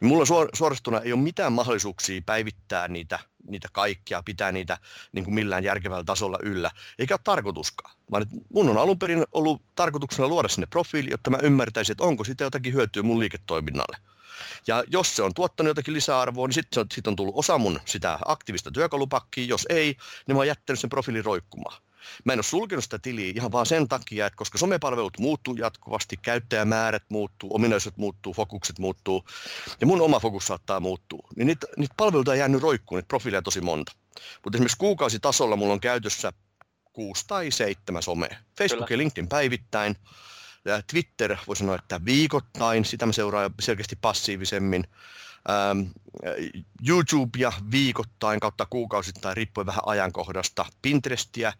Niin 0.00 0.08
mulla 0.08 0.24
suor, 0.24 0.48
suorastuna 0.54 1.00
ei 1.00 1.12
ole 1.12 1.20
mitään 1.20 1.52
mahdollisuuksia 1.52 2.22
päivittää 2.26 2.88
niitä, 2.88 3.18
niitä 3.48 3.68
kaikkia, 3.72 4.22
pitää 4.22 4.52
niitä 4.52 4.78
niin 5.12 5.24
kuin 5.24 5.34
millään 5.34 5.64
järkevällä 5.64 6.04
tasolla 6.04 6.38
yllä, 6.42 6.70
eikä 6.98 7.14
ole 7.14 7.20
tarkoituskaan. 7.24 7.96
Vaan 8.10 8.22
että 8.22 8.34
mun 8.52 8.68
on 8.68 8.78
alun 8.78 8.98
perin 8.98 9.24
ollut 9.32 9.62
tarkoituksena 9.74 10.28
luoda 10.28 10.48
sinne 10.48 10.66
profiili, 10.66 11.10
jotta 11.10 11.30
mä 11.30 11.38
ymmärtäisin, 11.42 11.92
että 11.92 12.04
onko 12.04 12.24
sitä 12.24 12.44
jotakin 12.44 12.74
hyötyä 12.74 13.02
mun 13.02 13.18
liiketoiminnalle. 13.18 13.96
Ja 14.66 14.84
jos 14.86 15.16
se 15.16 15.22
on 15.22 15.34
tuottanut 15.34 15.70
jotakin 15.70 15.94
lisäarvoa, 15.94 16.46
niin 16.46 16.54
sitten 16.54 16.80
on, 16.80 16.86
sit 16.94 17.06
on 17.06 17.16
tullut 17.16 17.34
osa 17.38 17.58
mun 17.58 17.80
sitä 17.84 18.18
aktiivista 18.24 18.70
työkalupakkia. 18.70 19.44
Jos 19.44 19.66
ei, 19.68 19.96
niin 20.26 20.36
mä 20.36 20.40
oon 20.40 20.46
jättänyt 20.46 20.80
sen 20.80 20.90
profiilin 20.90 21.24
roikkumaan. 21.24 21.82
Mä 22.24 22.32
en 22.32 22.38
ole 22.38 22.42
sulkenut 22.42 22.84
sitä 22.84 22.98
tiliä 22.98 23.32
ihan 23.36 23.52
vaan 23.52 23.66
sen 23.66 23.88
takia, 23.88 24.26
että 24.26 24.36
koska 24.36 24.58
somepalvelut 24.58 25.18
muuttuu 25.18 25.54
jatkuvasti, 25.54 26.16
käyttäjämäärät 26.16 27.02
muuttuu, 27.08 27.54
ominaisuudet 27.54 27.98
muuttuu, 27.98 28.32
fokukset 28.32 28.78
muuttuu 28.78 29.24
ja 29.80 29.86
mun 29.86 30.00
oma 30.00 30.20
fokus 30.20 30.46
saattaa 30.46 30.80
muuttua, 30.80 31.28
niin 31.36 31.46
niitä, 31.46 31.66
niitä 31.76 31.94
palveluita 31.96 32.30
on 32.30 32.38
jäänyt 32.38 32.62
roikkuun, 32.62 32.98
niitä 32.98 33.08
profiileja 33.08 33.42
tosi 33.42 33.60
monta. 33.60 33.92
Mutta 34.44 34.56
esimerkiksi 34.56 34.78
kuukausitasolla 34.78 35.56
mulla 35.56 35.72
on 35.72 35.80
käytössä 35.80 36.32
kuusi 36.92 37.24
tai 37.26 37.50
seitsemän 37.50 38.02
somea. 38.02 38.36
Facebook 38.58 38.86
Kyllä. 38.86 38.94
ja 38.94 38.98
LinkedIn 38.98 39.28
päivittäin. 39.28 39.96
Twitter 40.86 41.36
voi 41.46 41.56
sanoa, 41.56 41.74
että 41.74 42.04
viikoittain, 42.04 42.84
sitä 42.84 43.06
mä 43.06 43.12
seuraan 43.12 43.54
selkeästi 43.60 43.96
passiivisemmin. 43.96 44.84
Ähm, 45.50 45.80
YouTubea 46.88 47.52
viikoittain 47.70 48.40
kautta 48.40 48.66
kuukausittain, 48.66 49.36
riippuen 49.36 49.66
vähän 49.66 49.82
ajankohdasta. 49.86 50.66
Pinterestiä 50.82 51.52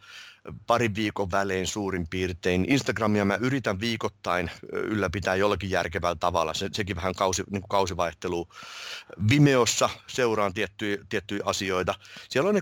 parin 0.67 0.95
viikon 0.95 1.31
välein 1.31 1.67
suurin 1.67 2.07
piirtein. 2.09 2.67
Instagramia 2.69 3.25
mä 3.25 3.39
yritän 3.41 3.81
viikoittain 3.81 4.51
ylläpitää 4.73 5.37
jollakin 5.37 5.71
järkevällä 5.71 6.17
tavalla, 6.21 6.55
se, 6.55 6.69
sekin 6.73 6.97
vähän 6.97 7.15
kausi, 7.15 7.43
niin 7.51 7.63
kuin 7.63 7.69
kausivaihtelu. 7.69 8.49
Vimeossa 9.31 9.91
seuraan 10.07 10.55
tiettyjä, 10.55 10.99
tiettyjä 11.09 11.43
asioita. 11.45 11.95
Siellä 12.29 12.49
on 12.49 12.55
ne 12.55 12.61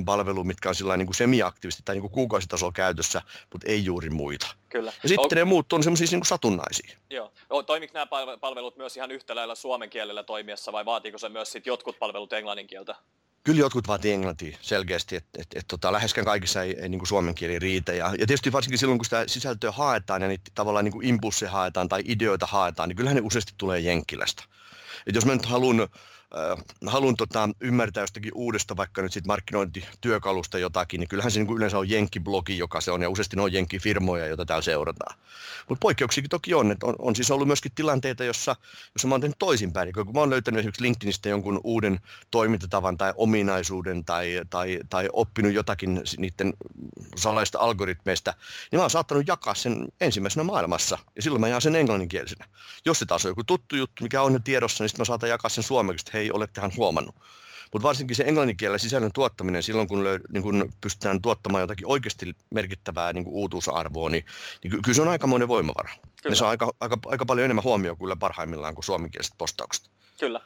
6-7 0.00 0.04
palvelua, 0.04 0.44
mitkä 0.44 0.68
on 0.68 0.74
sillä 0.74 0.96
niin 0.96 1.06
kuin 1.06 1.16
semiaktiivisesti 1.16 1.82
tai 1.84 1.94
niin 1.94 2.00
kuin 2.00 2.12
kuukausitasolla 2.12 2.72
käytössä, 2.72 3.22
mutta 3.52 3.66
ei 3.70 3.84
juuri 3.84 4.10
muita. 4.10 4.46
Kyllä. 4.68 4.92
Ja 5.02 5.08
sitten 5.08 5.38
on... 5.38 5.40
ne 5.40 5.44
muut 5.44 5.72
on 5.72 5.82
semmoisia 5.82 6.08
niin 6.10 6.24
satunnaisia. 6.24 6.96
Joo. 7.10 7.32
Toimiko 7.66 7.94
nämä 7.94 8.06
palvelut 8.40 8.76
myös 8.76 8.96
ihan 8.96 9.10
yhtä 9.10 9.34
lailla 9.34 9.54
suomen 9.54 9.90
kielellä 9.90 10.22
toimiessa 10.22 10.72
vai 10.72 10.84
vaatiiko 10.84 11.18
se 11.18 11.28
myös 11.28 11.52
sit 11.52 11.66
jotkut 11.66 11.98
palvelut 11.98 12.32
englannin 12.32 12.66
kieltä? 12.66 12.94
Kyllä 13.44 13.60
jotkut 13.60 13.88
vaatii 13.88 14.12
englantia 14.12 14.58
selkeästi, 14.60 15.16
että 15.16 15.42
et, 15.42 15.48
et, 15.54 15.64
tota, 15.68 15.92
läheskään 15.92 16.24
kaikissa 16.24 16.62
ei, 16.62 16.80
ei 16.80 16.88
niin 16.88 17.06
suomen 17.06 17.34
kieli 17.34 17.58
riitä. 17.58 17.92
Ja, 17.92 18.06
ja 18.06 18.26
tietysti 18.26 18.52
varsinkin 18.52 18.78
silloin, 18.78 18.98
kun 18.98 19.04
sitä 19.04 19.24
sisältöä 19.26 19.72
haetaan 19.72 20.22
ja 20.22 20.28
niitä 20.28 20.50
tavallaan 20.54 20.84
niin 20.84 21.04
impulsseja 21.04 21.50
haetaan 21.50 21.88
tai 21.88 22.02
ideoita 22.04 22.46
haetaan, 22.46 22.88
niin 22.88 22.96
kyllähän 22.96 23.16
ne 23.16 23.22
useasti 23.26 23.52
tulee 23.58 23.80
Jenkkilästä. 23.80 24.44
Et 25.06 25.14
jos 25.14 25.26
mä 25.26 25.32
nyt 25.32 25.46
haluan 25.46 25.88
äh, 26.36 26.64
haluan 26.86 27.16
tota, 27.16 27.48
ymmärtää 27.60 28.02
jostakin 28.02 28.32
uudesta 28.34 28.76
vaikka 28.76 29.02
nyt 29.02 29.12
sit 29.12 29.26
markkinointityökalusta 29.26 30.58
jotakin, 30.58 31.00
niin 31.00 31.08
kyllähän 31.08 31.30
se 31.30 31.40
niin 31.40 31.56
yleensä 31.56 31.78
on 31.78 31.90
Jenkki-blogi, 31.90 32.58
joka 32.58 32.80
se 32.80 32.90
on, 32.90 33.02
ja 33.02 33.10
useasti 33.10 33.36
ne 33.36 33.42
on 33.42 33.52
Jenkki-firmoja, 33.52 34.26
joita 34.26 34.46
täällä 34.46 34.62
seurataan. 34.62 35.18
Mutta 35.68 35.80
poikkeuksiakin 35.80 36.30
toki 36.30 36.54
on, 36.54 36.70
että 36.70 36.86
on, 36.86 36.94
on, 36.98 37.16
siis 37.16 37.30
ollut 37.30 37.46
myöskin 37.46 37.72
tilanteita, 37.74 38.24
jossa, 38.24 38.56
jossa 38.94 39.08
mä 39.08 39.14
oon 39.14 39.20
tehnyt 39.20 39.38
toisinpäin. 39.38 39.86
Niin 39.86 40.06
kun 40.06 40.14
mä 40.14 40.20
oon 40.20 40.30
löytänyt 40.30 40.58
esimerkiksi 40.58 40.82
LinkedInistä 40.82 41.28
jonkun 41.28 41.60
uuden 41.64 42.00
toimintatavan 42.30 42.98
tai 42.98 43.12
ominaisuuden 43.16 44.04
tai, 44.04 44.40
tai, 44.50 44.80
tai 44.90 45.08
oppinut 45.12 45.52
jotakin 45.52 46.02
niiden 46.18 46.52
salaista 47.16 47.58
algoritmeista, 47.58 48.34
niin 48.70 48.78
mä 48.78 48.82
oon 48.82 48.90
saattanut 48.90 49.28
jakaa 49.28 49.54
sen 49.54 49.88
ensimmäisenä 50.00 50.44
maailmassa, 50.44 50.98
ja 51.16 51.22
silloin 51.22 51.40
mä 51.40 51.48
jaan 51.48 51.62
sen 51.62 51.76
englanninkielisenä. 51.76 52.44
Jos 52.84 52.98
se 52.98 53.06
taas 53.06 53.24
on 53.24 53.30
joku 53.30 53.44
tuttu 53.44 53.76
juttu, 53.76 54.02
mikä 54.02 54.22
on 54.22 54.32
jo 54.32 54.38
tiedossa, 54.38 54.84
niin 54.84 54.88
sitten 54.88 55.00
mä 55.00 55.04
saatan 55.04 55.30
jakaa 55.30 55.48
sen 55.48 55.64
suomeksi, 55.64 56.04
että 56.06 56.18
olettehan 56.32 56.72
huomannut. 56.76 57.14
Mutta 57.72 57.88
varsinkin 57.88 58.16
se 58.16 58.24
englanninkielellä 58.26 58.78
sisällön 58.78 59.12
tuottaminen, 59.14 59.62
silloin 59.62 59.88
kun, 59.88 60.04
löy, 60.04 60.20
niin 60.32 60.42
kun 60.42 60.72
pystytään 60.80 61.22
tuottamaan 61.22 61.60
jotakin 61.60 61.86
oikeasti 61.86 62.36
merkittävää 62.50 63.12
niin 63.12 63.24
uutuusarvoa, 63.26 64.10
niin, 64.10 64.24
niin 64.62 64.82
kyllä 64.82 64.94
se 64.94 65.02
on 65.02 65.08
aikamoinen 65.08 65.48
voimavara. 65.48 65.90
Kyllä. 65.92 66.32
Ne 66.32 66.34
saa 66.34 66.48
aika, 66.48 66.72
aika, 66.80 66.98
aika 67.06 67.26
paljon 67.26 67.44
enemmän 67.44 67.64
huomioon 67.64 67.98
kyllä 67.98 68.16
parhaimmillaan 68.16 68.74
kuin 68.74 68.84
suomenkieliset 68.84 69.34
postaukset. 69.38 69.90
Kyllä. 70.20 70.40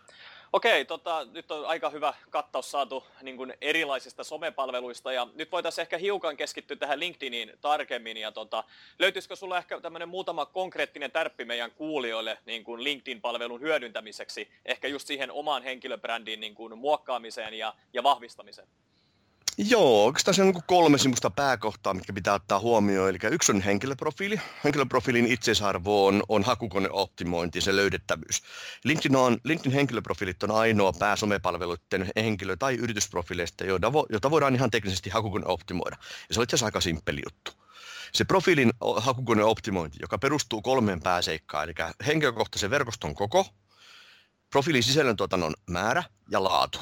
Okei, 0.55 0.85
tota, 0.85 1.27
nyt 1.33 1.51
on 1.51 1.67
aika 1.67 1.91
hyvä 1.91 2.15
kattaus 2.31 2.71
saatu 2.71 3.05
niin 3.23 3.37
kuin 3.37 3.55
erilaisista 3.61 4.25
somepalveluista 4.25 5.13
ja 5.13 5.29
nyt 5.35 5.53
voitaisiin 5.53 5.83
ehkä 5.83 5.99
hiukan 5.99 6.37
keskittyä 6.37 6.77
tähän 6.77 7.01
LinkedIniin 7.01 7.53
tarkemmin 7.61 8.17
ja 8.17 8.33
tota, 8.33 8.65
löytyisikö 8.99 9.37
sulla 9.37 9.59
ehkä 9.59 9.81
tämmöinen 9.81 10.09
muutama 10.09 10.47
konkreettinen 10.47 11.11
tärppi 11.11 11.45
meidän 11.45 11.71
kuulijoille 11.71 12.39
niin 12.47 12.65
kuin 12.65 12.85
LinkedIn-palvelun 12.85 13.61
hyödyntämiseksi, 13.61 14.49
ehkä 14.65 14.89
just 14.89 15.07
siihen 15.07 15.33
omaan 15.33 15.63
henkilöbrändiin 15.63 16.41
niin 16.41 16.55
kuin 16.55 16.79
muokkaamiseen 16.79 17.55
ja, 17.55 17.75
ja 17.93 18.03
vahvistamiseen? 18.03 18.69
Joo, 19.59 20.05
oikeastaan 20.05 20.35
se 20.35 20.43
on 20.43 20.49
niin 20.49 20.63
kolme 20.67 20.99
semmoista 20.99 21.31
pääkohtaa, 21.31 21.95
mitkä 21.95 22.13
pitää 22.13 22.35
ottaa 22.35 22.61
huomioon. 22.61 23.09
Eli 23.09 23.19
yksi 23.31 23.53
on 23.53 23.61
henkilöprofiili. 23.61 24.41
Henkilöprofiilin 24.65 25.27
itseisarvo 25.27 26.07
on, 26.07 26.23
on 26.29 26.43
hakukoneoptimointi, 26.43 27.61
se 27.61 27.77
löydettävyys. 27.77 28.43
LinkedIn, 28.85 29.17
on, 29.17 29.39
LinkedIn 29.45 29.73
henkilöprofiilit 29.73 30.43
on 30.43 30.51
ainoa 30.51 30.93
pääsomepalveluiden 30.93 32.11
henkilö- 32.17 32.57
tai 32.57 32.75
yritysprofiileista, 32.75 33.65
jota, 33.65 33.93
vo, 33.93 34.07
jota 34.11 34.31
voidaan 34.31 34.55
ihan 34.55 34.71
teknisesti 34.71 35.11
hakukoneoptimoida. 35.11 35.97
Ja 36.29 36.35
se 36.35 36.41
on 36.41 36.45
itse 36.45 36.57
asiassa 36.57 36.67
aika 36.67 36.81
simppeli 36.81 37.23
juttu. 37.27 37.53
Se 38.13 38.25
profiilin 38.25 38.73
hakukoneoptimointi, 38.97 39.99
joka 40.01 40.19
perustuu 40.19 40.63
kolmeen 40.63 41.01
pääseikkaan, 41.01 41.65
eli 41.65 41.75
henkilökohtaisen 42.07 42.71
verkoston 42.71 43.15
koko, 43.15 43.47
profiilin 44.51 44.83
sisällöntuotannon 44.83 45.55
määrä 45.71 46.05
ja 46.31 46.45
laatu 46.45 46.79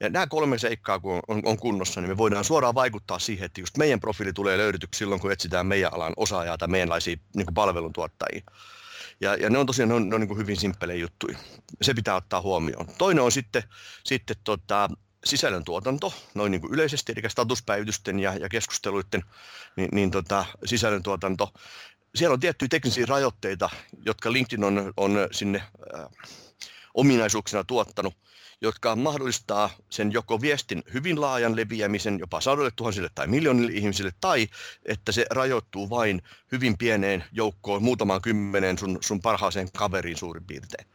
ja 0.00 0.08
nämä 0.08 0.26
kolme 0.26 0.58
seikkaa, 0.58 1.00
kun 1.00 1.20
on, 1.28 1.42
on 1.44 1.58
kunnossa, 1.58 2.00
niin 2.00 2.10
me 2.10 2.16
voidaan 2.16 2.44
suoraan 2.44 2.74
vaikuttaa 2.74 3.18
siihen, 3.18 3.46
että 3.46 3.60
just 3.60 3.76
meidän 3.76 4.00
profiili 4.00 4.32
tulee 4.32 4.58
löydetyksi 4.58 4.98
silloin, 4.98 5.20
kun 5.20 5.32
etsitään 5.32 5.66
meidän 5.66 5.94
alan 5.94 6.12
osaajaa 6.16 6.58
tai 6.58 6.68
meidänlaisia 6.68 7.16
niin 7.36 7.54
palveluntuottajia. 7.54 8.42
Ja, 9.20 9.34
ja 9.34 9.50
ne 9.50 9.58
on 9.58 9.66
tosiaan 9.66 9.88
ne 9.88 9.94
on, 9.94 10.08
ne 10.08 10.14
on 10.14 10.20
niin 10.20 10.38
hyvin 10.38 10.56
simppelejä 10.56 11.00
juttuja. 11.00 11.38
Se 11.82 11.94
pitää 11.94 12.14
ottaa 12.14 12.40
huomioon. 12.40 12.86
Toinen 12.98 13.24
on 13.24 13.32
sitten, 13.32 13.62
sitten 14.04 14.36
tota, 14.44 14.88
sisällöntuotanto, 15.24 16.14
noin 16.34 16.50
niin 16.50 16.60
kuin 16.60 16.74
yleisesti, 16.74 17.12
eli 17.16 17.30
statuspäivitysten 17.30 18.20
ja, 18.20 18.34
ja 18.34 18.48
keskusteluiden 18.48 19.22
niin, 19.76 19.88
niin 19.92 20.10
tota, 20.10 20.44
sisällöntuotanto. 20.64 21.52
Siellä 22.14 22.34
on 22.34 22.40
tiettyjä 22.40 22.68
teknisiä 22.68 23.06
rajoitteita, 23.08 23.70
jotka 24.06 24.32
LinkedIn 24.32 24.64
on, 24.64 24.92
on 24.96 25.12
sinne 25.30 25.62
äh, 25.94 26.06
ominaisuuksina 26.94 27.64
tuottanut, 27.64 28.14
jotka 28.60 28.96
mahdollistaa 28.96 29.70
sen 29.90 30.12
joko 30.12 30.40
viestin 30.40 30.82
hyvin 30.94 31.20
laajan 31.20 31.56
leviämisen 31.56 32.18
jopa 32.18 32.40
sadoille 32.40 32.70
tuhansille 32.76 33.08
tai 33.14 33.26
miljoonille 33.26 33.72
ihmisille, 33.72 34.12
tai 34.20 34.48
että 34.84 35.12
se 35.12 35.26
rajoittuu 35.30 35.90
vain 35.90 36.22
hyvin 36.52 36.78
pieneen 36.78 37.24
joukkoon, 37.32 37.82
muutamaan 37.82 38.22
kymmeneen 38.22 38.78
sun, 38.78 38.98
sun 39.00 39.20
parhaaseen 39.20 39.68
kaveriin 39.72 40.16
suurin 40.16 40.44
piirtein. 40.44 40.88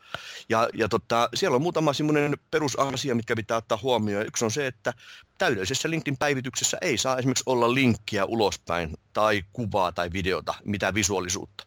Ja, 0.49 0.69
ja 0.73 0.89
tota, 0.89 1.29
siellä 1.35 1.55
on 1.55 1.61
muutama 1.61 1.93
semmoinen 1.93 2.37
perusasia, 2.51 3.15
mitkä 3.15 3.35
pitää 3.35 3.57
ottaa 3.57 3.79
huomioon. 3.81 4.25
Yksi 4.25 4.45
on 4.45 4.51
se, 4.51 4.67
että 4.67 4.93
täydellisessä 5.37 5.89
LinkedIn 5.89 6.17
päivityksessä 6.17 6.77
ei 6.81 6.97
saa 6.97 7.17
esimerkiksi 7.17 7.43
olla 7.45 7.73
linkkiä 7.73 8.25
ulospäin 8.25 8.97
tai 9.13 9.43
kuvaa 9.53 9.91
tai 9.91 10.09
videota, 10.13 10.53
mitä 10.65 10.93
visuaalisuutta. 10.93 11.65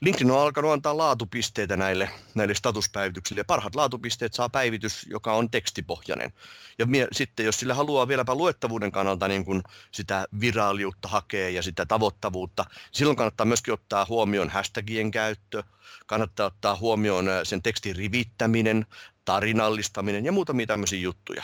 LinkedIn 0.00 0.30
on 0.30 0.40
alkanut 0.40 0.72
antaa 0.72 0.96
laatupisteitä 0.96 1.76
näille, 1.76 2.10
näille 2.34 2.54
statuspäivityksille 2.54 3.40
ja 3.40 3.44
parhaat 3.44 3.74
laatupisteet 3.74 4.34
saa 4.34 4.48
päivitys, 4.48 5.06
joka 5.10 5.32
on 5.32 5.50
tekstipohjainen. 5.50 6.32
Ja 6.78 6.86
mie, 6.86 7.08
sitten 7.12 7.46
jos 7.46 7.60
sillä 7.60 7.74
haluaa 7.74 8.08
vieläpä 8.08 8.34
luettavuuden 8.34 8.92
kannalta 8.92 9.28
niin 9.28 9.44
kuin 9.44 9.62
sitä 9.90 10.26
viraaliutta 10.40 11.08
hakea 11.08 11.50
ja 11.50 11.62
sitä 11.62 11.86
tavoittavuutta, 11.86 12.64
silloin 12.92 13.16
kannattaa 13.16 13.46
myöskin 13.46 13.74
ottaa 13.74 14.06
huomioon 14.08 14.50
hashtagien 14.50 15.10
käyttö, 15.10 15.62
kannattaa 16.06 16.46
ottaa 16.46 16.76
huomioon 16.76 17.26
sen 17.42 17.62
tekstin 17.62 17.96
rivittäminen, 17.96 18.86
tarinallistaminen 19.24 20.24
ja 20.24 20.32
muutamia 20.32 20.66
tämmöisiä 20.66 21.00
juttuja. 21.00 21.42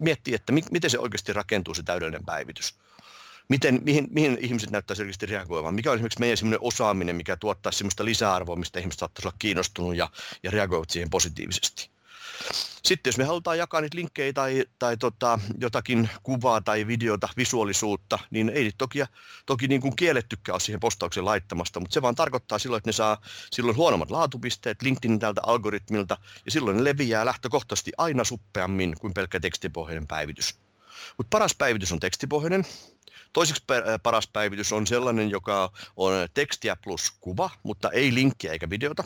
Miettiä, 0.00 0.36
että 0.36 0.52
mi- 0.52 0.62
miten 0.70 0.90
se 0.90 0.98
oikeasti 0.98 1.32
rakentuu 1.32 1.74
se 1.74 1.82
täydellinen 1.82 2.24
päivitys. 2.24 2.74
Miten, 3.48 3.80
mihin, 3.84 4.08
mihin 4.10 4.38
ihmiset 4.40 4.70
näyttää 4.70 4.94
selkeästi 4.94 5.26
reagoimaan? 5.26 5.74
Mikä 5.74 5.90
on 5.90 5.94
esimerkiksi 5.94 6.20
meidän 6.20 6.36
semmoinen 6.36 6.62
osaaminen, 6.62 7.16
mikä 7.16 7.36
tuottaa 7.36 7.72
semmoista 7.72 8.04
lisäarvoa, 8.04 8.56
mistä 8.56 8.80
ihmiset 8.80 8.98
saattaisi 8.98 9.28
olla 9.28 9.36
kiinnostunut 9.38 9.96
ja, 9.96 10.10
ja 10.42 10.50
reagoivat 10.50 10.90
siihen 10.90 11.10
positiivisesti. 11.10 11.95
Sitten 12.84 13.08
jos 13.10 13.18
me 13.18 13.24
halutaan 13.24 13.58
jakaa 13.58 13.80
niitä 13.80 13.96
linkkejä 13.96 14.32
tai, 14.32 14.64
tai 14.78 14.96
tota, 14.96 15.38
jotakin 15.60 16.10
kuvaa 16.22 16.60
tai 16.60 16.86
videota, 16.86 17.28
visuaalisuutta, 17.36 18.18
niin 18.30 18.48
ei 18.48 18.72
toki, 18.78 18.98
toki 19.46 19.68
niin 19.68 19.80
kuin 19.80 19.96
kiellettykään 19.96 20.54
ole 20.54 20.60
siihen 20.60 20.80
postaukseen 20.80 21.24
laittamasta, 21.24 21.80
mutta 21.80 21.94
se 21.94 22.02
vaan 22.02 22.14
tarkoittaa 22.14 22.58
silloin, 22.58 22.78
että 22.78 22.88
ne 22.88 22.92
saa 22.92 23.20
silloin 23.50 23.76
huonommat 23.76 24.10
laatupisteet 24.10 24.82
LinkedInin 24.82 25.18
tältä 25.18 25.40
algoritmilta, 25.46 26.18
ja 26.44 26.50
silloin 26.50 26.76
ne 26.76 26.84
leviää 26.84 27.26
lähtökohtaisesti 27.26 27.92
aina 27.98 28.24
suppeammin 28.24 28.94
kuin 29.00 29.14
pelkkä 29.14 29.40
tekstipohjainen 29.40 30.06
päivitys. 30.06 30.54
Mutta 31.16 31.30
paras 31.30 31.54
päivitys 31.54 31.92
on 31.92 32.00
tekstipohjainen. 32.00 32.66
Toiseksi 33.32 33.64
paras 34.02 34.28
päivitys 34.28 34.72
on 34.72 34.86
sellainen, 34.86 35.30
joka 35.30 35.72
on 35.96 36.12
tekstiä 36.34 36.76
plus 36.76 37.12
kuva, 37.20 37.50
mutta 37.62 37.90
ei 37.90 38.14
linkkiä 38.14 38.52
eikä 38.52 38.70
videota. 38.70 39.04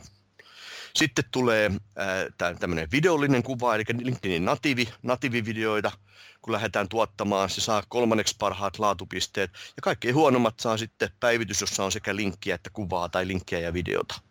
Sitten 0.96 1.24
tulee 1.30 1.66
äh, 1.66 2.58
tämmöinen 2.58 2.88
videollinen 2.92 3.42
kuva, 3.42 3.74
eli 3.74 3.84
LinkedInin 4.02 4.44
natiivi, 4.44 4.88
natiivivideoita, 5.02 5.92
kun 6.42 6.52
lähdetään 6.52 6.88
tuottamaan. 6.88 7.50
Se 7.50 7.60
saa 7.60 7.82
kolmanneksi 7.88 8.36
parhaat 8.38 8.78
laatupisteet. 8.78 9.50
Ja 9.52 9.82
kaikkein 9.82 10.14
huonommat 10.14 10.60
saa 10.60 10.76
sitten 10.76 11.10
päivitys, 11.20 11.60
jossa 11.60 11.84
on 11.84 11.92
sekä 11.92 12.16
linkkiä 12.16 12.54
että 12.54 12.70
kuvaa 12.72 13.08
tai 13.08 13.26
linkkiä 13.26 13.58
ja 13.58 13.72
videota. 13.72 14.29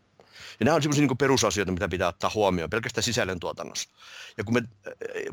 Ja 0.60 0.66
nämä 0.66 0.76
on 0.76 0.82
sellaisia 0.82 1.08
niin 1.08 1.18
perusasioita, 1.18 1.72
mitä 1.72 1.90
pitää 1.90 2.08
ottaa 2.08 2.32
huomioon 2.34 2.70
pelkästään 2.70 3.04
sisällöntuotannossa. 3.04 3.90
Ja 4.38 4.44
kun 4.44 4.54
me, 4.54 4.64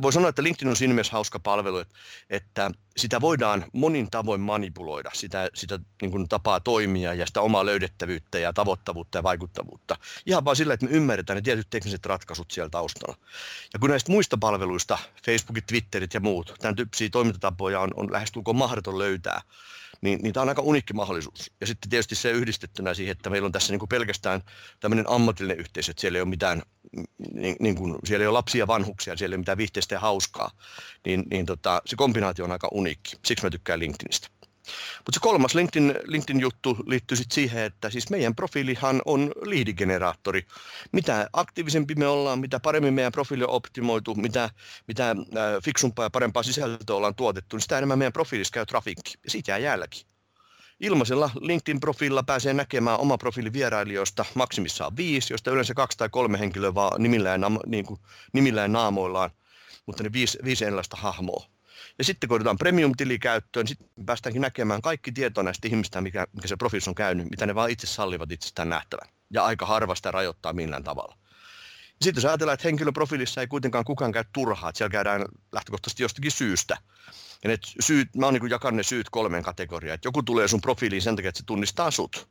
voi 0.03 0.12
sanoa, 0.12 0.29
että 0.29 0.43
LinkedIn 0.43 0.68
on 0.68 0.77
siinä 0.77 0.95
mielessä 0.95 1.12
hauska 1.12 1.39
palvelu, 1.39 1.85
että 2.31 2.70
sitä 2.97 3.20
voidaan 3.20 3.64
monin 3.72 4.11
tavoin 4.11 4.41
manipuloida, 4.41 5.11
sitä, 5.14 5.51
sitä 5.55 5.79
niin 6.03 6.11
kuin 6.11 6.29
tapaa 6.29 6.61
toimia 6.61 7.14
ja 7.14 7.27
sitä 7.27 7.41
omaa 7.41 7.66
löydettävyyttä 7.66 8.39
ja 8.39 8.53
tavoittavuutta 8.53 9.18
ja 9.18 9.22
vaikuttavuutta. 9.22 9.97
Ihan 10.27 10.45
vaan 10.45 10.57
sillä, 10.57 10.74
että 10.74 10.87
me 10.87 10.93
ymmärretään 10.93 11.37
ne 11.37 11.43
tietyt 11.43 11.70
tekniset 11.70 12.07
ratkaisut 12.07 12.51
siellä 12.51 12.70
taustalla. 12.70 13.16
Ja 13.72 13.79
kun 13.79 13.91
näistä 13.91 14.12
muista 14.12 14.37
palveluista, 14.39 14.99
Facebookit, 15.24 15.66
Twitterit 15.66 16.14
ja 16.14 16.20
muut, 16.20 16.55
tämän 16.59 16.77
tyyppisiä 16.77 17.09
toimintatapoja 17.12 17.81
on, 17.81 17.91
on 17.97 18.12
lähestulkoon 18.12 18.57
mahdoton 18.57 18.99
löytää, 18.99 19.43
niin, 20.01 20.20
niin 20.22 20.32
tämä 20.32 20.42
on 20.42 20.49
aika 20.49 20.62
unikki 20.62 20.92
mahdollisuus. 20.92 21.51
Ja 21.61 21.66
sitten 21.66 21.90
tietysti 21.90 22.14
se 22.14 22.30
yhdistettynä 22.30 22.94
siihen, 22.94 23.12
että 23.12 23.30
meillä 23.30 23.47
on 23.47 23.53
tässä 23.53 23.72
niin 23.72 23.78
kuin 23.78 23.88
pelkästään 23.88 24.42
tämmöinen 24.80 25.05
ammatillinen 25.09 25.59
yhteisö, 25.59 25.90
että 25.90 26.01
siellä 26.01 26.16
ei 26.16 26.22
ole 26.22 26.28
mitään, 26.28 26.62
niin, 27.32 27.57
niin 27.61 27.76
kuin, 27.76 27.97
siellä 28.05 28.22
ei 28.22 28.26
ole 28.26 28.32
lapsia 28.32 28.59
ja 28.59 28.66
vanhuksia, 28.66 29.16
siellä 29.16 29.34
ei 29.34 29.36
ole 29.36 29.40
mitään 29.40 29.59
viihteistä 29.59 29.94
ja 29.94 30.01
hauskaa, 30.01 30.51
niin, 31.07 31.24
niin 31.30 31.47
tota, 31.47 31.82
se 31.86 31.97
kombinaatio 31.97 32.44
on 32.44 32.53
aika 32.53 32.68
unikki. 32.72 33.16
Siksi 33.24 33.47
mä 33.47 33.51
tykkään 33.51 33.80
LinkedInistä. 33.80 34.28
Mutta 34.96 35.12
se 35.12 35.20
kolmas 35.20 35.54
LinkedIn, 35.54 35.94
LinkedIn-juttu 36.04 36.76
liittyy 36.86 37.16
sitten 37.16 37.34
siihen, 37.34 37.62
että 37.62 37.90
siis 37.90 38.10
meidän 38.10 38.34
profiilihan 38.34 39.02
on 39.04 39.32
liidigeneraattori. 39.42 40.46
Mitä 40.92 41.28
aktiivisempi 41.32 41.94
me 41.94 42.06
ollaan, 42.06 42.38
mitä 42.38 42.60
paremmin 42.60 42.94
meidän 42.94 43.12
profiili 43.12 43.44
on 43.44 43.50
optimoitu, 43.50 44.14
mitä, 44.14 44.50
mitä 44.88 45.10
äh, 45.10 45.16
fiksumpaa 45.64 46.04
ja 46.04 46.10
parempaa 46.10 46.42
sisältöä 46.42 46.96
ollaan 46.96 47.14
tuotettu, 47.14 47.56
niin 47.56 47.62
sitä 47.62 47.78
enemmän 47.78 47.98
meidän 47.98 48.12
profiilissa 48.12 48.52
käy 48.52 48.66
trafikki. 48.66 49.14
Ja 49.24 49.30
siitä 49.30 49.50
jää 49.50 49.58
jälki. 49.58 50.06
Ilmaisella 50.80 51.30
LinkedIn-profiililla 51.40 52.22
pääsee 52.22 52.54
näkemään 52.54 52.98
oma 52.98 53.18
profiili 53.18 53.52
vierailijoista 53.52 54.24
maksimissaan 54.34 54.96
viisi, 54.96 55.32
josta 55.32 55.50
yleensä 55.50 55.74
kaksi 55.74 55.98
tai 55.98 56.08
kolme 56.08 56.38
henkilöä 56.38 56.74
vaan 56.74 57.02
nimillään, 57.02 57.40
niin 57.66 57.86
kuin, 57.86 58.00
nimillään 58.32 58.72
naamoillaan, 58.72 59.30
mutta 59.86 60.02
ne 60.02 60.12
viisi, 60.12 60.38
viisi 60.44 60.64
erilaista 60.64 60.96
hahmoa. 60.96 61.55
Ja 61.99 62.05
sitten 62.05 62.28
kun 62.28 62.36
otetaan 62.36 62.59
premium-tili 62.59 63.18
käyttöön, 63.18 63.64
niin 63.64 63.68
sitten 63.68 64.07
päästäänkin 64.07 64.42
näkemään 64.42 64.82
kaikki 64.82 65.12
tietoa 65.12 65.44
näistä 65.44 65.68
ihmistä, 65.68 66.01
mikä, 66.01 66.26
mikä 66.32 66.49
se 66.49 66.57
profiilissa 66.57 66.90
on 66.90 66.94
käynyt, 66.94 67.30
mitä 67.30 67.47
ne 67.47 67.55
vaan 67.55 67.70
itse 67.70 67.86
sallivat 67.86 68.32
itsestään 68.32 68.68
nähtävän. 68.68 69.09
Ja 69.30 69.44
aika 69.44 69.66
harva 69.66 69.94
sitä 69.94 70.11
rajoittaa 70.11 70.53
millään 70.53 70.84
tavalla. 70.84 71.16
Ja 71.86 72.05
sitten 72.05 72.20
jos 72.20 72.24
ajatellaan, 72.24 72.55
että 72.55 72.68
henkilöprofiilissa 72.68 73.40
ei 73.40 73.47
kuitenkaan 73.47 73.84
kukaan 73.84 74.12
käy 74.12 74.24
turhaa, 74.32 74.68
että 74.68 74.78
siellä 74.78 74.92
käydään 74.92 75.24
lähtökohtaisesti 75.53 76.03
jostakin 76.03 76.30
syystä. 76.30 76.76
Ja 77.44 77.51
ne 77.51 77.59
syyt, 77.80 78.09
mä 78.16 78.26
oon 78.26 78.34
niin 78.34 78.51
jakanut 78.51 78.76
ne 78.76 78.82
syyt 78.82 79.11
kolmeen 79.11 79.42
kategoriaan. 79.42 79.94
Että 79.94 80.07
joku 80.07 80.22
tulee 80.22 80.49
sun 80.49 80.61
profiiliin 80.61 81.03
sen 81.03 81.16
takia, 81.16 81.28
että 81.28 81.38
se 81.38 81.47
tunnistaa 81.47 81.90
sut 81.90 82.28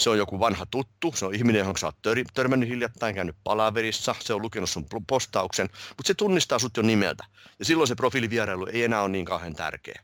se 0.00 0.10
on 0.10 0.18
joku 0.18 0.40
vanha 0.40 0.66
tuttu, 0.66 1.12
se 1.16 1.26
on 1.26 1.34
ihminen, 1.34 1.58
johon 1.58 1.76
sä 1.78 1.86
oot 1.86 1.96
tör- 2.08 2.30
törmännyt 2.34 2.68
hiljattain, 2.68 3.14
käynyt 3.14 3.36
palaverissa, 3.44 4.14
se 4.20 4.34
on 4.34 4.42
lukenut 4.42 4.70
sun 4.70 4.86
postauksen, 5.06 5.68
mutta 5.88 6.06
se 6.06 6.14
tunnistaa 6.14 6.58
sut 6.58 6.76
jo 6.76 6.82
nimeltä. 6.82 7.24
Ja 7.58 7.64
silloin 7.64 7.88
se 7.88 7.94
profiilivierailu 7.94 8.66
ei 8.72 8.84
enää 8.84 9.02
ole 9.02 9.08
niin 9.08 9.24
kauhean 9.24 9.54
tärkeä. 9.54 10.02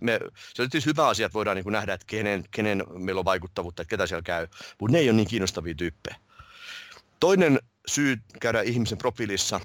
Me, 0.00 0.20
se 0.54 0.62
on 0.62 0.70
tietysti 0.70 0.90
hyvä 0.90 1.08
asia, 1.08 1.26
että 1.26 1.34
voidaan 1.34 1.56
niin 1.56 1.72
nähdä, 1.72 1.94
että 1.94 2.06
kenen, 2.06 2.44
kenen 2.50 2.84
meillä 2.88 3.18
on 3.18 3.24
vaikuttavuutta, 3.24 3.82
että 3.82 3.90
ketä 3.90 4.06
siellä 4.06 4.22
käy, 4.22 4.46
mutta 4.80 4.92
ne 4.92 4.98
ei 4.98 5.08
ole 5.08 5.16
niin 5.16 5.28
kiinnostavia 5.28 5.74
tyyppejä. 5.74 6.16
Toinen 7.20 7.60
syy 7.86 8.16
käydä 8.40 8.62
ihmisen 8.62 8.98
profiilissa 8.98 9.60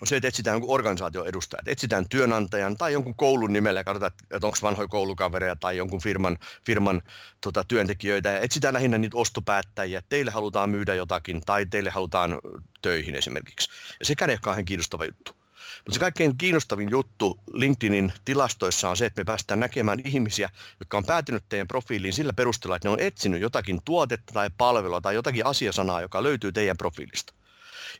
on 0.00 0.06
se, 0.06 0.16
että 0.16 0.28
etsitään 0.28 0.60
organisaation 0.66 1.26
edustajat. 1.26 1.68
Etsitään 1.68 2.08
työnantajan 2.08 2.76
tai 2.76 2.92
jonkun 2.92 3.14
koulun 3.14 3.52
nimellä 3.52 3.84
katsotaan, 3.84 4.12
että 4.30 4.46
onko 4.46 4.58
vanhoja 4.62 4.88
koulukavereja 4.88 5.56
tai 5.56 5.76
jonkun 5.76 6.00
firman, 6.00 6.38
firman 6.66 7.02
tota, 7.40 7.64
työntekijöitä. 7.68 8.28
Ja 8.28 8.40
etsitään 8.40 8.74
lähinnä 8.74 8.98
niitä 8.98 9.16
ostopäättäjiä. 9.16 10.02
Teille 10.08 10.30
halutaan 10.30 10.70
myydä 10.70 10.94
jotakin 10.94 11.40
tai 11.46 11.66
teille 11.66 11.90
halutaan 11.90 12.38
töihin 12.82 13.14
esimerkiksi. 13.14 13.70
Ja 14.00 14.06
sekään 14.06 14.30
ei 14.30 14.34
ole 14.34 14.40
kauhean 14.42 14.64
kiinnostava 14.64 15.04
juttu. 15.04 15.32
Mutta 15.76 15.94
se 15.94 16.00
kaikkein 16.00 16.38
kiinnostavin 16.38 16.90
juttu 16.90 17.40
LinkedInin 17.52 18.12
tilastoissa 18.24 18.90
on 18.90 18.96
se, 18.96 19.06
että 19.06 19.20
me 19.20 19.24
päästään 19.24 19.60
näkemään 19.60 20.00
ihmisiä, 20.04 20.50
jotka 20.80 20.96
on 20.96 21.04
päätynyt 21.04 21.44
teidän 21.48 21.68
profiiliin 21.68 22.12
sillä 22.12 22.32
perusteella, 22.32 22.76
että 22.76 22.88
ne 22.88 22.92
on 22.92 23.00
etsinyt 23.00 23.40
jotakin 23.40 23.80
tuotetta 23.84 24.32
tai 24.32 24.50
palvelua 24.58 25.00
tai 25.00 25.14
jotakin 25.14 25.46
asiasanaa, 25.46 26.00
joka 26.00 26.22
löytyy 26.22 26.52
teidän 26.52 26.76
profiilista. 26.76 27.34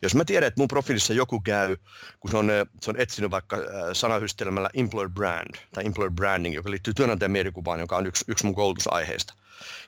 Jos 0.02 0.14
mä 0.14 0.24
tiedän, 0.24 0.46
että 0.46 0.60
mun 0.60 0.68
profiilissa 0.68 1.14
joku 1.14 1.40
käy, 1.40 1.76
kun 2.20 2.30
se 2.30 2.36
on, 2.36 2.50
se 2.80 2.90
on 2.90 3.00
etsinyt 3.00 3.30
vaikka 3.30 3.56
sanahystelmällä 3.92 4.70
employer 4.74 5.10
brand 5.10 5.54
tai 5.74 5.86
employer 5.86 6.12
branding, 6.12 6.54
joka 6.54 6.70
liittyy 6.70 6.94
työnantajan 6.94 7.30
mielikuvaan, 7.30 7.80
joka 7.80 7.96
on 7.96 8.06
yksi, 8.06 8.24
yksi 8.28 8.44
mun 8.44 8.54
koulutusaiheista. 8.54 9.34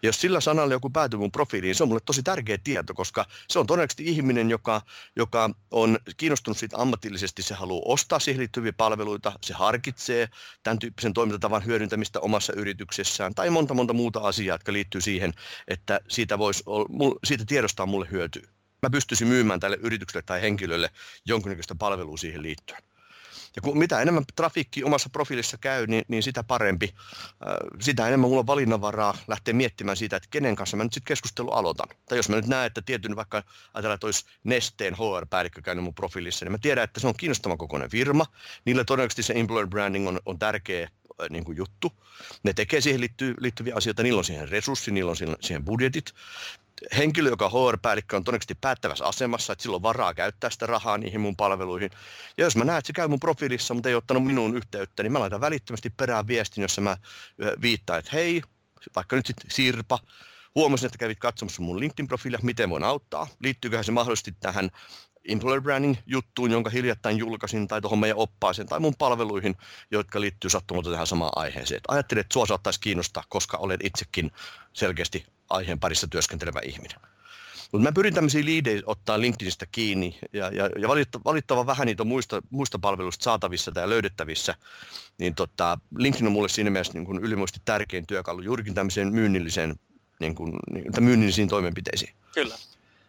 Ja 0.03 0.09
jos 0.09 0.21
sillä 0.21 0.41
sanalla 0.41 0.75
joku 0.75 0.91
päätyy 0.91 1.19
mun 1.19 1.33
profiiliin, 1.33 1.75
se 1.75 1.83
on 1.83 1.89
mulle 1.89 2.01
tosi 2.07 2.23
tärkeä 2.23 2.59
tieto, 2.65 2.95
koska 2.95 3.27
se 3.49 3.59
on 3.59 3.67
todennäköisesti 3.67 4.05
ihminen, 4.05 4.51
joka, 4.51 4.83
joka 5.17 5.51
on 5.71 5.99
kiinnostunut 6.17 6.59
siitä 6.59 6.77
ammatillisesti, 6.79 7.43
se 7.43 7.55
haluaa 7.55 7.83
ostaa 7.85 8.19
siihen 8.19 8.41
liittyviä 8.41 8.73
palveluita, 8.73 9.33
se 9.43 9.55
harkitsee 9.55 10.29
tämän 10.63 10.79
tyyppisen 10.79 11.13
toimintatavan 11.13 11.65
hyödyntämistä 11.65 12.21
omassa 12.21 12.53
yrityksessään 12.53 13.35
tai 13.35 13.51
monta 13.51 13.75
monta 13.75 13.93
muuta 13.93 14.21
asiaa, 14.21 14.55
jotka 14.55 14.73
liittyy 14.73 15.01
siihen, 15.01 15.33
että 15.69 16.01
siitä, 16.09 16.39
voisi 16.39 16.65
siitä 17.25 17.45
tiedostaa 17.47 17.87
mulle 17.87 18.09
hyötyä 18.11 18.54
mä 18.85 18.91
pystyisin 18.91 19.29
myymään 19.29 19.61
tälle 19.61 19.79
yritykselle 19.81 20.23
tai 20.23 20.43
henkilölle 20.43 20.91
jonkinnäköistä 21.27 21.75
palvelua 21.75 22.17
siihen 22.17 22.43
liittyen. 22.43 22.83
Ja 23.57 23.63
kun 23.63 23.79
mitä 23.79 24.01
enemmän 24.01 24.25
trafiikki 24.37 24.85
omassa 24.85 25.11
profiilissa 25.11 25.59
käy, 25.59 25.87
niin, 25.87 26.05
niin 26.09 26.23
sitä 26.23 26.45
parempi. 26.45 26.95
Sitä 27.81 28.07
enemmän 28.07 28.29
mulla 28.29 28.41
on 28.41 28.47
valinnanvaraa 28.47 29.17
lähteä 29.29 29.55
miettimään 29.55 29.97
siitä, 29.97 30.17
että 30.17 30.29
kenen 30.31 30.57
kanssa 30.57 30.77
mä 30.77 30.85
nyt 30.85 30.93
sitten 30.93 31.09
keskustelu 31.09 31.51
aloitan. 31.51 31.89
Tai 32.09 32.19
jos 32.19 32.29
mä 32.29 32.37
nyt 32.37 32.47
näen, 32.47 32.67
että 32.67 32.83
tietyn 32.83 33.17
vaikka 33.17 33.43
ajatellaan, 33.75 33.95
että 33.95 34.07
olisi 34.07 34.25
Nesteen 34.45 34.95
HR-päällikkö 34.95 35.63
käynyt 35.63 35.85
mun 35.85 35.95
profiilissa, 35.95 36.45
niin 36.45 36.53
mä 36.53 36.59
tiedän, 36.59 36.85
että 36.85 37.01
se 37.01 37.07
on 37.07 37.15
kiinnostava 37.17 37.57
kokoinen 37.57 37.91
firma. 37.91 38.27
Niillä 38.65 38.85
todennäköisesti 38.85 39.23
se 39.23 39.33
employer 39.37 39.67
branding 39.67 40.09
on, 40.09 40.21
on 40.27 40.39
tärkeä 40.39 40.89
niin 41.31 41.45
kuin 41.45 41.57
juttu. 41.57 41.93
Ne 42.43 42.53
tekee 42.53 42.81
siihen 42.81 43.01
liittyviä 43.39 43.75
asioita, 43.77 44.03
niillä 44.03 44.19
on 44.19 44.25
siihen 44.25 44.49
resurssi, 44.49 44.91
niillä 44.91 45.11
on 45.11 45.17
siihen 45.41 45.65
budjetit 45.65 46.13
henkilö, 46.97 47.29
joka 47.29 47.49
HR-päällikkö 47.49 48.17
on 48.17 48.25
todennäköisesti 48.25 48.59
päättävässä 48.61 49.05
asemassa, 49.05 49.53
että 49.53 49.63
sillä 49.63 49.77
on 49.77 49.83
varaa 49.83 50.15
käyttää 50.15 50.51
sitä 50.51 50.67
rahaa 50.67 50.99
niihin 50.99 51.21
mun 51.21 51.37
palveluihin. 51.37 51.91
Ja 52.39 52.45
jos 52.45 52.57
mä 52.57 52.65
näen, 52.65 52.79
että 52.79 52.87
se 52.87 52.93
käy 52.93 53.09
mun 53.09 53.21
profiilissa, 53.21 53.75
mutta 53.75 53.89
ei 53.89 53.95
ottanut 53.95 54.25
minuun 54.25 54.57
yhteyttä, 54.57 55.03
niin 55.03 55.13
mä 55.13 55.21
laitan 55.21 55.41
välittömästi 55.41 55.91
perään 55.91 56.27
viestin, 56.27 56.63
jossa 56.63 56.81
mä 56.81 56.97
viittaan, 57.63 57.99
että 57.99 58.11
hei, 58.13 58.43
vaikka 58.97 59.17
nyt 59.17 59.27
sitten 59.27 59.51
Sirpa, 59.51 59.99
huomasin, 60.55 60.87
että 60.87 60.99
kävit 60.99 61.19
katsomassa 61.19 61.63
mun 61.63 61.81
LinkedIn-profiilia, 61.81 62.39
miten 62.43 62.71
voin 62.71 62.85
auttaa. 62.85 63.27
Liittyyköhän 63.41 63.85
se 63.85 63.93
mahdollisesti 63.93 64.33
tähän 64.41 64.71
employer 65.29 65.61
branding 65.61 65.97
juttuun, 66.07 66.51
jonka 66.51 66.71
hiljattain 66.71 67.19
julkaisin, 67.19 67.69
tai 67.69 67.81
tuohon 67.81 67.99
meidän 67.99 68.19
oppaaseen, 68.19 68.69
tai 68.69 68.81
mun 68.81 68.95
palveluihin, 68.99 69.57
jotka 69.91 70.21
liittyy 70.21 70.51
sattumalta 70.51 70.91
tähän 70.91 71.07
samaan 71.07 71.33
aiheeseen. 71.37 71.81
Ajattelin, 71.89 72.21
että 72.21 72.33
sua 72.33 72.47
saattaisi 72.47 72.81
kiinnostaa, 72.81 73.25
koska 73.29 73.57
olet 73.57 73.81
itsekin 73.85 74.31
selkeästi 74.73 75.27
aiheen 75.51 75.81
parissa 75.81 76.09
työskentelevä 76.09 76.61
ihminen. 76.65 76.99
Mutta 77.73 77.89
mä 77.89 77.93
pyrin 77.93 78.15
tämmöisiä 78.15 78.45
liidejä 78.45 78.83
ottaa 78.87 79.21
LinkedInistä 79.21 79.67
kiinni 79.73 80.19
ja, 80.33 80.49
ja, 80.49 80.71
ja 80.79 80.89
valittava, 81.25 81.67
vähän 81.67 81.87
niitä 81.87 82.05
muista, 82.05 82.43
muista 82.51 82.79
palveluista 82.79 83.25
saatavissa 83.25 83.73
tai 83.73 83.89
löydettävissä. 83.89 84.55
Niin 85.19 85.35
tota, 85.35 85.79
LinkedIn 85.97 86.27
on 86.27 86.33
mulle 86.33 86.49
siinä 86.49 86.71
mielessä 86.71 86.93
niin 86.99 87.19
ylimuisesti 87.25 87.61
tärkein 87.65 88.07
työkalu 88.07 88.41
juurikin 88.41 88.75
tämmöiseen 88.75 89.15
myynnilliseen, 89.15 89.75
niin 90.21 90.35
kuin, 90.35 90.53
niin, 90.71 90.85
myynnillisiin 91.01 91.49
toimenpiteisiin. 91.49 92.15
Kyllä 92.35 92.57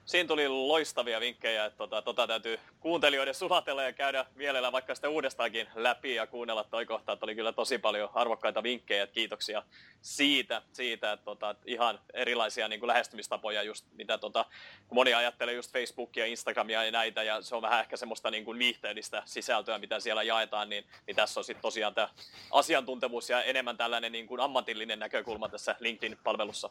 siinä 0.06 0.28
tuli 0.28 0.47
loistavia 0.47 1.20
vinkkejä, 1.20 1.66
että 1.66 1.78
tota, 1.78 2.01
tota 2.01 2.28
täytyy 2.28 2.60
kuuntelijoiden 2.80 3.34
sulatella 3.34 3.84
ja 3.84 3.93
käydä 3.93 4.26
vielä 4.38 4.72
vaikka 4.72 4.95
sitä 4.95 5.10
uudestaankin 5.10 5.68
läpi 5.76 6.16
ja 6.16 6.28
kuunnella 6.28 6.64
toi 6.64 6.86
kohta, 6.86 7.12
että 7.12 7.26
oli 7.26 7.36
kyllä 7.36 7.51
tosi 7.51 7.78
paljon 7.78 8.10
arvokkaita 8.14 8.64
vinkkejä, 8.64 9.03
että 9.03 9.14
kiitoksia 9.14 9.64
siitä, 10.01 10.62
siitä 10.74 11.12
että 11.12 11.26
tota, 11.26 11.56
ihan 11.66 11.99
erilaisia 12.14 12.68
niin 12.68 12.80
kuin 12.80 12.88
lähestymistapoja, 12.88 13.64
just 13.64 13.86
mitä 13.91 14.18
tota, 14.18 14.45
kun 14.88 14.95
moni 14.95 15.14
ajattelee 15.14 15.53
just 15.53 15.74
Facebookia, 15.74 16.26
Instagramia 16.26 16.84
ja 16.84 16.91
näitä, 16.91 17.24
ja 17.24 17.41
se 17.41 17.56
on 17.56 17.62
vähän 17.62 17.80
ehkä 17.80 17.97
semmoista 17.97 18.32
niin 18.32 18.45
kuin 18.45 18.60
viihteellistä 18.60 19.24
sisältöä, 19.26 19.78
mitä 19.78 19.99
siellä 19.99 20.24
jaetaan, 20.24 20.70
niin, 20.70 20.86
niin 21.08 21.16
tässä 21.16 21.39
on 21.39 21.43
sitten 21.43 21.62
tosiaan 21.62 21.93
tämä 21.93 22.10
asiantuntemus 22.51 23.30
ja 23.30 23.43
enemmän 23.43 23.78
tällainen 23.78 24.12
niin 24.12 24.28
kuin 24.28 24.41
ammatillinen 24.41 24.99
näkökulma 24.99 25.49
tässä 25.49 25.76
LinkedIn-palvelussa. 25.80 26.70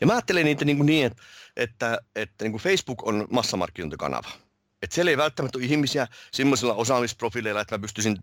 Ja 0.00 0.06
mä 0.06 0.12
ajattelen 0.12 0.44
niitä 0.44 0.64
niin, 0.64 0.76
kuin 0.76 0.86
niin 0.86 1.06
että, 1.06 1.22
että, 1.56 1.98
että 2.16 2.44
niin 2.44 2.52
kuin 2.52 2.62
Facebook 2.62 3.06
on 3.06 3.28
massamarkkinointikanava. 3.30 4.28
Että 4.82 4.94
siellä 4.94 5.10
ei 5.10 5.16
välttämättä 5.16 5.58
ole 5.58 5.64
ihmisiä 5.64 6.08
semmoisilla 6.32 6.74
osaamisprofiileilla, 6.74 7.60
että 7.60 7.74
mä 7.74 7.82
pystyisin 7.82 8.18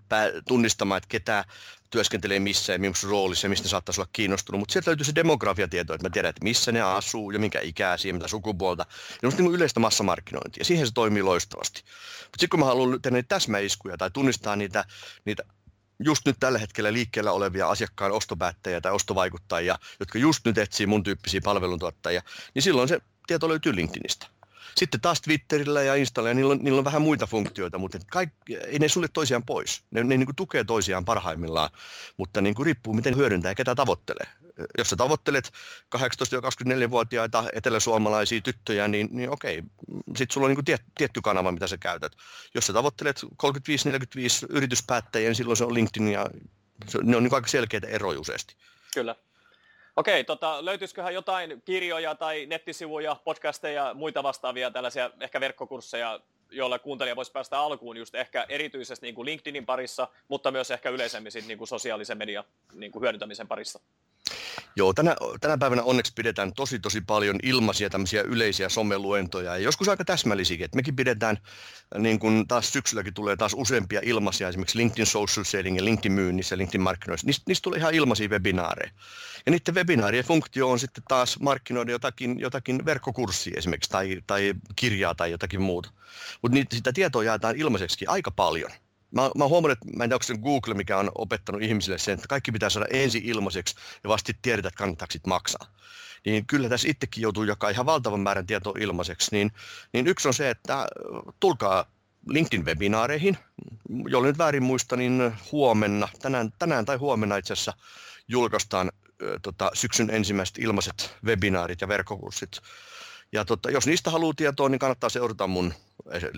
tunnistamaan, 0.48 0.98
että 0.98 1.08
ketä 1.08 1.46
työskentelee 1.90 2.40
missä 2.40 2.74
ja 2.74 2.80
millaisessa 2.80 3.08
roolissa 3.08 3.46
ja 3.46 3.50
mistä 3.50 3.68
saattaisi 3.68 4.02
olla 4.02 4.10
kiinnostunut. 4.14 4.60
Mutta 4.60 4.74
sieltä 4.74 4.90
löytyy 4.90 5.06
se 5.06 5.16
demografiatieto, 5.16 5.94
että 5.94 6.06
mä 6.08 6.10
tiedän, 6.10 6.30
että 6.30 6.44
missä 6.44 6.72
ne 6.72 6.82
asuu 6.82 7.32
ja 7.32 7.40
minkä 7.40 7.60
ikäisiä, 7.60 8.14
mitä 8.14 8.28
sukupuolta. 8.28 8.86
Ne 9.22 9.28
on 9.28 9.34
niin 9.38 9.56
yleistä 9.56 9.80
massamarkkinointia 9.80 10.62
ja 10.62 10.66
siihen 10.66 10.88
se 10.88 10.94
toimii 10.94 11.24
loistavasti. 11.24 11.82
Mutta 12.24 12.40
sitten 12.40 12.50
kun 12.50 12.60
mä 12.60 12.66
haluan 12.66 13.02
tehdä 13.02 13.18
niitä 13.18 13.36
täsmäiskuja 13.36 13.98
tai 13.98 14.12
tunnistaa 14.12 14.56
niitä, 14.56 14.86
niitä 15.26 15.44
just 16.00 16.26
nyt 16.26 16.38
tällä 16.40 16.60
hetkellä 16.60 16.94
liikkeellä 16.94 17.32
olevia 17.32 17.70
asiakkaan 17.70 18.12
ostopäättäjiä 18.12 18.82
tai 18.82 18.92
ostovaikuttajia, 18.92 19.80
jotka 20.00 20.20
just 20.20 20.46
nyt 20.46 20.58
etsii 20.58 20.88
mun 20.88 21.04
tyyppisiä 21.04 21.42
palveluntuottajia, 21.44 22.22
niin 22.54 22.64
silloin 22.64 22.88
se 22.90 23.02
tieto 23.28 23.50
löytyy 23.50 23.76
LinkedInistä. 23.76 24.28
Sitten 24.78 25.02
taas 25.02 25.22
Twitterillä 25.22 25.84
ja 25.84 25.96
Installa, 25.96 26.30
ja 26.30 26.36
niillä 26.36 26.52
on, 26.52 26.60
niillä 26.62 26.80
on 26.80 26.86
vähän 26.86 27.02
muita 27.02 27.28
funktioita, 27.28 27.78
mutta 27.78 28.00
kaikki, 28.12 28.58
ei 28.58 28.80
ne 28.80 28.88
sulle 28.88 29.08
toisiaan 29.14 29.44
pois. 29.44 29.84
Ne, 29.92 30.04
ne 30.04 30.18
niin 30.18 30.26
kuin 30.26 30.36
tukee 30.36 30.64
toisiaan 30.64 31.06
parhaimmillaan, 31.06 31.70
mutta 32.18 32.42
niin 32.42 32.56
kuin 32.56 32.66
riippuu 32.66 32.94
miten 32.94 33.16
hyödyntää 33.16 33.52
ja 33.52 33.56
ketä 33.56 33.76
tavoittelee. 33.76 34.28
Jos 34.78 34.90
sä 34.90 34.96
tavoittelet 34.96 35.52
18-24-vuotiaita 35.96 37.44
eteläsuomalaisia 37.54 38.42
tyttöjä, 38.42 38.88
niin, 38.88 39.08
niin 39.12 39.30
okei, 39.30 39.64
sitten 40.08 40.34
sulla 40.34 40.46
on 40.46 40.50
niin 40.50 40.58
kuin 40.58 40.66
tiet, 40.66 40.82
tietty 40.98 41.22
kanava, 41.22 41.52
mitä 41.52 41.68
sä 41.68 41.78
käytät. 41.78 42.12
Jos 42.56 42.68
sä 42.68 42.74
tavoittelet 42.74 43.22
35-45 43.24 43.28
yrityspäättäjiä, 44.50 45.30
niin 45.30 45.36
silloin 45.36 45.58
se 45.58 45.64
on 45.64 45.74
LinkedIn 45.74 46.08
ja 46.08 46.30
se, 46.88 47.00
ne 47.04 47.18
on 47.18 47.24
niin 47.24 47.36
aika 47.36 47.48
selkeitä 47.48 47.88
eroja 47.88 48.20
useasti. 48.20 48.56
Kyllä. 48.94 49.16
Okei, 50.00 50.24
tota, 50.24 50.66
löytyisiköhän 50.66 51.14
jotain 51.14 51.62
kirjoja 51.66 52.16
tai 52.16 52.46
nettisivuja, 52.46 53.16
podcasteja 53.24 53.86
ja 53.86 53.94
muita 53.94 54.24
vastaavia 54.24 54.72
tällaisia 54.72 55.12
ehkä 55.20 55.40
verkkokursseja, 55.40 56.20
joilla 56.52 56.80
kuuntelija 56.80 57.16
voisi 57.16 57.32
päästä 57.32 57.60
alkuun 57.60 57.98
just 57.98 58.16
ehkä 58.16 58.46
erityisesti 58.50 59.06
niin 59.06 59.16
kuin 59.16 59.26
LinkedInin 59.26 59.66
parissa, 59.66 60.08
mutta 60.28 60.52
myös 60.52 60.72
ehkä 60.72 60.90
yleisemmin 60.90 61.32
niin 61.48 61.58
kuin 61.58 61.68
sosiaalisen 61.68 62.18
median 62.18 62.44
niin 62.74 62.92
kuin 62.92 63.02
hyödyntämisen 63.02 63.48
parissa? 63.48 63.80
Joo, 64.76 64.94
tänä, 64.94 65.16
tänä 65.42 65.58
päivänä 65.58 65.84
onneksi 65.84 66.14
pidetään 66.16 66.54
tosi 66.54 66.80
tosi 66.80 67.02
paljon 67.02 67.36
ilmaisia 67.44 67.90
tämmöisiä 67.90 68.22
yleisiä 68.22 68.70
someluentoja 68.70 69.52
ja 69.52 69.58
joskus 69.58 69.90
aika 69.90 70.06
täsmällisiäkin, 70.06 70.66
että 70.66 70.76
mekin 70.76 70.96
pidetään, 70.96 71.38
niin 71.98 72.20
kuin 72.20 72.48
taas 72.48 72.74
syksylläkin 72.74 73.14
tulee 73.14 73.36
taas 73.36 73.54
useampia 73.56 74.02
ilmaisia, 74.04 74.50
esimerkiksi 74.50 74.78
LinkedIn 74.78 75.06
Social 75.06 75.44
Selling 75.44 75.78
ja 75.78 75.86
LinkedIn 75.86 76.12
myynnissä 76.12 76.58
LinkedIn 76.58 76.82
markkinoissa, 76.82 77.28
niistä, 77.28 77.44
niistä 77.48 77.64
tulee 77.64 77.80
ihan 77.80 77.94
ilmaisia 77.94 78.30
webinaareja. 78.30 78.92
Ja 79.46 79.52
niiden 79.52 79.76
webinaarien 79.76 80.26
funktio 80.26 80.70
on 80.70 80.80
sitten 80.80 81.04
taas 81.08 81.40
markkinoida 81.40 81.92
jotakin, 81.92 82.40
jotakin 82.40 82.86
verkkokurssia 82.86 83.54
esimerkiksi 83.58 83.90
tai, 83.90 84.22
tai 84.28 84.54
kirjaa 84.76 85.16
tai 85.16 85.32
jotakin 85.32 85.62
muuta. 85.62 85.90
Mutta 86.42 86.58
sitä 86.76 86.94
tietoa 86.94 87.24
jaetaan 87.24 87.56
ilmaiseksi 87.56 88.06
aika 88.08 88.32
paljon 88.32 88.72
mä, 89.12 89.32
mä 89.38 89.48
huomannut, 89.48 89.78
että 89.78 89.98
mä 89.98 90.04
en 90.04 90.10
tiedä, 90.10 90.16
onko 90.16 90.24
se 90.24 90.38
Google, 90.38 90.74
mikä 90.74 90.98
on 90.98 91.12
opettanut 91.16 91.62
ihmisille 91.62 91.98
sen, 91.98 92.14
että 92.14 92.28
kaikki 92.28 92.52
pitää 92.52 92.70
saada 92.70 92.88
ensin 92.92 93.26
ilmaiseksi 93.26 93.76
ja 94.04 94.10
vasta 94.10 94.34
tiedetä, 94.42 94.68
että 94.68 94.78
kannattaako 94.78 95.14
maksaa. 95.28 95.68
Niin 96.26 96.46
kyllä 96.46 96.70
tässä 96.70 96.88
itsekin 96.88 97.22
joutuu 97.22 97.44
jakaa 97.44 97.70
ihan 97.70 97.86
valtavan 97.86 98.20
määrän 98.20 98.46
tietoa 98.46 98.74
ilmaiseksi. 98.80 99.32
Niin, 99.32 99.52
niin 99.94 100.08
yksi 100.08 100.28
on 100.28 100.34
se, 100.34 100.50
että 100.50 100.88
tulkaa 101.40 101.86
LinkedIn-webinaareihin, 102.28 103.38
jolle 104.08 104.28
nyt 104.28 104.38
väärin 104.38 104.64
muista, 104.64 104.96
niin 104.96 105.34
huomenna, 105.52 106.08
tänään, 106.22 106.54
tänään 106.60 106.86
tai 106.86 106.98
huomenna 106.98 107.38
itse 107.38 107.54
asiassa 107.54 107.74
julkaistaan 108.28 108.92
tota, 109.42 109.72
syksyn 109.74 110.10
ensimmäiset 110.10 110.58
ilmaiset 110.58 111.16
webinaarit 111.26 111.82
ja 111.82 111.88
verkkokurssit 111.88 112.52
ja 113.32 113.46
tota, 113.46 113.72
jos 113.72 113.88
niistä 113.88 114.12
haluaa 114.12 114.34
tietoa, 114.34 114.70
niin 114.70 114.80
kannattaa 114.80 115.10
seurata 115.10 115.48
mun 115.48 115.74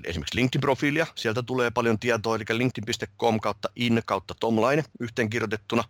esimerkiksi 0.06 0.36
LinkedIn-profiilia. 0.36 1.08
Sieltä 1.16 1.44
tulee 1.44 1.72
paljon 1.72 2.00
tietoa, 2.00 2.36
eli 2.36 2.46
linkedin.com 2.50 3.40
kautta 3.40 3.70
in 3.76 4.02
kautta 4.06 4.36
tomlaine 4.40 4.84
yhteenkirjoitettuna. 5.00 5.84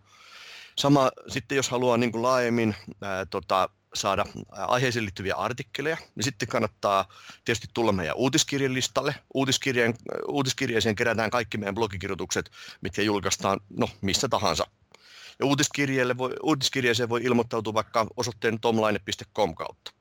Sama 0.77 1.11
sitten, 1.27 1.55
jos 1.55 1.69
haluaa 1.69 1.97
niin 1.97 2.11
kuin 2.11 2.21
laajemmin 2.21 2.75
ää, 3.01 3.25
tota, 3.25 3.69
saada 3.93 4.25
aiheeseen 4.51 5.05
liittyviä 5.05 5.36
artikkeleja, 5.36 5.97
niin 6.15 6.23
sitten 6.23 6.47
kannattaa 6.47 7.05
tietysti 7.45 7.67
tulla 7.73 7.91
meidän 7.91 8.15
uutiskirjan 8.15 8.73
listalle. 8.73 9.15
Uutiskirjeen, 9.34 9.93
uutiskirjeeseen 10.27 10.95
kerätään 10.95 11.29
kaikki 11.29 11.57
meidän 11.57 11.75
blogikirjoitukset, 11.75 12.51
mitkä 12.82 13.01
julkaistaan 13.01 13.59
no, 13.69 13.89
missä 14.01 14.29
tahansa. 14.29 14.67
Ja 15.39 15.45
uutiskirjeelle 15.45 16.17
voi, 16.17 16.36
uutiskirjeeseen 16.43 17.09
voi 17.09 17.23
ilmoittautua 17.23 17.73
vaikka 17.73 18.07
osoitteen 18.17 18.59
tomlaine.com 18.59 19.55
kautta. 19.55 19.91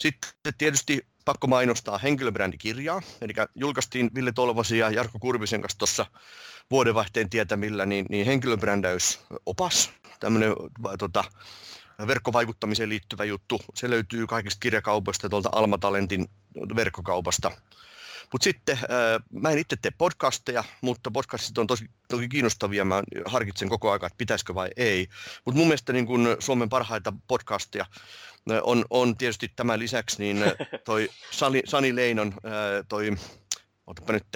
Sitten 0.00 0.54
tietysti 0.58 1.06
pakko 1.24 1.46
mainostaa 1.46 1.98
henkilöbrändikirjaa, 1.98 3.02
eli 3.20 3.32
julkaistiin 3.54 4.10
Ville 4.14 4.32
Tolvasen 4.32 4.78
ja 4.78 4.90
Jarkko 4.90 5.18
Kurvisen 5.18 5.60
kanssa 5.60 5.78
tuossa 5.78 6.06
vuodenvaihteen 6.70 7.30
tietämillä, 7.30 7.86
niin, 7.86 8.06
niin 8.08 8.26
henkilöbrändäysopas, 8.26 9.90
tämmöinen 10.20 10.52
tota, 10.98 11.24
verkkovaikuttamiseen 12.06 12.88
liittyvä 12.88 13.24
juttu. 13.24 13.60
Se 13.74 13.90
löytyy 13.90 14.26
kaikista 14.26 14.60
kirjakaupoista 14.60 15.28
tuolta 15.28 15.48
Alma 15.52 15.78
Talentin 15.78 16.28
verkkokaupasta. 16.76 17.50
Mutta 18.32 18.44
sitten 18.44 18.78
mä 19.30 19.50
en 19.50 19.58
itse 19.58 19.76
tee 19.82 19.92
podcasteja, 19.98 20.64
mutta 20.80 21.10
podcastit 21.10 21.58
on 21.58 21.66
tosi, 21.66 21.86
tosi 22.08 22.28
kiinnostavia. 22.28 22.84
Mä 22.84 23.02
harkitsen 23.26 23.68
koko 23.68 23.90
ajan, 23.90 24.04
että 24.04 24.18
pitäisikö 24.18 24.54
vai 24.54 24.70
ei. 24.76 25.08
Mutta 25.44 25.58
mun 25.58 25.66
mielestä 25.66 25.92
niin 25.92 26.06
kun 26.06 26.36
Suomen 26.38 26.68
parhaita 26.68 27.12
podcasteja 27.28 27.86
on, 28.62 28.84
on 28.90 29.16
tietysti 29.16 29.52
tämän 29.56 29.78
lisäksi 29.78 30.16
niin 30.18 30.44
toi 30.84 31.08
Sani, 31.30 31.62
Sani 31.64 31.96
Leinon 31.96 32.34
toi, 32.88 33.16
otapa 33.86 34.12
nyt, 34.12 34.26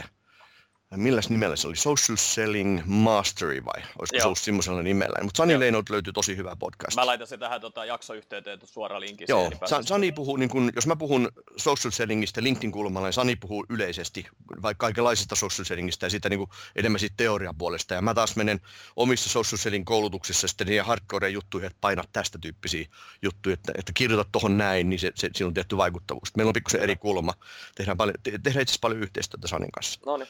milläs 0.95 1.31
nimellä 1.31 1.57
se 1.57 1.69
oli, 1.69 1.77
Social 1.77 2.17
Selling 2.17 2.83
Mastery 2.85 3.65
vai 3.65 3.83
olisiko 3.99 4.17
Joo. 4.17 4.21
se 4.21 4.27
ollut 4.27 4.39
semmoisella 4.39 4.83
nimellä. 4.83 5.19
Mutta 5.23 5.39
Sani 5.39 5.61
Leinot 5.61 5.91
löytyy 5.91 6.13
tosi 6.13 6.37
hyvä 6.37 6.57
podcast. 6.57 6.97
Mä 6.97 7.07
laitan 7.07 7.27
se 7.27 7.39
tähän 7.39 7.61
tota, 7.61 7.85
jaksoyhteyteen 7.85 8.59
suora 8.65 9.01
linkki. 9.01 9.25
Joo, 9.29 9.51
Sa- 9.65 9.83
Sani 9.83 10.13
puhuu, 10.13 10.37
niin 10.37 10.49
kun, 10.49 10.71
jos 10.75 10.87
mä 10.87 10.97
puhun 10.97 11.29
social 11.57 11.91
sellingistä 11.91 12.43
LinkedIn 12.43 12.73
kulmalla, 12.73 13.07
niin 13.07 13.13
Sani 13.13 13.37
puhuu 13.37 13.67
yleisesti 13.69 14.27
vaikka 14.63 14.87
kaikenlaisista 14.87 15.35
social 15.35 15.65
sellingistä 15.65 16.07
ja 16.07 16.11
siitä 16.11 16.29
niin 16.29 16.49
enemmän 16.77 16.99
siitä 17.01 17.15
teorian 17.17 17.57
puolesta. 17.57 17.95
Ja 17.95 18.03
mä 18.03 18.15
taas 18.15 18.37
menen 18.37 18.61
omissa 18.97 19.29
social 19.31 19.59
selling 19.59 19.85
koulutuksissa 19.85 20.49
sitten 20.49 20.67
niihin 20.67 20.85
hardcore 20.85 21.29
juttuihin, 21.29 21.67
että 21.67 21.79
painat 21.81 22.09
tästä 22.13 22.39
tyyppisiä 22.39 22.87
juttuja, 23.23 23.55
että, 23.55 23.73
että 23.79 23.93
kirjoita 23.93 24.31
tuohon 24.33 24.59
näin, 24.59 24.91
niin 24.91 24.99
se, 24.99 25.13
se, 25.15 25.31
siinä 25.35 25.49
on 25.49 25.55
tehty 25.55 25.77
vaikuttavuus. 25.77 26.37
Meillä 26.37 26.51
on 26.51 26.55
pikkusen 26.55 26.81
eri 26.81 26.97
kulma. 26.97 27.35
Tehdään, 27.75 27.97
paljon, 27.97 28.15
te, 28.23 28.31
tehdään 28.31 28.63
itse 28.63 28.71
asiassa 28.71 28.79
paljon 28.81 29.03
yhteistyötä 29.03 29.49
Sanin 29.49 29.71
kanssa. 29.73 30.01
No 30.07 30.17
niin, 30.17 30.29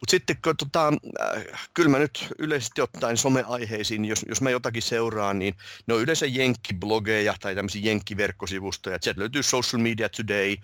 mutta 0.00 0.10
sitten 0.10 0.36
kun, 0.44 0.56
tota, 0.56 0.92
äh, 1.20 1.68
kyllä 1.74 1.88
mä 1.88 1.98
nyt 1.98 2.28
yleisesti 2.38 2.80
ottaen 2.80 3.16
someaiheisiin, 3.16 4.04
jos, 4.04 4.24
jos 4.28 4.40
mä 4.40 4.50
jotakin 4.50 4.82
seuraan, 4.82 5.38
niin 5.38 5.54
ne 5.86 5.94
on 5.94 6.00
yleensä 6.00 6.26
jenkkiblogeja 6.26 7.34
tai 7.40 7.54
tämmöisiä 7.54 7.82
jenkkiverkkosivustoja. 7.84 8.98
Sieltä 9.00 9.20
löytyy 9.20 9.42
Social 9.42 9.82
Media 9.82 10.08
Today, 10.08 10.56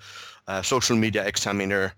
äh, 0.48 0.62
Social 0.62 0.98
Media 0.98 1.24
Examiner, 1.24 1.84
äh, 1.84 1.92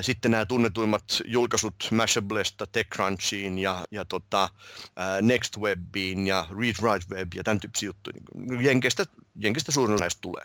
sitten 0.00 0.30
nämä 0.30 0.46
tunnetuimmat 0.46 1.04
julkaisut 1.24 1.74
Mashablesta, 1.90 2.66
TechCrunchiin 2.66 3.58
ja, 3.58 3.84
ja 3.90 4.04
tota, 4.04 4.42
äh, 4.42 5.22
NextWebiin 5.22 6.26
ja 6.26 6.46
ReadWriteWeb 6.60 7.34
ja 7.34 7.44
tämän 7.44 7.60
tyyppisiä 7.60 7.86
juttuja. 7.86 8.16
Jenkeistä, 8.60 9.04
Jenkeistä 9.40 9.72
suurin 9.72 9.94
osa 9.94 10.18
tulee. 10.20 10.44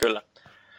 Kyllä. 0.00 0.22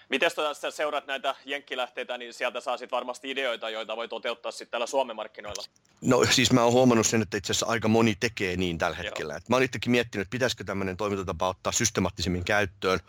Miten 0.09 0.31
sä 0.31 0.71
seuraat 0.71 1.07
näitä 1.07 1.35
jenkkilähteitä, 1.45 2.17
niin 2.17 2.33
sieltä 2.33 2.61
saa 2.61 2.77
sitten 2.77 2.95
varmasti 2.95 3.31
ideoita, 3.31 3.69
joita 3.69 3.95
voi 3.95 4.07
toteuttaa 4.07 4.51
sitten 4.51 4.71
täällä 4.71 4.87
Suomen 4.87 5.15
markkinoilla? 5.15 5.63
No 6.01 6.25
siis 6.29 6.51
mä 6.51 6.63
oon 6.63 6.73
huomannut 6.73 7.07
sen, 7.07 7.21
että 7.21 7.37
itse 7.37 7.51
asiassa 7.51 7.65
aika 7.65 7.87
moni 7.87 8.15
tekee 8.19 8.57
niin 8.57 8.77
tällä 8.77 8.97
hetkellä. 8.97 9.35
Et 9.35 9.49
mä 9.49 9.55
oon 9.55 9.63
itsekin 9.63 9.91
miettinyt, 9.91 10.25
että 10.25 10.31
pitäisikö 10.31 10.63
tämmöinen 10.63 10.97
toimintatapa 10.97 11.49
ottaa 11.49 11.71
systemaattisemmin 11.71 12.45
käyttöön. 12.45 12.99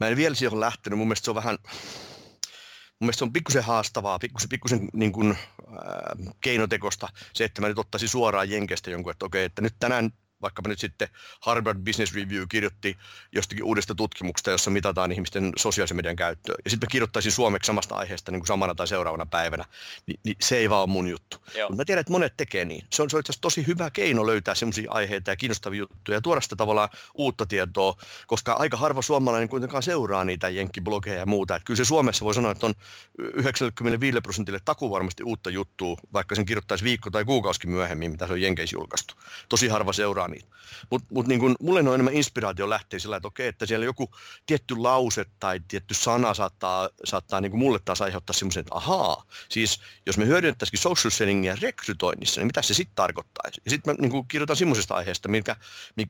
Mä 0.00 0.08
en 0.08 0.16
vielä 0.16 0.34
siihen 0.34 0.60
lähtenyt, 0.60 0.98
mun 0.98 1.08
mielestä 1.08 1.24
se 1.24 1.30
on 1.30 1.34
vähän, 1.34 1.58
mun 1.62 3.06
mielestä 3.06 3.18
se 3.18 3.24
on 3.24 3.32
pikkusen 3.32 3.64
haastavaa, 3.64 4.18
pikkusen, 4.18 4.48
pikkusen 4.48 4.88
niin 4.92 5.12
kuin, 5.12 5.30
äh, 5.30 6.34
keinotekosta 6.40 7.08
se, 7.32 7.44
että 7.44 7.60
mä 7.60 7.68
nyt 7.68 7.78
ottaisin 7.78 8.08
suoraan 8.08 8.50
Jenkestä 8.50 8.90
jonkun, 8.90 9.10
että 9.10 9.26
okei, 9.26 9.44
että 9.44 9.62
nyt 9.62 9.74
tänään 9.78 10.10
vaikkapa 10.42 10.68
nyt 10.68 10.78
sitten 10.78 11.08
Harvard 11.40 11.78
Business 11.78 12.14
Review 12.14 12.44
kirjoitti 12.48 12.98
jostakin 13.32 13.64
uudesta 13.64 13.94
tutkimuksesta, 13.94 14.50
jossa 14.50 14.70
mitataan 14.70 15.12
ihmisten 15.12 15.52
sosiaalisen 15.56 15.96
median 15.96 16.16
käyttöä. 16.16 16.54
Ja 16.64 16.70
sitten 16.70 16.86
mä 16.86 16.90
kirjoittaisin 16.90 17.32
suomeksi 17.32 17.66
samasta 17.66 17.94
aiheesta 17.94 18.32
niin 18.32 18.40
kuin 18.40 18.46
samana 18.46 18.74
tai 18.74 18.88
seuraavana 18.88 19.26
päivänä. 19.26 19.64
Ni, 20.06 20.14
niin 20.24 20.36
se 20.40 20.56
ei 20.56 20.70
vaan 20.70 20.82
ole 20.82 20.90
mun 20.90 21.08
juttu. 21.08 21.36
Mutta 21.68 21.76
mä 21.76 21.84
tiedän, 21.84 22.00
että 22.00 22.12
monet 22.12 22.36
tekee 22.36 22.64
niin. 22.64 22.84
Se 22.90 23.02
on, 23.02 23.10
se 23.10 23.16
on 23.16 23.20
itse 23.20 23.30
asiassa 23.32 23.42
tosi 23.42 23.66
hyvä 23.66 23.90
keino 23.90 24.26
löytää 24.26 24.54
sellaisia 24.54 24.90
aiheita 24.92 25.30
ja 25.30 25.36
kiinnostavia 25.36 25.78
juttuja 25.78 26.16
ja 26.16 26.20
tuoda 26.20 26.40
sitä 26.40 26.56
tavallaan 26.56 26.88
uutta 27.14 27.46
tietoa, 27.46 27.96
koska 28.26 28.52
aika 28.52 28.76
harva 28.76 29.02
suomalainen 29.02 29.48
kuitenkaan 29.48 29.82
seuraa 29.82 30.24
niitä 30.24 30.48
jenkkiblogeja 30.48 31.18
ja 31.18 31.26
muuta. 31.26 31.56
Että 31.56 31.66
kyllä 31.66 31.76
se 31.76 31.84
Suomessa 31.84 32.24
voi 32.24 32.34
sanoa, 32.34 32.52
että 32.52 32.66
on 32.66 32.74
95 33.18 34.20
prosentille 34.20 34.60
taku 34.64 34.90
varmasti 34.90 35.22
uutta 35.22 35.50
juttua, 35.50 35.96
vaikka 36.12 36.34
sen 36.34 36.46
kirjoittaisi 36.46 36.84
viikko 36.84 37.10
tai 37.10 37.24
kuukausikin 37.24 37.70
myöhemmin, 37.70 38.10
mitä 38.10 38.26
se 38.26 38.32
on 38.32 38.42
Jenkeissä 38.42 38.76
julkaistu. 38.76 39.14
Tosi 39.48 39.68
harva 39.68 39.92
seuraa 39.92 40.28
niitä. 40.30 40.48
Mutta 40.90 41.08
mut 41.14 41.26
niin 41.26 41.40
kun, 41.40 41.56
mulle 41.60 41.80
on 41.80 41.94
enemmän 41.94 42.14
inspiraatio 42.14 42.70
lähtee 42.70 42.98
sillä, 42.98 43.16
että 43.16 43.28
okei, 43.28 43.48
että 43.48 43.66
siellä 43.66 43.84
joku 43.84 44.10
tietty 44.46 44.76
lause 44.76 45.24
tai 45.40 45.60
tietty 45.68 45.94
sana 45.94 46.34
saattaa, 46.34 46.88
saattaa 47.04 47.40
niin 47.40 47.58
mulle 47.58 47.78
taas 47.84 48.02
aiheuttaa 48.02 48.34
semmoisen, 48.34 48.60
että 48.60 48.74
ahaa, 48.74 49.24
siis 49.48 49.80
jos 50.06 50.18
me 50.18 50.26
hyödynnettäisikin 50.26 50.80
social 50.80 51.10
sellingia 51.10 51.56
rekrytoinnissa, 51.60 52.40
niin 52.40 52.46
mitä 52.46 52.62
se 52.62 52.74
sitten 52.74 52.96
tarkoittaisi? 52.96 53.60
Ja 53.64 53.70
sitten 53.70 53.94
mä 53.94 54.08
niin 54.08 54.28
kirjoitan 54.28 54.56
semmoisesta 54.56 54.94
aiheesta, 54.94 55.28
minkä, 55.28 55.56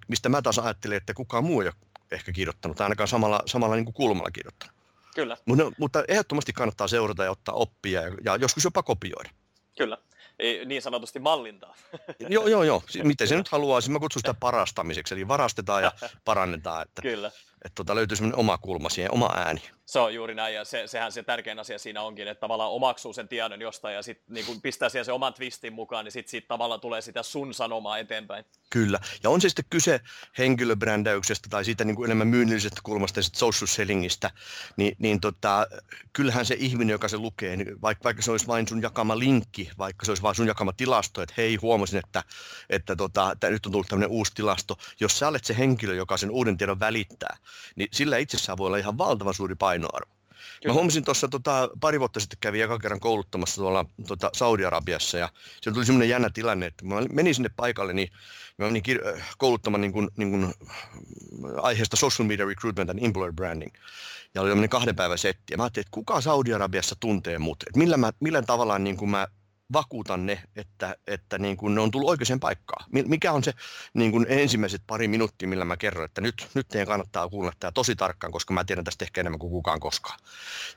mistä 0.08 0.28
mä 0.28 0.42
taas 0.42 0.58
ajattelen, 0.58 0.96
että 0.96 1.14
kukaan 1.14 1.44
muu 1.44 1.60
ei 1.60 1.66
ole 1.66 1.74
ehkä 2.10 2.32
kirjoittanut, 2.32 2.76
tai 2.76 2.84
ainakaan 2.84 3.08
samalla, 3.08 3.42
samalla 3.46 3.76
niin 3.76 3.92
kulmalla 3.92 4.30
kirjoittanut. 4.30 4.74
Kyllä. 5.14 5.36
Mutta, 5.46 5.64
mutta 5.78 6.04
ehdottomasti 6.08 6.52
kannattaa 6.52 6.88
seurata 6.88 7.24
ja 7.24 7.30
ottaa 7.30 7.54
oppia 7.54 8.02
ja, 8.02 8.16
ja 8.24 8.36
joskus 8.36 8.64
jopa 8.64 8.82
kopioida. 8.82 9.30
Kyllä 9.78 9.98
niin 10.66 10.82
sanotusti 10.82 11.18
mallintaa. 11.18 11.74
joo, 12.28 12.49
joo, 12.49 12.62
joo. 12.62 12.82
Miten 13.03 13.28
se 13.28 13.36
nyt 13.36 13.49
haluaa, 13.49 13.80
siis 13.80 13.91
mä 13.91 13.99
kutsun 13.99 14.20
sitä 14.20 14.34
parastamiseksi, 14.34 15.14
eli 15.14 15.28
varastetaan 15.28 15.82
ja 15.82 15.93
parannetaan. 16.24 16.82
Että, 16.82 17.03
Kyllä. 17.03 17.28
että 17.64 17.74
tota, 17.74 17.95
löytyy 17.95 18.16
semmoinen 18.16 18.38
oma 18.38 18.59
kulma 18.59 18.88
siihen, 18.88 19.14
oma 19.14 19.30
ääni. 19.36 19.62
Se 19.91 19.99
on 19.99 20.14
juuri 20.14 20.34
näin, 20.34 20.55
ja 20.55 20.64
se, 20.64 20.86
sehän 20.86 21.12
se 21.12 21.22
tärkein 21.22 21.59
asia 21.59 21.78
siinä 21.78 22.03
onkin, 22.03 22.28
että 22.28 22.41
tavallaan 22.41 22.70
omaksuu 22.70 23.12
sen 23.12 23.28
tiedon 23.28 23.61
jostain 23.61 23.95
ja 23.95 24.03
sitten 24.03 24.34
niin 24.34 24.61
pistää 24.61 24.88
siihen 24.88 25.05
se 25.05 25.12
oman 25.12 25.34
twistin 25.34 25.72
mukaan, 25.72 26.05
niin 26.05 26.12
sitten 26.12 26.30
siitä 26.30 26.49
tavallaan 26.49 26.80
tulee 26.80 27.01
sitä 27.01 27.22
sun 27.22 27.55
sanomaa 27.55 27.99
eteenpäin. 27.99 28.45
Kyllä, 28.70 29.01
ja 29.22 29.30
on 29.30 29.41
se 29.41 29.49
sitten 29.49 29.64
kyse 29.70 30.01
henkilöbrändäyksestä 30.38 31.49
tai 31.51 31.64
siitä 31.64 31.84
niin 31.84 31.97
kuin 31.97 32.05
enemmän 32.05 32.28
myynnillisestä 32.28 32.80
kulmasta 32.82 33.18
ja 33.18 33.22
social 33.22 33.66
sellingistä, 33.66 34.30
niin, 34.76 34.97
niin 34.99 35.20
tota, 35.20 35.66
kyllähän 36.12 36.47
se 36.47 36.57
ihminen, 36.59 36.93
joka 36.93 37.09
se 37.09 37.16
lukee, 37.16 37.57
niin 37.57 37.82
vaikka, 37.82 38.05
vaikka 38.05 38.22
se 38.22 38.30
olisi 38.30 38.47
vain 38.47 38.68
sun 38.68 38.82
jakama 38.82 39.18
linkki, 39.18 39.70
vaikka 39.78 40.05
se 40.07 40.11
olisi 40.11 40.22
vain 40.22 40.36
sun 40.36 40.47
jakama 40.47 40.72
tilasto, 40.72 41.22
että 41.22 41.34
hei, 41.36 41.57
huomasin, 41.57 41.99
että, 41.99 42.24
että, 42.68 42.97
tota, 42.97 43.32
että 43.32 43.51
nyt 43.51 43.66
on 43.66 43.72
tullut 43.72 43.88
tämmöinen 43.88 44.11
uusi 44.11 44.32
tilasto, 44.34 44.76
jos 45.01 45.18
sä 45.18 45.28
olet 45.28 45.45
se 45.45 45.59
henkilö, 45.59 45.95
joka 45.95 46.16
sen 46.16 46.30
uuden 46.30 46.57
tiedon 46.57 46.80
välittää, 46.80 47.36
niin 47.76 47.88
sillä 47.93 48.18
itsessään 48.18 48.59
voi 48.59 48.66
olla 48.66 48.76
ihan 48.76 48.99
valtavan 48.99 49.34
suuri 49.34 49.55
painoarvo. 49.81 50.14
Kyllä. 50.62 50.72
Mä 50.72 50.74
huomasin 50.74 51.05
tuossa 51.05 51.28
tota, 51.28 51.68
pari 51.81 52.01
vuotta 52.01 52.20
sitten 52.20 52.39
kävin 52.41 52.61
joka 52.61 52.78
kerran 52.78 53.01
kouluttamassa 53.01 53.57
tuolla 53.57 53.85
tota, 54.09 54.31
Saudi-Arabiassa 54.33 55.18
ja 55.18 55.28
siellä 55.61 55.74
tuli 55.74 55.87
semmoinen 55.87 56.09
jännä 56.09 56.31
tilanne, 56.31 56.66
että 56.66 56.85
mä 56.85 56.95
menin 57.12 57.35
sinne 57.35 57.51
paikalle, 57.57 57.93
niin 57.93 58.09
mä 58.59 58.66
menin 58.66 58.83
kir- 58.89 59.20
kouluttamaan 59.39 59.81
niin 59.81 59.93
kuin, 59.93 60.09
niin 60.16 60.31
kuin, 60.31 60.55
aiheesta 61.62 61.97
social 61.97 62.28
media 62.28 62.47
recruitment 62.47 62.91
and 62.91 63.05
employer 63.05 63.33
branding. 63.33 63.72
Ja 64.35 64.41
oli 64.41 64.51
tämmöinen 64.51 64.70
kahden 64.70 64.97
päivän 64.97 65.18
setti. 65.18 65.53
Ja 65.53 65.57
mä 65.57 65.62
ajattelin, 65.62 65.87
että 65.87 65.95
kuka 65.95 66.20
Saudi-Arabiassa 66.20 66.97
tuntee 67.01 67.39
mut? 67.39 67.62
Että 67.62 67.78
millä, 67.78 67.97
mä, 67.97 68.12
millä 68.20 68.43
tavalla 68.43 68.78
niin 68.78 68.97
kuin 68.97 69.11
mä 69.11 69.28
vakuutan 69.72 70.26
ne, 70.26 70.42
että, 70.56 70.96
että 71.06 71.38
niin 71.38 71.56
kuin 71.56 71.74
ne 71.74 71.80
on 71.80 71.90
tullut 71.90 72.10
oikeaan 72.10 72.40
paikkaan. 72.40 72.84
Mikä 72.90 73.32
on 73.32 73.44
se 73.44 73.52
niin 73.94 74.12
kuin 74.12 74.26
ensimmäiset 74.28 74.82
pari 74.86 75.08
minuuttia, 75.08 75.48
millä 75.48 75.64
mä 75.64 75.76
kerron, 75.76 76.04
että 76.04 76.20
nyt, 76.20 76.48
nyt 76.54 76.68
teidän 76.68 76.88
kannattaa 76.88 77.28
kuunnella 77.28 77.56
tämä 77.60 77.72
tosi 77.72 77.96
tarkkaan, 77.96 78.32
koska 78.32 78.54
mä 78.54 78.64
tiedän 78.64 78.84
tästä 78.84 79.04
ehkä 79.04 79.20
enemmän 79.20 79.38
kuin 79.38 79.50
kukaan 79.50 79.80
koskaan. 79.80 80.18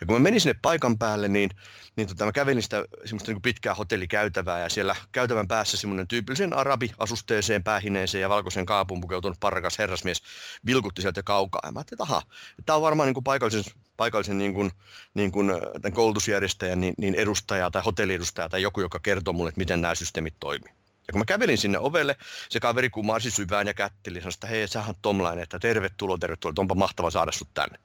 Ja 0.01 0.07
kun 0.07 0.15
mä 0.15 0.19
menin 0.19 0.41
sinne 0.41 0.59
paikan 0.61 0.97
päälle, 0.97 1.27
niin, 1.27 1.49
niin 1.95 2.07
tota, 2.07 2.25
mä 2.25 2.31
kävelin 2.31 2.63
sitä 2.63 2.85
semmoista 3.05 3.29
niin 3.29 3.35
kuin 3.35 3.41
pitkää 3.41 3.75
hotellikäytävää 3.75 4.59
ja 4.59 4.69
siellä 4.69 4.95
käytävän 5.11 5.47
päässä 5.47 5.77
semmoinen 5.77 6.07
tyypillisen 6.07 6.53
arabi-asusteeseen, 6.53 7.63
päähineeseen 7.63 8.21
ja 8.21 8.29
valkoisen 8.29 8.65
kaapuun 8.65 9.01
pukeutunut 9.01 9.39
parkas 9.39 9.79
herrasmies 9.79 10.21
vilkutti 10.65 11.01
sieltä 11.01 11.23
kaukaa. 11.23 11.61
Ja 11.65 11.71
mä 11.71 11.79
ajattelin, 11.79 12.03
että 12.03 12.13
aha, 12.13 12.21
tämä 12.65 12.75
on 12.75 12.81
varmaan 12.81 13.07
niin 13.07 13.13
kuin 13.13 13.23
paikallisen 13.23 13.63
paikallisen 13.97 14.37
niin 14.37 14.53
kuin, 14.53 14.71
niin 15.13 15.31
kuin, 15.31 15.51
tämän 15.81 15.93
koulutusjärjestäjän 15.93 16.81
niin, 16.81 16.93
niin 16.97 17.15
edustaja 17.15 17.71
tai 17.71 17.81
hotelliedustaja 17.85 18.49
tai 18.49 18.61
joku, 18.61 18.81
joka 18.81 18.99
kertoo 18.99 19.33
mulle, 19.33 19.49
että 19.49 19.59
miten 19.59 19.81
nämä 19.81 19.95
systeemit 19.95 20.35
toimii. 20.39 20.73
Ja 21.07 21.11
kun 21.11 21.19
mä 21.19 21.25
kävelin 21.25 21.57
sinne 21.57 21.79
ovelle, 21.79 22.15
se 22.49 22.59
kaveri 22.59 22.89
kumarsi 22.89 23.31
syvään 23.31 23.67
ja 23.67 23.73
kätteli, 23.73 24.19
sanoi, 24.19 24.31
että 24.33 24.47
hei, 24.47 24.67
sähän 24.67 24.95
Tomlainen, 25.01 25.43
että 25.43 25.59
tervetuloa, 25.59 26.17
tervetuloa, 26.17 26.53
onpa 26.57 26.75
mahtava 26.75 27.11
saada 27.11 27.31
sut 27.31 27.49
tänne. 27.53 27.79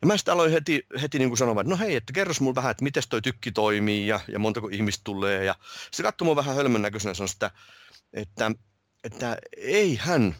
Ja 0.00 0.06
mä 0.06 0.16
sitten 0.16 0.34
aloin 0.34 0.52
heti, 0.52 0.86
heti 1.02 1.18
niin 1.18 1.28
kuin 1.28 1.38
sanomaan, 1.38 1.66
että 1.66 1.70
no 1.70 1.86
hei, 1.86 1.96
että 1.96 2.12
kerros 2.12 2.40
mulle 2.40 2.54
vähän, 2.54 2.70
että 2.70 2.84
miten 2.84 3.02
toi 3.08 3.22
tykki 3.22 3.52
toimii 3.52 4.06
ja, 4.06 4.20
ja 4.28 4.38
montako 4.38 4.68
ihmistä 4.68 5.00
tulee. 5.04 5.44
Ja 5.44 5.54
se 5.90 6.02
katsoi 6.02 6.24
mua 6.24 6.36
vähän 6.36 6.56
hölmön 6.56 6.82
näköisenä 6.82 7.10
ja 7.10 7.14
sanoi, 7.14 7.30
että, 7.32 7.50
että, 8.12 8.50
että 9.04 9.38
ei 9.56 9.96
hän 9.96 10.36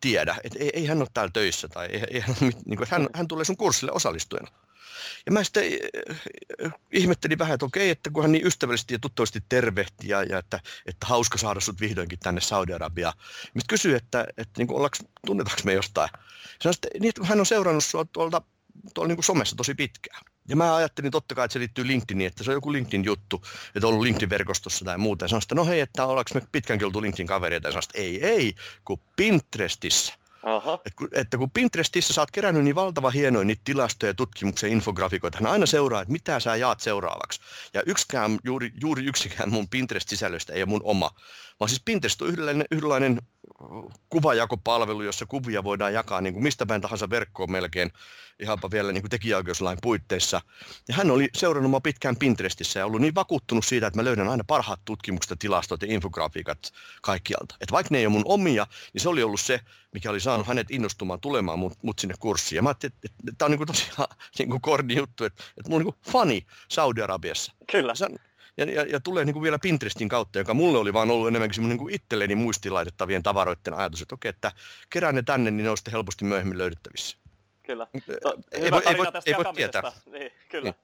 tiedä, 0.00 0.36
että 0.44 0.58
ei, 0.58 0.70
ei 0.72 0.86
hän 0.86 1.00
ole 1.00 1.08
täällä 1.14 1.30
töissä 1.32 1.68
tai 1.68 1.86
ei, 1.86 2.04
ei 2.10 2.20
hän, 2.20 2.36
niin 2.40 2.76
kuin, 2.76 2.88
hän, 2.90 3.08
hän 3.14 3.28
tulee 3.28 3.44
sun 3.44 3.56
kurssille 3.56 3.92
osallistujana. 3.92 4.48
Ja 5.26 5.32
mä 5.32 5.44
sitten 5.44 5.64
äh, 6.64 6.72
ihmettelin 6.92 7.38
vähän, 7.38 7.54
että 7.54 7.66
okei, 7.66 7.90
että 7.90 8.10
kun 8.10 8.22
hän 8.22 8.32
niin 8.32 8.46
ystävällisesti 8.46 8.94
ja 8.94 8.98
tuttavasti 8.98 9.42
tervehti 9.48 10.08
ja, 10.08 10.22
ja 10.22 10.38
että, 10.38 10.60
että 10.86 11.06
hauska 11.06 11.38
saada 11.38 11.60
sut 11.60 11.80
vihdoinkin 11.80 12.18
tänne 12.18 12.40
Saudi-Arabiaan. 12.40 13.18
Mä 13.54 13.60
kysyin, 13.68 13.96
että, 13.96 14.26
että 14.36 14.52
niin 14.58 14.72
ollaanko, 14.72 14.96
tunnetaanko 15.26 15.62
me 15.64 15.72
jostain. 15.72 16.10
Sanoin, 16.62 16.74
että, 16.74 16.88
niin, 17.00 17.08
että 17.08 17.24
hän 17.24 17.40
on 17.40 17.46
seurannut 17.46 17.84
sua 17.84 18.04
tuolta, 18.04 18.42
tuolla 18.94 19.08
niin 19.08 19.16
kuin 19.16 19.24
somessa 19.24 19.56
tosi 19.56 19.74
pitkään. 19.74 20.22
Ja 20.48 20.56
mä 20.56 20.76
ajattelin 20.76 21.10
totta 21.10 21.34
kai, 21.34 21.44
että 21.44 21.52
se 21.52 21.58
liittyy 21.58 21.86
LinkedIniin, 21.86 22.26
että 22.28 22.44
se 22.44 22.50
on 22.50 22.54
joku 22.54 22.72
LinkedIn-juttu, 22.72 23.42
että 23.74 23.86
on 23.86 23.92
ollut 23.92 24.06
LinkedIn-verkostossa 24.06 24.84
tai 24.84 24.98
muuta. 24.98 25.24
Ja 25.24 25.28
sanoin, 25.28 25.42
että 25.42 25.54
no 25.54 25.66
hei, 25.66 25.80
että 25.80 26.06
ollaanko 26.06 26.30
me 26.34 26.42
pitkänkin 26.52 26.86
oltu 26.86 27.02
LinkedIn-kavereita. 27.02 27.68
Ja 27.68 27.72
sanoin, 27.72 27.84
että 27.84 27.98
ei, 27.98 28.24
ei, 28.24 28.54
kun 28.84 29.00
Pinterestissä. 29.16 30.14
Aha. 30.42 30.78
Et 30.86 30.94
kun, 30.94 31.08
että 31.12 31.38
kun 31.38 31.50
Pinterestissä 31.50 32.14
sä 32.14 32.22
oot 32.22 32.30
kerännyt 32.30 32.64
niin 32.64 32.74
valtava 32.74 33.10
hienoja 33.10 33.44
niitä 33.44 33.62
tilastoja, 33.64 34.14
tutkimuksen 34.14 34.72
infografikoita, 34.72 35.38
hän 35.40 35.52
aina 35.52 35.66
seuraa, 35.66 36.02
että 36.02 36.12
mitä 36.12 36.40
sä 36.40 36.56
jaat 36.56 36.80
seuraavaksi. 36.80 37.40
Ja 37.74 37.82
yksikään, 37.86 38.38
juuri, 38.44 38.72
juuri 38.80 39.04
yksikään 39.04 39.50
mun 39.50 39.68
Pinterest-sisällöstä 39.68 40.52
ei 40.52 40.62
ole 40.62 40.68
mun 40.68 40.80
oma, 40.84 41.10
vaan 41.60 41.68
siis 41.68 41.82
Pinterest 41.84 42.22
on 42.22 42.28
yhdenlainen, 42.28 42.66
yhdenlainen 42.70 43.18
kuvajakopalvelu, 44.10 45.02
jossa 45.02 45.26
kuvia 45.26 45.64
voidaan 45.64 45.94
jakaa 45.94 46.20
niin 46.20 46.34
kuin 46.34 46.42
mistä 46.42 46.66
päin 46.66 46.80
tahansa 46.80 47.10
verkkoon 47.10 47.52
melkein, 47.52 47.92
ihanpa 48.40 48.70
vielä 48.70 48.92
niin 48.92 49.02
kuin 49.02 49.10
tekijäoikeuslain 49.10 49.78
puitteissa. 49.82 50.40
Ja 50.88 50.94
hän 50.94 51.10
oli 51.10 51.28
seurannut 51.36 51.70
mua 51.70 51.80
pitkään 51.80 52.16
Pinterestissä 52.16 52.80
ja 52.80 52.86
ollut 52.86 53.00
niin 53.00 53.14
vakuuttunut 53.14 53.64
siitä, 53.64 53.86
että 53.86 53.98
mä 53.98 54.04
löydän 54.04 54.28
aina 54.28 54.44
parhaat 54.46 54.80
tutkimukset, 54.84 55.38
tilastot 55.38 55.82
ja 55.82 55.88
infografiikat 55.90 56.72
kaikkialta. 57.02 57.54
Että 57.60 57.72
vaikka 57.72 57.88
ne 57.92 57.98
ei 57.98 58.06
ole 58.06 58.12
mun 58.12 58.22
omia, 58.24 58.66
niin 58.92 59.02
se 59.02 59.08
oli 59.08 59.22
ollut 59.22 59.40
se, 59.40 59.60
mikä 59.92 60.10
oli 60.10 60.20
saanut 60.20 60.46
hänet 60.46 60.70
innostumaan 60.70 61.20
tulemaan 61.20 61.58
mut, 61.58 61.78
mut 61.82 61.98
sinne 61.98 62.14
kurssiin. 62.18 62.56
Ja 62.56 62.62
mä 62.62 62.68
ajattelin, 62.68 62.92
että, 62.94 63.08
että, 63.08 63.22
että 63.28 63.38
tämä 63.38 63.46
on 63.46 63.50
niin 63.50 63.58
kuin 63.58 63.66
tosiaan 63.66 64.16
niin 64.38 64.50
kuin 64.50 64.60
korni 64.60 64.96
juttu, 64.96 65.24
että, 65.24 65.44
että 65.56 65.70
mulla 65.70 65.80
on 65.82 65.86
niin 65.86 65.94
kuin 65.94 66.12
fani 66.12 66.46
Saudi-Arabiassa. 66.68 67.52
Kyllä 67.70 67.94
ja, 68.58 68.64
ja, 68.64 68.82
ja 68.82 69.00
tulee 69.00 69.24
niin 69.24 69.34
kuin 69.34 69.42
vielä 69.42 69.58
Pinterestin 69.58 70.08
kautta, 70.08 70.38
joka 70.38 70.54
mulle 70.54 70.78
oli 70.78 70.92
vaan 70.92 71.10
ollut 71.10 71.28
enemmänkin 71.28 71.54
semmoinen 71.54 71.78
niin 71.78 71.94
itselleni 71.94 72.34
muistilaitettavien 72.34 73.22
tavaroiden 73.22 73.74
ajatus, 73.74 74.02
että 74.02 74.14
okei, 74.14 74.28
että 74.28 74.52
kerään 74.90 75.14
ne 75.14 75.22
tänne, 75.22 75.50
niin 75.50 75.64
ne 75.64 75.70
on 75.70 75.76
sitten 75.76 75.92
helposti 75.92 76.24
myöhemmin 76.24 76.58
löydettävissä. 76.58 77.16
Kyllä. 77.62 77.86
To, 78.22 78.36
ei, 78.52 78.60
hyvä 78.62 78.80
ei, 78.86 78.98
voi, 78.98 79.12
tästä 79.12 79.30
ei 79.30 79.36
voi 79.36 79.54
tietää. 79.54 79.92
Niin, 80.06 80.32
kyllä. 80.48 80.64
Niin. 80.64 80.74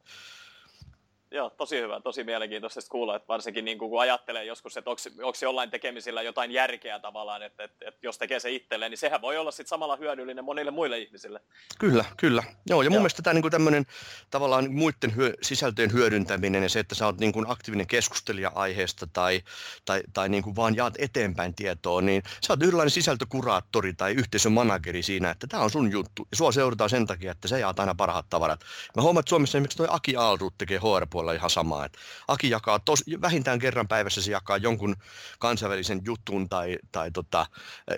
Joo, 1.34 1.50
tosi 1.50 1.80
hyvä, 1.80 2.00
tosi 2.00 2.24
mielenkiintoista 2.24 2.80
kuulla, 2.88 3.16
että 3.16 3.28
varsinkin 3.28 3.64
niin 3.64 3.78
kuin, 3.78 3.90
kun 3.90 4.00
ajattelee 4.00 4.44
joskus, 4.44 4.76
että 4.76 4.90
onko 4.90 5.38
jollain 5.42 5.70
tekemisillä 5.70 6.22
jotain 6.22 6.50
järkeä 6.50 6.98
tavallaan, 6.98 7.42
että, 7.42 7.64
että, 7.64 7.88
että 7.88 8.06
jos 8.06 8.18
tekee 8.18 8.40
se 8.40 8.50
itselleen, 8.50 8.90
niin 8.90 8.98
sehän 8.98 9.22
voi 9.22 9.36
olla 9.36 9.50
sitten 9.50 9.68
samalla 9.68 9.96
hyödyllinen 9.96 10.44
monille 10.44 10.70
muille 10.70 10.98
ihmisille. 10.98 11.40
Kyllä, 11.78 12.04
kyllä. 12.16 12.42
Joo, 12.66 12.82
ja 12.82 12.90
mun 12.90 12.94
Joo. 12.94 13.00
mielestä 13.00 13.22
tämä 13.22 13.34
niin 13.34 13.50
tämmöinen 13.50 13.86
tavallaan 14.30 14.72
muiden 14.72 15.16
hyö, 15.16 15.34
sisältöjen 15.42 15.92
hyödyntäminen 15.92 16.62
ja 16.62 16.68
se, 16.68 16.78
että 16.78 16.94
sä 16.94 17.06
oot 17.06 17.18
niin 17.18 17.32
kuin 17.32 17.50
aktiivinen 17.50 17.86
keskustelija 17.86 18.52
aiheesta 18.54 19.06
tai, 19.12 19.42
tai, 19.84 20.02
tai 20.12 20.28
niin 20.28 20.42
kuin 20.42 20.56
vaan 20.56 20.76
jaat 20.76 20.94
eteenpäin 20.98 21.54
tietoa, 21.54 22.00
niin 22.00 22.22
sä 22.46 22.52
oot 22.52 22.62
yhdenlainen 22.62 22.90
sisältökuraattori 22.90 23.94
tai 23.94 24.12
yhteisön 24.12 24.52
manageri 24.52 25.02
siinä, 25.02 25.30
että 25.30 25.46
tämä 25.46 25.62
on 25.62 25.70
sun 25.70 25.92
juttu. 25.92 26.26
Ja 26.30 26.36
sua 26.36 26.52
seurataan 26.52 26.90
sen 26.90 27.06
takia, 27.06 27.32
että 27.32 27.48
sä 27.48 27.58
jaat 27.58 27.80
aina 27.80 27.94
parhaat 27.94 28.26
tavarat. 28.30 28.60
Mä 28.96 29.02
huomaan, 29.02 29.20
että 29.20 29.30
Suomessa 29.30 29.58
esimerkiksi 29.58 29.76
toi 29.76 29.88
Aki 29.90 30.16
Aalruut 30.16 30.54
tekee 30.58 30.78
hr 30.78 31.06
puolella 31.24 31.38
ihan 31.38 31.50
samaa. 31.50 31.84
Et 31.84 31.98
Aki 32.28 32.50
jakaa 32.50 32.78
tos, 32.78 33.04
vähintään 33.20 33.58
kerran 33.58 33.88
päivässä 33.88 34.22
se 34.22 34.30
jakaa 34.30 34.56
jonkun 34.56 34.96
kansainvälisen 35.38 36.00
jutun 36.04 36.48
tai, 36.48 36.78
tai 36.92 37.10
tota, 37.10 37.46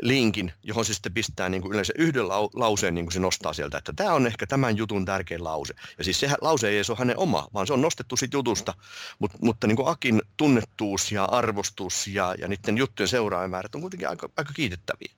linkin, 0.03 0.53
johon 0.63 0.85
se 0.85 0.95
sitten 0.95 1.15
pistää 1.15 1.49
niin 1.49 1.63
kuin 1.63 1.73
yleensä 1.73 1.93
yhden 1.99 2.29
lauseen, 2.55 2.95
niin 2.95 3.07
kuin 3.07 3.13
se 3.13 3.21
nostaa 3.21 3.53
sieltä, 3.53 3.79
että 3.79 3.93
tämä 3.97 4.13
on 4.13 4.27
ehkä 4.27 4.47
tämän 4.47 4.77
jutun 4.77 5.05
tärkein 5.05 5.45
lause. 5.45 5.75
Ja 5.99 6.05
siis 6.05 6.21
se 6.21 6.31
lause 6.41 6.69
ei 6.69 6.83
ole 6.89 6.99
hänen 6.99 7.19
oma, 7.19 7.49
vaan 7.55 7.67
se 7.67 7.73
on 7.73 7.81
nostettu 7.81 8.17
siitä 8.17 8.37
jutusta, 8.37 8.75
Mut, 9.19 9.31
mutta 9.41 9.67
niin 9.67 9.77
kuin 9.77 9.89
Akin 9.89 10.23
tunnettuus 10.37 11.13
ja 11.13 11.25
arvostus 11.25 12.07
ja, 12.07 12.35
ja 12.39 12.49
niiden 12.49 12.79
juttujen 12.79 13.09
seuraajamäärät 13.09 13.75
on 13.75 13.81
kuitenkin 13.81 14.09
aika, 14.09 14.29
aika 14.37 14.53
kiitettäviä. 14.53 15.13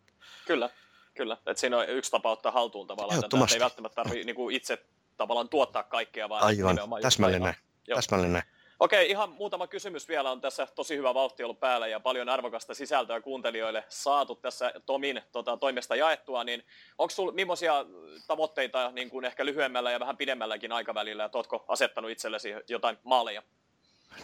Kyllä, 0.47 0.71
kyllä. 1.15 1.37
Et 1.47 1.59
siinä 1.59 1.79
on 1.79 1.89
yksi 1.89 2.11
tapa 2.11 2.33
ottaa 2.33 2.53
haltuun 2.53 2.87
tavallaan, 2.87 3.21
että 3.25 3.55
ei 3.55 3.61
välttämättä 3.61 3.95
tarvitse 3.95 4.25
niin 4.25 4.51
itse 4.53 4.85
tavallaan 5.17 5.49
tuottaa 5.49 5.83
kaikkea, 5.83 6.29
vaan 6.29 6.43
Aivan, 6.43 6.79
täsmälleen 7.03 7.43
näin. 7.43 7.68
Täsmälleen 7.95 8.33
näin. 8.33 8.45
Okei, 8.81 9.11
ihan 9.11 9.31
muutama 9.31 9.67
kysymys 9.67 10.09
vielä 10.09 10.31
on 10.31 10.41
tässä 10.41 10.67
tosi 10.75 10.97
hyvä 10.97 11.15
vauhti 11.15 11.45
ollut 11.45 11.61
päällä 11.61 11.87
ja 11.87 12.01
paljon 12.01 12.29
arvokasta 12.29 12.75
sisältöä 12.75 13.21
kuuntelijoille 13.21 13.85
saatu 13.89 14.35
tässä 14.35 14.73
Tomin 14.87 15.23
tota, 15.33 15.57
toimesta 15.57 15.97
jaettua, 15.97 16.45
niin 16.45 16.65
onko 16.99 17.11
sinulla 17.11 17.33
millaisia 17.33 17.87
tavoitteita 18.27 18.91
niin 18.91 19.11
kuin 19.11 19.25
ehkä 19.25 19.45
lyhyemmällä 19.45 19.91
ja 19.91 20.01
vähän 20.01 20.17
pidemmälläkin 20.17 20.73
aikavälillä, 20.73 21.25
että 21.25 21.39
oletko 21.39 21.65
asettanut 21.69 22.11
itsellesi 22.11 22.55
jotain 22.69 22.99
maaleja? 23.05 23.43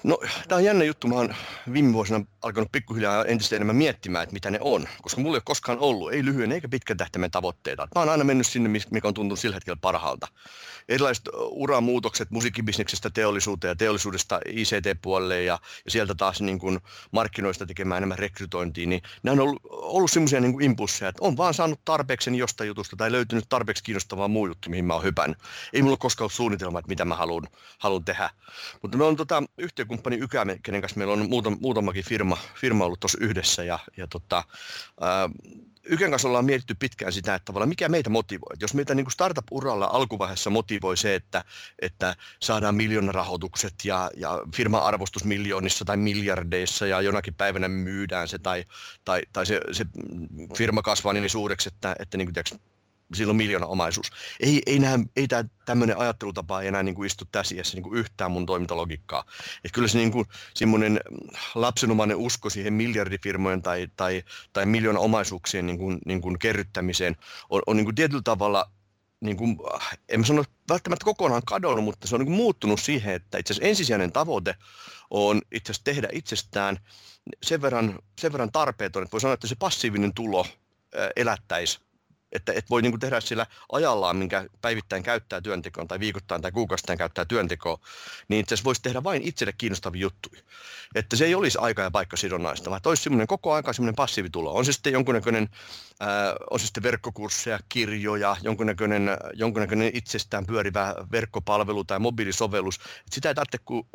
No, 0.03 0.18
tämä 0.49 0.57
on 0.57 0.64
jännä 0.64 0.85
juttu. 0.85 1.09
Mä 1.09 1.14
oon 1.14 1.35
viime 1.72 1.93
vuosina 1.93 2.24
alkanut 2.43 2.72
pikkuhiljaa 2.72 3.24
entistä 3.24 3.57
enemmän 3.57 3.76
miettimään, 3.76 4.22
että 4.22 4.32
mitä 4.32 4.51
ne 4.51 4.59
on. 4.61 4.89
Koska 5.03 5.20
mulla 5.20 5.35
ei 5.35 5.39
ole 5.39 5.43
koskaan 5.45 5.78
ollut, 5.78 6.12
ei 6.12 6.24
lyhyen 6.24 6.53
eikä 6.53 6.68
pitkän 6.68 6.97
tähtäimen 6.97 7.30
tavoitteita. 7.30 7.89
Mä 7.95 8.01
oon 8.01 8.09
aina 8.09 8.24
mennyt 8.24 8.47
sinne, 8.47 8.68
mikä 8.68 9.09
on 9.09 9.14
tuntunut 9.14 9.39
sillä 9.39 9.57
hetkellä 9.57 9.78
parhaalta. 9.80 10.28
Erilaiset 10.89 11.24
uramuutokset 11.51 12.30
musiikkibisneksestä 12.30 13.11
teollisuuteen 13.11 13.70
ja 13.70 13.76
teollisuudesta 13.76 14.41
ICT-puolelle 14.47 15.43
ja, 15.43 15.59
ja 15.85 15.91
sieltä 15.91 16.14
taas 16.14 16.41
niin 16.41 16.59
kuin 16.59 16.80
markkinoista 17.11 17.66
tekemään 17.66 17.97
enemmän 17.97 18.18
rekrytointia, 18.18 18.87
niin 18.87 19.03
ne 19.22 19.30
on 19.30 19.41
ollut, 19.41 19.62
ollut 19.70 20.11
semmoisia 20.11 20.41
niin 20.41 20.62
impulsseja, 20.62 21.09
että 21.09 21.24
on 21.24 21.37
vaan 21.37 21.55
saanut 21.55 21.80
tarpeeksi 21.85 22.39
jostain 22.39 22.68
jutusta 22.68 22.97
tai 22.97 23.12
löytynyt 23.12 23.45
tarpeeksi 23.49 23.85
kiinnostavaa 23.85 24.28
muu 24.28 24.47
juttu, 24.47 24.70
mihin 24.70 24.85
mä 24.85 24.95
oon 24.95 25.05
hypännyt. 25.05 25.39
Ei 25.72 25.82
mulla 25.82 25.97
koskaan 25.97 26.24
ollut 26.24 26.32
suunnitelma, 26.32 26.78
että 26.78 26.89
mitä 26.89 27.05
mä 27.05 27.16
haluan, 27.16 27.49
haluan 27.78 28.05
tehdä. 28.05 28.30
Mutta 28.82 28.99
me 28.99 29.05
on 29.05 29.16
tota, 29.16 29.43
yhtiökumppani 29.74 30.18
Ykä, 30.18 30.46
kenen 30.62 30.80
kanssa 30.80 30.98
meillä 30.98 31.12
on 31.12 31.28
muutama, 31.28 31.56
muutamakin 31.60 32.04
firma, 32.04 32.38
firma 32.54 32.84
ollut 32.84 33.00
tuossa 33.00 33.18
yhdessä 33.20 33.64
ja, 33.64 33.78
ja 33.96 34.06
tota, 34.06 34.44
ää, 35.00 35.30
Yken 35.86 36.10
kanssa 36.10 36.28
ollaan 36.28 36.44
mietitty 36.44 36.74
pitkään 36.74 37.12
sitä, 37.12 37.34
että 37.34 37.44
tavallaan 37.44 37.68
mikä 37.68 37.88
meitä 37.88 38.10
motivoi. 38.10 38.56
Jos 38.60 38.74
meitä 38.74 38.94
niin 38.94 39.04
kuin 39.04 39.12
startup-uralla 39.12 39.86
alkuvaiheessa 39.92 40.50
motivoi 40.50 40.96
se, 40.96 41.14
että, 41.14 41.44
että 41.78 42.16
saadaan 42.42 42.74
miljoonarahoitukset 42.74 43.74
ja, 43.84 44.10
ja 44.16 44.40
firma-arvostus 44.56 45.24
miljoonissa 45.24 45.84
tai 45.84 45.96
miljardeissa 45.96 46.86
ja 46.86 47.00
jonakin 47.00 47.34
päivänä 47.34 47.68
myydään 47.68 48.28
se 48.28 48.38
tai, 48.38 48.64
tai, 49.04 49.22
tai 49.32 49.46
se, 49.46 49.60
se 49.72 49.84
firma 50.56 50.82
kasvaa 50.82 51.12
niin 51.12 51.30
suureksi, 51.30 51.68
että, 51.68 51.96
että 51.98 52.16
niin 52.16 52.26
kuin, 52.26 52.34
tiiäks, 52.34 52.54
sillä 53.14 53.30
on 53.30 53.36
miljoona 53.36 53.66
omaisuus. 53.66 54.11
Ei, 54.40 54.62
ei, 54.66 54.78
nää, 54.78 54.98
ei 55.16 55.28
tämä 55.28 55.44
tämmöinen 55.64 55.98
ajattelutapa 55.98 56.62
enää 56.62 56.82
niin 56.82 56.94
kuin 56.94 57.07
istu 57.07 57.24
tässä 57.32 57.55
iässä 57.55 57.76
niin 57.76 57.82
kuin 57.82 57.98
yhtään 57.98 58.30
mun 58.30 58.46
toimintalogiikkaa. 58.46 59.24
Et 59.64 59.72
kyllä 59.72 59.88
se 59.88 59.98
niin 59.98 60.12
kuin, 60.12 60.26
semmoinen 60.55 61.00
lapsenomainen 61.55 62.16
usko 62.16 62.50
siihen 62.50 62.72
miljardifirmojen 62.72 63.62
tai, 63.62 63.88
tai, 63.96 64.22
tai 64.52 64.66
miljoona 64.66 65.00
omaisuuksien 65.00 65.66
niin 65.66 65.78
kuin, 65.78 65.98
niin 66.07 66.20
kuin 66.20 66.38
kerryttämiseen 66.38 67.16
on, 67.50 67.62
on 67.66 67.76
niin 67.76 67.84
kuin 67.84 67.94
tietyllä 67.94 68.22
tavalla 68.24 68.70
niin 69.20 69.36
kuin, 69.36 69.57
en 70.09 70.20
mä 70.20 70.26
sano 70.26 70.44
välttämättä 70.68 71.05
kokonaan 71.05 71.42
kadonnut, 71.46 71.84
mutta 71.84 72.09
se 72.09 72.14
on 72.14 72.18
niin 72.18 72.26
kuin 72.26 72.36
muuttunut 72.36 72.80
siihen, 72.80 73.14
että 73.14 73.38
itse 73.38 73.52
asiassa 73.52 73.68
ensisijainen 73.68 74.12
tavoite 74.12 74.55
on 75.11 75.42
itse 75.52 75.72
asiassa 75.72 75.84
tehdä 75.84 76.09
itsestään 76.12 76.78
sen 77.42 77.62
verran, 77.62 77.98
sen 78.20 78.32
verran 78.32 78.52
tarpeeton, 78.52 79.02
että 79.02 79.12
voi 79.12 79.20
sanoa, 79.20 79.34
että 79.34 79.46
se 79.46 79.57
passiivinen 79.59 80.14
tulo 80.14 80.46
elättäisi 81.16 81.78
että 82.35 82.53
et 82.53 82.70
voi 82.70 82.82
niinku 82.82 82.99
tehdä 82.99 83.20
sillä 83.20 83.47
ajallaan, 83.72 84.16
minkä 84.16 84.47
päivittäin 84.61 85.03
käyttää 85.03 85.41
työntekoon 85.41 85.89
tai 85.89 86.01
viikoittain 86.01 86.43
tai 86.43 86.53
kuukausittain 86.53 86.99
käyttää 86.99 87.24
työntekoa, 87.24 87.78
niin 88.28 88.41
itse 88.41 88.55
asiassa 88.55 88.64
voisi 88.64 88.82
tehdä 88.82 89.05
vain 89.05 89.22
itselle 89.22 89.53
kiinnostavia 89.59 90.01
juttuja. 90.01 90.43
Että 90.95 91.16
se 91.16 91.24
ei 91.24 91.35
olisi 91.35 91.59
aika- 91.59 91.82
ja 91.82 91.91
paikkasidonnaista, 91.91 92.70
vaan 92.70 92.80
olisi 92.85 93.03
semmoinen 93.03 93.26
koko 93.26 93.53
aika 93.53 93.72
semmoinen 93.72 93.95
passiivitulo. 93.95 94.55
On 94.55 94.64
se 94.64 94.72
sitten 94.72 94.93
jonkunnäköinen, 94.93 95.49
äh, 96.03 96.09
on 96.51 96.61
se 96.61 96.66
sitten 96.66 96.82
verkkokursseja, 96.82 97.59
kirjoja, 97.68 98.37
jonkunnäköinen, 98.43 99.11
jonkunnäköinen 99.35 99.91
itsestään 99.95 100.47
pyörivä 100.47 100.95
verkkopalvelu 101.12 101.85
tai 101.85 101.99
mobiilisovellus. 101.99 102.76
Että 102.76 103.14
sitä 103.14 103.28
ei 103.28 103.35
tarvitse 103.35 103.59
kuin 103.64 103.87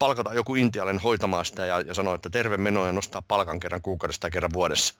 palkata 0.00 0.34
joku 0.34 0.54
intialainen 0.54 1.02
hoitamaan 1.02 1.44
sitä 1.44 1.66
ja, 1.66 1.80
ja 1.80 1.94
sanoa, 1.94 2.14
että 2.14 2.30
terve 2.30 2.56
meno 2.56 2.86
ja 2.86 2.92
nostaa 2.92 3.22
palkan 3.28 3.60
kerran 3.60 3.82
kuukaudessa 3.82 4.20
tai 4.20 4.30
kerran 4.30 4.52
vuodessa. 4.52 4.94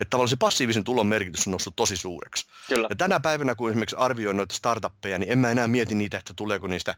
Että 0.00 0.10
tavallaan 0.10 0.28
se 0.28 0.36
passiivisen 0.36 0.84
tulon 0.84 1.06
merkitys 1.06 1.46
on 1.46 1.50
noussut 1.50 1.76
tosi 1.76 1.96
suureksi. 1.96 2.46
Kyllä. 2.68 2.86
Ja 2.90 2.96
tänä 2.96 3.20
päivänä, 3.20 3.54
kun 3.54 3.70
esimerkiksi 3.70 3.96
arvioin 3.96 4.36
noita 4.36 4.54
startuppeja, 4.54 5.18
niin 5.18 5.32
en 5.32 5.38
mä 5.38 5.50
enää 5.50 5.68
mieti 5.68 5.94
niitä, 5.94 6.18
että 6.18 6.34
tuleeko 6.36 6.66
niistä 6.66 6.94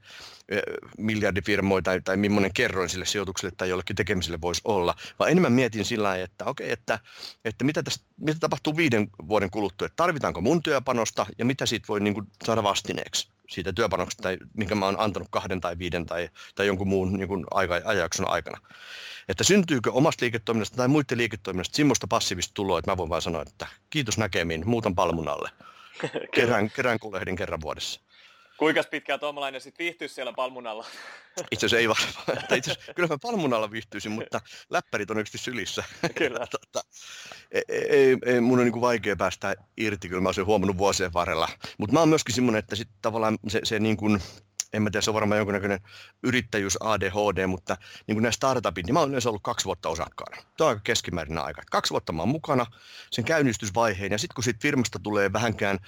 miljardifirmoja 0.98 1.82
tai, 1.82 2.00
tai 2.00 2.16
millainen 2.16 2.54
kerroin 2.54 2.88
sille 2.88 3.06
sijoitukselle 3.06 3.54
tai 3.56 3.68
jollekin 3.68 3.96
tekemiselle 3.96 4.40
voisi 4.40 4.60
olla, 4.64 4.94
vaan 5.18 5.30
enemmän 5.30 5.52
mietin 5.52 5.84
sillä 5.84 6.08
lailla, 6.08 6.24
että 6.24 6.44
okei, 6.44 6.66
okay, 6.66 6.72
että, 6.72 6.98
että 7.44 7.64
mitä, 7.64 7.82
tästä, 7.82 8.04
mitä 8.22 8.38
tapahtuu 8.40 8.76
viiden 8.76 9.08
vuoden 9.28 9.50
kuluttua, 9.50 9.86
että 9.86 9.96
tarvitaanko 9.96 10.40
mun 10.40 10.62
työpanosta 10.62 11.26
ja 11.38 11.44
mitä 11.44 11.66
siitä 11.66 11.88
voi 11.88 12.00
niin 12.00 12.14
kuin, 12.14 12.26
saada 12.44 12.62
vastineeksi 12.62 13.28
siitä 13.50 13.72
työpanoksesta, 13.72 14.22
tai 14.22 14.38
minkä 14.56 14.74
mä 14.74 14.84
oon 14.86 15.00
antanut 15.00 15.28
kahden 15.30 15.60
tai 15.60 15.78
viiden 15.78 16.06
tai, 16.06 16.28
tai 16.54 16.66
jonkun 16.66 16.88
muun 16.88 17.12
niin 17.12 17.28
kuin 17.28 17.44
aika, 17.50 17.80
ajakson 17.84 18.28
aikana. 18.28 18.58
Että 19.28 19.44
syntyykö 19.44 19.92
omasta 19.92 20.24
liiketoiminnasta 20.24 20.76
tai 20.76 20.88
muiden 20.88 21.18
liiketoiminnasta 21.18 21.76
semmoista 21.76 22.06
passiivista 22.06 22.54
tuloa, 22.54 22.78
että 22.78 22.90
mä 22.90 22.96
voin 22.96 23.10
vain 23.10 23.22
sanoa, 23.22 23.42
että 23.42 23.66
kiitos 23.90 24.18
näkemiin, 24.18 24.68
muutan 24.68 24.94
palmun 24.94 25.28
alle. 25.28 25.50
kerään, 26.34 26.70
kerään 26.70 26.98
kulehdin 26.98 27.36
kerran 27.36 27.60
vuodessa. 27.60 28.00
Kuinka 28.56 28.82
pitkään 28.90 29.20
tuomalainen 29.20 29.60
sitten 29.60 29.84
viihtyisi 29.84 30.14
siellä 30.14 30.32
palmunalla? 30.32 30.86
Itse 31.50 31.66
asiassa 31.66 31.78
ei 31.78 31.88
varmaan. 31.88 32.58
Itse 32.58 32.70
asiassa, 32.70 32.94
kyllä 32.94 33.08
mä 33.08 33.18
palmunalla 33.22 33.70
viihtyisin, 33.70 34.12
mutta 34.12 34.40
läppärit 34.70 35.10
on 35.10 35.18
yksi 35.18 35.38
sylissä. 35.38 35.84
Kyllä. 36.14 36.46
tota, 36.60 36.88
ei, 37.52 37.62
ei, 37.68 38.16
ei, 38.26 38.40
mun 38.40 38.58
on 38.58 38.64
niin 38.64 38.72
kuin 38.72 38.80
vaikea 38.80 39.16
päästä 39.16 39.54
irti, 39.76 40.08
kyllä 40.08 40.22
mä 40.22 40.28
olisin 40.28 40.46
huomannut 40.46 40.78
vuosien 40.78 41.12
varrella. 41.12 41.48
Mutta 41.78 41.92
mä 41.94 42.00
oon 42.00 42.08
myöskin 42.08 42.34
semmoinen, 42.34 42.58
että 42.58 42.76
sitten 42.76 42.98
tavallaan 43.02 43.38
se, 43.48 43.60
se 43.64 43.78
niin 43.78 43.96
kuin, 43.96 44.20
en 44.72 44.82
mä 44.82 44.90
tiedä, 44.90 45.02
se 45.02 45.10
on 45.10 45.14
varmaan 45.14 45.38
jonkunnäköinen 45.38 45.80
yrittäjyys 46.22 46.78
ADHD, 46.80 47.46
mutta 47.46 47.76
niin 48.06 48.14
kuin 48.14 48.22
nämä 48.22 48.32
startupit, 48.32 48.86
niin 48.86 48.94
mä 48.94 49.00
oon 49.00 49.08
yleensä 49.08 49.28
ollut 49.28 49.42
kaksi 49.42 49.64
vuotta 49.64 49.88
osakkaana. 49.88 50.42
Tuo 50.56 50.66
on 50.66 50.80
aika 51.16 51.42
aika. 51.42 51.62
Kaksi 51.70 51.90
vuotta 51.90 52.12
mä 52.12 52.22
oon 52.22 52.28
mukana 52.28 52.66
sen 53.10 53.24
käynnistysvaiheen 53.24 54.12
ja 54.12 54.18
sitten 54.18 54.34
kun 54.34 54.44
siitä 54.44 54.58
firmasta 54.62 54.98
tulee 54.98 55.32
vähänkään 55.32 55.78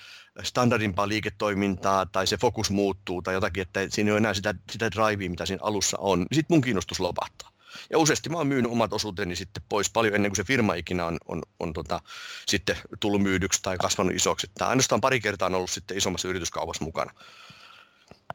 standardimpaa 0.42 1.08
liiketoimintaa 1.08 2.06
tai 2.06 2.26
se 2.26 2.36
fokus 2.36 2.70
muuttuu 2.70 3.22
tai 3.22 3.34
jotakin, 3.34 3.62
että 3.62 3.80
siinä 3.88 4.08
ei 4.08 4.12
ole 4.12 4.18
enää 4.18 4.34
sitä, 4.34 4.54
sitä 4.72 4.90
drivea, 4.90 5.30
mitä 5.30 5.46
siinä 5.46 5.60
alussa 5.62 5.96
on, 6.00 6.18
niin 6.18 6.28
sitten 6.34 6.54
mun 6.54 6.60
kiinnostus 6.60 7.00
lopahtaa. 7.00 7.50
Ja 7.90 7.98
useasti 7.98 8.28
mä 8.28 8.38
oon 8.38 8.46
myynyt 8.46 8.72
omat 8.72 8.92
osuuteni 8.92 9.36
sitten 9.36 9.62
pois 9.68 9.90
paljon 9.90 10.14
ennen 10.14 10.30
kuin 10.30 10.36
se 10.36 10.44
firma 10.44 10.74
ikinä 10.74 11.06
on, 11.06 11.18
on, 11.28 11.42
on 11.60 11.72
tota, 11.72 12.00
sitten 12.46 12.76
tullut 13.00 13.22
myydyksi 13.22 13.62
tai 13.62 13.76
kasvanut 13.78 14.14
isoksi. 14.14 14.50
Tämä 14.58 14.68
ainoastaan 14.68 15.00
pari 15.00 15.20
kertaa 15.20 15.46
on 15.46 15.54
ollut 15.54 15.70
sitten 15.70 15.96
isommassa 15.96 16.28
yrityskaupassa 16.28 16.84
mukana. 16.84 17.12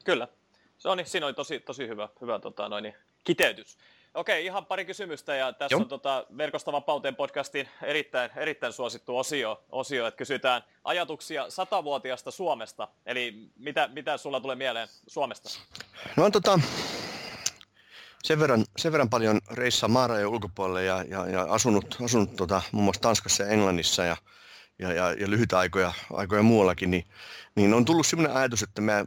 Kyllä. 0.06 0.28
Se 0.80 0.90
on, 0.90 0.98
niin, 0.98 1.08
siinä 1.08 1.26
oli 1.26 1.34
tosi, 1.34 1.60
tosi 1.60 1.88
hyvä, 1.88 2.10
hyvä 2.22 2.40
tota, 2.40 2.70
noin, 2.70 2.94
kiteytys. 3.24 3.78
Okei, 4.14 4.46
ihan 4.46 4.66
pari 4.66 4.86
kysymystä 4.86 5.36
ja 5.36 5.54
tässä 5.54 5.74
Joo. 5.74 5.82
on 5.82 5.88
tota, 5.88 6.26
Verkosta 6.38 6.72
vapauteen 6.72 7.16
podcastin 7.16 7.70
erittäin, 7.84 8.32
erittäin 8.36 8.74
suosittu 8.74 9.18
osio, 9.18 9.64
osio, 9.70 10.08
että 10.08 10.18
kysytään 10.18 10.62
ajatuksia 10.84 11.50
satavuotiaasta 11.50 12.32
Suomesta. 12.32 12.88
Eli 13.06 13.52
mitä, 13.56 13.90
mitä 13.94 14.18
sulla 14.18 14.40
tulee 14.40 14.56
mieleen 14.56 14.88
Suomesta? 15.08 15.50
No 16.18 16.26
on 16.26 16.32
tota, 16.32 16.60
sen 18.24 18.40
verran, 18.40 18.66
sen 18.78 18.92
verran 18.92 19.10
paljon 19.10 19.40
reissaa 19.52 19.90
maarajojen 19.90 20.28
ulkopuolelle 20.28 20.84
ja, 20.84 21.04
ja, 21.10 21.30
ja 21.30 21.46
asunut, 21.50 21.98
asunut 22.06 22.36
tota, 22.36 22.62
muun 22.72 22.84
muassa 22.84 23.02
Tanskassa 23.02 23.44
ja 23.44 23.50
Englannissa 23.50 24.04
ja, 24.04 24.18
ja, 24.80 24.94
ja, 24.94 25.12
ja 25.12 25.30
lyhyitä 25.30 25.60
aikoja, 25.60 25.94
aikoja 26.14 26.44
muuallakin, 26.44 26.92
niin, 26.92 27.06
niin 27.56 27.74
on 27.74 27.86
tullut 27.86 28.08
sellainen 28.08 28.38
ajatus, 28.38 28.64
että 28.64 28.82
mä 28.82 29.06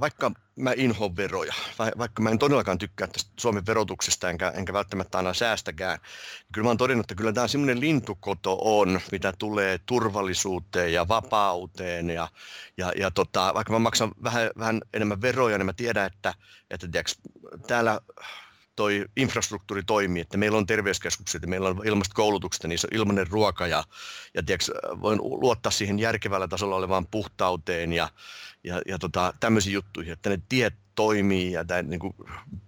vaikka 0.00 0.30
mä 0.56 0.72
inhoan 0.76 1.16
veroja, 1.16 1.54
vaikka 1.98 2.22
mä 2.22 2.30
en 2.30 2.38
todellakaan 2.38 2.78
tykkää 2.78 3.06
tästä 3.06 3.30
Suomen 3.40 3.66
verotuksesta 3.66 4.30
enkä, 4.30 4.50
enkä 4.50 4.72
välttämättä 4.72 5.18
aina 5.18 5.34
säästäkään, 5.34 5.98
niin 5.98 6.52
kyllä 6.52 6.64
mä 6.64 6.70
oon 6.70 6.76
todennut, 6.76 7.04
että 7.04 7.14
kyllä 7.14 7.32
tämä 7.32 7.48
semmoinen 7.48 7.80
lintukoto 7.80 8.58
on, 8.60 9.00
mitä 9.12 9.32
tulee 9.38 9.78
turvallisuuteen 9.86 10.92
ja 10.92 11.08
vapauteen 11.08 12.10
ja, 12.10 12.28
ja, 12.76 12.92
ja 12.96 13.10
tota, 13.10 13.54
vaikka 13.54 13.72
mä 13.72 13.78
maksan 13.78 14.12
vähän, 14.22 14.50
vähän 14.58 14.80
enemmän 14.94 15.22
veroja, 15.22 15.58
niin 15.58 15.66
mä 15.66 15.72
tiedän, 15.72 16.06
että, 16.06 16.34
että 16.70 16.88
tiiäks, 16.88 17.18
täällä 17.66 18.00
toi 18.76 19.04
infrastruktuuri 19.16 19.82
toimii, 19.82 20.22
että 20.22 20.36
meillä 20.36 20.58
on 20.58 20.66
terveyskeskukset 20.66 21.42
ja 21.42 21.48
meillä 21.48 21.68
on 21.68 21.82
ilmasta 21.84 22.14
koulutukset, 22.14 22.64
niissä 22.64 22.88
on 22.92 22.98
ilmainen 22.98 23.26
ruoka 23.26 23.66
ja, 23.66 23.84
ja 24.34 24.42
tiiäks, 24.42 24.70
voin 25.00 25.18
luottaa 25.22 25.72
siihen 25.72 25.98
järkevällä 25.98 26.48
tasolla 26.48 26.76
olevaan 26.76 27.06
puhtauteen 27.06 27.92
ja, 27.92 28.08
ja, 28.64 28.82
ja 28.86 28.98
tota, 28.98 29.34
tämmöisiin 29.40 29.74
juttuihin, 29.74 30.12
että 30.12 30.30
ne 30.30 30.38
tiet 30.48 30.74
toimii 30.94 31.52
ja 31.52 31.64
tämä 31.64 31.82
niin 31.82 32.00
kuin, 32.00 32.14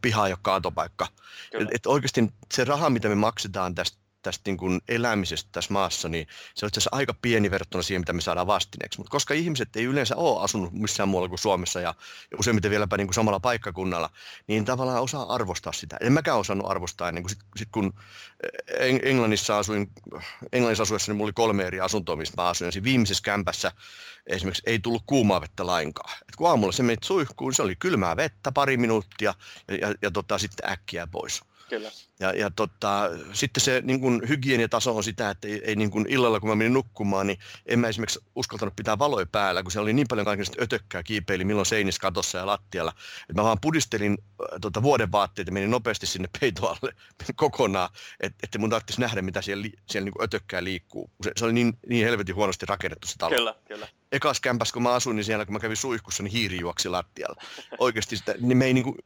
piha 0.03 0.27
ei 0.27 0.33
ole 0.33 0.39
kaatopaikka. 0.43 1.07
Et, 1.53 1.69
et 1.73 1.87
oikeasti 1.87 2.33
se 2.55 2.65
raha, 2.65 2.91
mitä 2.91 3.09
me 3.09 3.15
maksetaan 3.15 3.75
tästä 3.75 3.99
tästä 4.27 4.51
niin 4.51 4.57
kuin 4.57 4.81
elämisestä 4.89 5.49
tässä 5.53 5.73
maassa, 5.73 6.09
niin 6.09 6.27
se 6.55 6.67
on 6.67 6.69
itse 6.69 6.81
aika 6.93 7.15
pieni 7.23 7.51
verrattuna 7.51 7.83
siihen, 7.83 8.01
mitä 8.01 8.13
me 8.13 8.21
saadaan 8.21 8.47
vastineeksi. 8.47 8.99
Mutta 8.99 9.11
koska 9.11 9.35
ihmiset 9.35 9.77
ei 9.77 9.85
yleensä 9.85 10.17
ole 10.17 10.45
asunut 10.45 10.73
missään 10.73 11.09
muualla 11.09 11.29
kuin 11.29 11.39
Suomessa 11.39 11.81
ja 11.81 11.95
useimmiten 12.39 12.71
vieläpä 12.71 12.97
niin 12.97 13.07
kuin 13.07 13.15
samalla 13.15 13.41
paikkakunnalla, 13.41 14.11
niin 14.47 14.65
tavallaan 14.65 15.03
osaa 15.03 15.35
arvostaa 15.35 15.73
sitä. 15.73 15.97
En 16.01 16.13
mäkään 16.13 16.39
osannut 16.39 16.71
arvostaa 16.71 17.09
ennen 17.09 17.23
kuin 17.23 17.31
sit, 17.31 17.39
sit 17.57 17.69
kun 17.73 17.95
Englannissa 19.03 19.59
asuin, 19.59 19.91
Englannissa 20.53 20.83
asuessa, 20.83 21.13
niin 21.13 21.17
mulla 21.17 21.27
oli 21.27 21.33
kolme 21.33 21.65
eri 21.65 21.81
asuntoa, 21.81 22.17
mistä 22.17 22.43
mä 22.43 22.49
asuin. 22.49 22.73
Ja 22.75 22.83
viimeisessä 22.83 23.23
kämpässä 23.23 23.73
esimerkiksi 24.27 24.63
ei 24.67 24.79
tullut 24.79 25.03
kuumaa 25.07 25.41
vettä 25.41 25.67
lainkaan. 25.67 26.19
Et 26.29 26.37
kun 26.37 26.49
aamulla 26.49 26.73
se 26.73 26.83
meni 26.83 26.99
suihkuun, 27.05 27.55
se 27.55 27.63
oli 27.63 27.77
kylmää 27.77 28.17
vettä 28.17 28.53
pari 28.53 28.77
minuuttia 28.77 29.35
ja, 29.69 29.77
ja, 29.77 29.95
ja 30.03 30.11
tota, 30.11 30.39
sitten 30.39 30.71
äkkiä 30.71 31.07
pois. 31.07 31.43
Kyllä. 31.69 31.91
Ja, 32.21 32.33
ja 32.33 32.51
tota, 32.51 33.11
sitten 33.33 33.61
se 33.61 33.83
niin 33.85 34.01
kun 34.01 34.23
hygieniataso 34.29 34.97
on 34.97 35.05
sitä, 35.05 35.31
että 35.31 35.49
ei, 35.49 35.63
ei 35.65 35.77
niin 35.77 35.91
kun 35.91 36.07
illalla 36.09 36.41
kun 36.41 36.49
mä 36.49 36.55
menin 36.55 36.73
nukkumaan, 36.73 37.27
niin 37.27 37.39
en 37.67 37.79
mä 37.79 37.89
esimerkiksi 37.89 38.21
uskaltanut 38.35 38.77
pitää 38.77 38.99
valoja 38.99 39.27
päällä, 39.27 39.63
kun 39.63 39.73
siellä 39.73 39.85
oli 39.85 39.93
niin 39.93 40.07
paljon 40.09 40.25
kaikenlaista 40.25 40.63
ötökkää 40.63 41.03
kiipeili 41.03 41.45
milloin 41.45 41.67
seinissä, 41.67 42.01
katossa 42.01 42.39
ja 42.39 42.47
lattialla. 42.47 42.93
Että 43.21 43.35
mä 43.35 43.45
vaan 43.45 43.61
pudistelin 43.61 44.13
äh, 44.13 44.47
tota, 44.61 44.83
vuoden 44.83 45.13
vaatteet 45.13 45.47
ja 45.47 45.53
menin 45.53 45.71
nopeasti 45.71 46.07
sinne 46.07 46.29
peitoalle 46.41 46.93
kokonaan, 47.37 47.91
että, 48.21 48.39
että 48.43 48.59
mun 48.59 48.71
tarvitsisi 48.71 49.01
nähdä, 49.01 49.23
mitä 49.23 49.43
siellä, 49.43 49.67
siellä 49.87 50.05
niin 50.05 50.23
ötökkää 50.23 50.65
liikkuu. 50.65 51.11
Se, 51.23 51.33
se 51.37 51.45
oli 51.45 51.53
niin, 51.53 51.79
niin 51.89 52.07
helvetin 52.07 52.35
huonosti 52.35 52.67
rakennettu 52.67 53.07
se 53.07 53.15
talo. 53.19 53.37
Kyllä, 53.37 53.55
kyllä 53.69 53.89
ekas 54.17 54.41
kämpäs, 54.41 54.73
kun 54.73 54.83
mä 54.83 54.95
asuin, 54.95 55.17
niin 55.17 55.25
siellä 55.25 55.45
kun 55.45 55.53
mä 55.53 55.61
kävin 55.61 55.77
suihkussa, 55.77 56.23
niin 56.23 56.33
hiiri 56.33 56.61
juoksi 56.61 56.89
lattialla. 56.89 57.43
Oikeasti 57.79 58.17
sitä, 58.17 58.35
niin 58.41 58.59
me 58.59 58.65
ei 58.65 58.75
niin 58.75 58.85
kuin, 58.85 58.97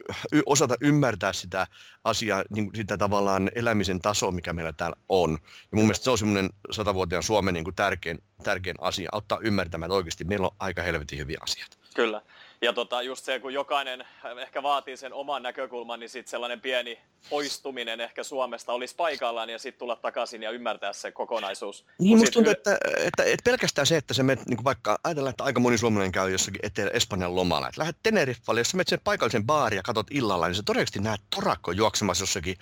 osata 0.47 0.77
ymmärtää 0.81 1.33
sitä 1.33 1.67
asiaa, 2.05 2.45
niin 2.51 2.71
sitä 2.75 2.99
tavallaan 2.99 3.51
elämisen 3.55 4.01
tasoa, 4.01 4.31
mikä 4.31 4.53
meillä 4.53 4.73
täällä 4.73 4.97
on. 5.09 5.39
Ja 5.43 5.77
mun 5.77 5.85
mielestä 5.85 6.05
se 6.05 6.11
on 6.11 6.19
semmoinen 6.19 6.51
satavuotiaan 6.71 7.23
Suomen 7.23 7.55
niin 7.55 7.65
kuin 7.65 7.77
tärkein, 7.77 8.23
tärkein 8.43 8.77
asia, 8.81 9.09
auttaa 9.13 9.39
ymmärtämään, 9.43 9.89
että 9.89 9.97
oikeasti 9.97 10.25
meillä 10.25 10.47
on 10.47 10.57
aika 10.59 10.83
helvetin 10.83 11.19
hyviä 11.19 11.39
asioita. 11.41 11.77
Kyllä. 11.95 12.23
Ja 12.63 12.73
tota, 12.73 13.03
just 13.03 13.25
se, 13.25 13.41
kun 13.41 13.55
jokainen 13.55 14.05
ehkä 14.43 14.63
vaatii 14.63 14.97
sen 14.97 15.13
oman 15.13 15.43
näkökulman, 15.43 16.01
niin 16.01 16.11
sitten 16.11 16.31
sellainen 16.31 16.61
pieni 16.61 16.99
poistuminen 17.31 18.01
ehkä 18.01 18.23
Suomesta 18.23 18.73
olisi 18.73 18.95
paikallaan 18.97 19.51
ja 19.51 19.59
sitten 19.59 19.79
tulla 19.79 19.97
takaisin 19.97 20.43
ja 20.43 20.51
ymmärtää 20.51 20.93
se 20.93 21.13
kokonaisuus. 21.13 21.85
Niin, 21.99 22.19
musta 22.19 22.33
tuntuu, 22.33 22.53
että, 22.53 22.79
että, 22.97 23.25
että, 23.25 23.45
pelkästään 23.45 23.87
se, 23.87 23.97
että 23.97 24.15
se 24.15 24.23
menet, 24.23 24.47
niin 24.47 24.65
vaikka 24.65 24.99
ajatellaan, 25.05 25.31
että 25.31 25.45
aika 25.45 25.61
moni 25.61 25.79
suomalainen 25.79 26.13
käy 26.13 26.31
jossakin 26.31 26.61
Etelä-Espanjan 26.63 27.37
lomalla, 27.37 27.69
että 27.69 27.81
lähdet 27.81 27.97
Teneriffalle, 28.03 28.61
jos 28.61 28.71
sä 28.71 28.77
menet 28.77 28.89
sen 28.89 29.01
paikallisen 29.05 29.47
baariin 29.47 29.77
ja 29.77 29.83
katsot 29.83 30.07
illalla, 30.11 30.47
niin 30.47 30.55
sä 30.55 30.63
todennäköisesti 30.63 31.01
näet 31.01 31.21
torakko 31.35 31.73
juoksemassa 31.73 32.23
jossakin, 32.23 32.57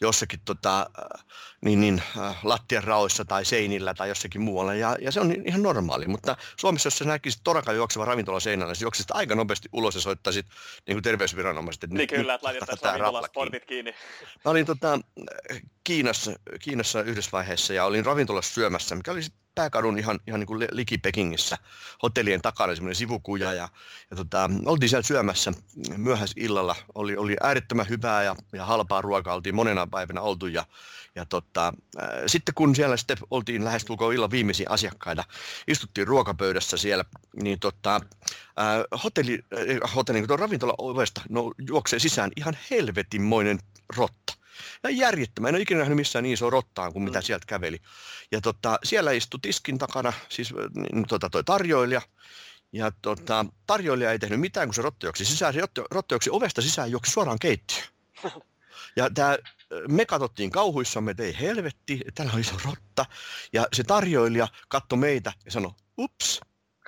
jossakin 0.00 0.40
tota, 0.44 0.90
niin, 1.60 1.80
niin, 1.80 2.02
äh, 2.18 2.36
lattian 2.42 2.84
raoissa 2.84 3.24
tai 3.24 3.44
seinillä 3.44 3.94
tai 3.94 4.08
jossakin 4.08 4.40
muualla, 4.40 4.74
ja, 4.74 4.96
ja 5.00 5.12
se 5.12 5.20
on 5.20 5.32
ihan 5.46 5.62
normaali, 5.62 6.06
mutta 6.06 6.36
Suomessa, 6.56 6.86
jos 6.86 6.98
sä 6.98 7.04
näkisit 7.04 7.40
torakan 7.44 7.76
juokseva 7.76 8.04
ravintola 8.04 8.40
seinällä, 8.40 8.72
niin 8.72 8.82
juoksisit 8.82 9.10
aika 9.10 9.34
nopeasti 9.34 9.43
ulos 9.72 9.94
ja 9.94 10.00
soittaisit 10.00 10.46
niin 10.86 10.94
kuin 10.94 11.02
terveysviranomaiset. 11.02 11.84
Että 11.84 11.96
niin 11.96 12.08
nyt, 12.10 12.18
kyllä, 12.18 12.34
että 12.34 12.46
laitettaisiin 12.46 12.90
ravintolasportit 12.90 13.64
kiinni. 13.64 13.92
kiinni. 13.92 14.38
Mä 14.44 14.50
olin 14.50 14.66
tota, 14.66 15.00
Kiinassa, 15.84 16.32
Kiinassa 16.60 17.02
yhdessä 17.02 17.30
vaiheessa 17.32 17.74
ja 17.74 17.84
olin 17.84 18.06
ravintolassa 18.06 18.54
syömässä, 18.54 18.94
mikä 18.94 19.12
oli 19.12 19.20
pääkadun 19.54 19.98
ihan, 19.98 20.20
ihan 20.26 20.40
niin 20.40 20.46
kuin 20.46 20.68
liki 20.72 20.98
Pekingissä, 20.98 21.58
hotellien 22.02 22.42
takana 22.42 22.74
semmoinen 22.74 22.94
sivukuja 22.94 23.52
ja, 23.52 23.68
ja 24.10 24.16
tota, 24.16 24.50
oltiin 24.66 24.88
siellä 24.88 25.02
syömässä 25.02 25.52
myöhäisillalla, 25.96 26.76
oli, 26.94 27.16
oli 27.16 27.36
äärettömän 27.42 27.88
hyvää 27.88 28.22
ja, 28.22 28.36
ja 28.52 28.64
halpaa 28.64 29.02
ruokaa, 29.02 29.34
oltiin 29.34 29.54
monena 29.54 29.86
päivänä 29.86 30.20
oltu 30.20 30.46
ja, 30.46 30.66
ja 31.14 31.24
tota, 31.24 31.72
äh, 32.02 32.08
sitten 32.26 32.54
kun 32.54 32.76
siellä 32.76 32.96
sitten 32.96 33.16
oltiin 33.30 33.64
lähestulkoon 33.64 34.14
illan 34.14 34.30
viimeisiä 34.30 34.66
asiakkaita, 34.70 35.24
istuttiin 35.68 36.06
ruokapöydässä 36.06 36.76
siellä, 36.76 37.04
niin 37.42 37.60
tota, 37.60 37.94
äh, 37.94 39.00
hotelli, 39.04 39.38
äh, 39.84 39.94
hotelli 39.94 40.20
niin 40.20 40.38
ravintola 40.38 40.74
ovesta 40.78 41.20
no, 41.28 41.52
juoksee 41.68 41.98
sisään 41.98 42.30
ihan 42.36 42.56
helvetinmoinen 42.70 43.58
rotta. 43.96 44.43
Ja 44.82 44.90
järjettömän. 44.90 45.48
En 45.48 45.54
ole 45.54 45.62
ikinä 45.62 45.78
nähnyt 45.78 45.96
missään 45.96 46.22
niin 46.22 46.32
iso 46.32 46.50
rottaan 46.50 46.92
kuin 46.92 47.02
mitä 47.02 47.18
mm. 47.18 47.22
sieltä 47.22 47.46
käveli. 47.46 47.78
Ja 48.32 48.40
tota, 48.40 48.78
siellä 48.84 49.12
istui 49.12 49.40
tiskin 49.42 49.78
takana 49.78 50.12
siis 50.28 50.54
niin, 50.76 51.04
tota, 51.08 51.30
toi 51.30 51.44
tarjoilija. 51.44 52.02
Ja 52.72 52.92
tota, 53.02 53.46
tarjoilija 53.66 54.12
ei 54.12 54.18
tehnyt 54.18 54.40
mitään, 54.40 54.68
kun 54.68 54.74
se 54.74 54.82
rotta 54.82 55.06
juoksi 55.06 55.24
sisään. 55.24 55.54
Se 55.54 55.60
rotta 55.90 56.14
juoksi 56.14 56.30
ovesta 56.30 56.62
sisään 56.62 56.90
juoksi 56.90 57.12
suoraan 57.12 57.38
keittiöön. 57.38 57.88
Ja 58.96 59.10
tämä 59.10 59.38
me 59.88 60.06
katsottiin 60.06 60.50
kauhuissamme, 60.50 61.10
että 61.10 61.22
ei 61.22 61.36
helvetti, 61.40 62.00
täällä 62.14 62.32
on 62.32 62.40
iso 62.40 62.56
rotta. 62.64 63.06
Ja 63.52 63.66
se 63.72 63.84
tarjoilija 63.84 64.48
katsoi 64.68 64.98
meitä 64.98 65.32
ja 65.44 65.50
sanoi, 65.50 65.72
ups, 65.98 66.40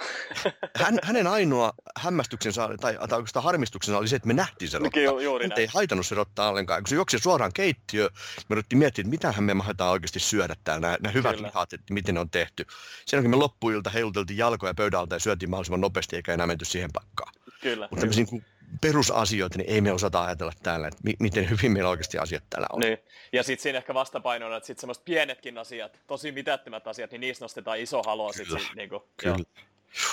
hän, 0.83 0.99
hänen 1.03 1.27
ainoa 1.27 1.73
hämmästyksensä 1.99 2.69
tai, 2.81 2.99
tai 3.09 3.17
oikeastaan 3.19 3.45
harmistuksensa 3.45 3.99
oli 3.99 4.09
se, 4.09 4.17
että 4.17 4.29
me 4.29 4.35
nähtiin 4.35 4.71
se 4.71 4.79
rotta. 4.79 5.01
Ju, 5.01 5.19
juuri 5.19 5.49
ei 5.57 5.67
haitannut 5.67 6.07
se 6.07 6.15
rotta 6.15 6.49
ollenkaan. 6.49 6.83
Kun 6.83 6.89
se 6.89 6.95
juoksi 6.95 7.19
suoraan 7.19 7.53
keittiö, 7.53 8.09
me 8.49 8.55
ruvettiin 8.55 8.79
miettimään, 8.79 9.15
että 9.15 9.29
mitä 9.29 9.41
me 9.41 9.55
mahdetaan 9.55 9.91
oikeasti 9.91 10.21
syödä 10.21 10.55
täällä, 10.65 10.81
nämä, 10.81 10.97
nämä 11.01 11.13
hyvät 11.13 11.37
Kyllä. 11.37 11.49
lihat, 11.49 11.73
että 11.73 11.95
miten 11.95 12.15
ne 12.15 12.21
on 12.21 12.31
tehty. 12.31 12.67
Sen 13.07 13.17
jälkeen 13.17 13.31
me 13.31 13.37
loppuilta 13.37 13.91
heiluteltiin 13.91 14.39
jalkoja 14.39 14.75
pöydältä 14.75 15.15
ja 15.15 15.21
syötiin 15.21 15.51
mahdollisimman 15.51 15.81
nopeasti, 15.81 16.17
eikä 16.17 16.35
enää 16.35 16.47
menty 16.47 16.65
siihen 16.65 16.91
paikkaan. 16.93 17.33
Kyllä. 17.61 17.89
Mutta 17.91 18.01
tämmöisiä 18.01 18.25
niin 18.31 18.45
perusasioita, 18.81 19.59
niin 19.59 19.71
ei 19.71 19.81
me 19.81 19.93
osata 19.93 20.25
ajatella 20.25 20.53
täällä, 20.63 20.89
että 20.89 21.01
mi- 21.05 21.17
miten 21.21 21.51
hyvin 21.51 21.73
meillä 21.73 21.91
oikeasti 21.91 22.19
asiat 22.19 22.45
täällä 22.51 22.67
on. 22.73 22.81
Niin. 22.81 22.99
Ja 23.33 23.43
sitten 23.43 23.63
siinä 23.63 23.79
ehkä 23.79 23.95
vastapainona, 23.95 24.57
että 24.57 24.67
sitten 24.67 24.81
semmoiset 24.81 25.05
pienetkin 25.05 25.59
asiat, 25.59 26.01
tosi 26.07 26.33
mitättömät 26.33 26.87
asiat, 26.87 27.11
niin 27.11 27.21
niistä 27.21 27.45
nostetaan 27.45 27.79
iso 27.79 28.03
halo. 28.03 28.33
Kyllä. 28.37 28.59
Sit, 28.59 28.75
niin 28.75 28.89
kuin, 28.89 29.03
Kyllä. 29.17 29.37
Joo. 29.37 29.67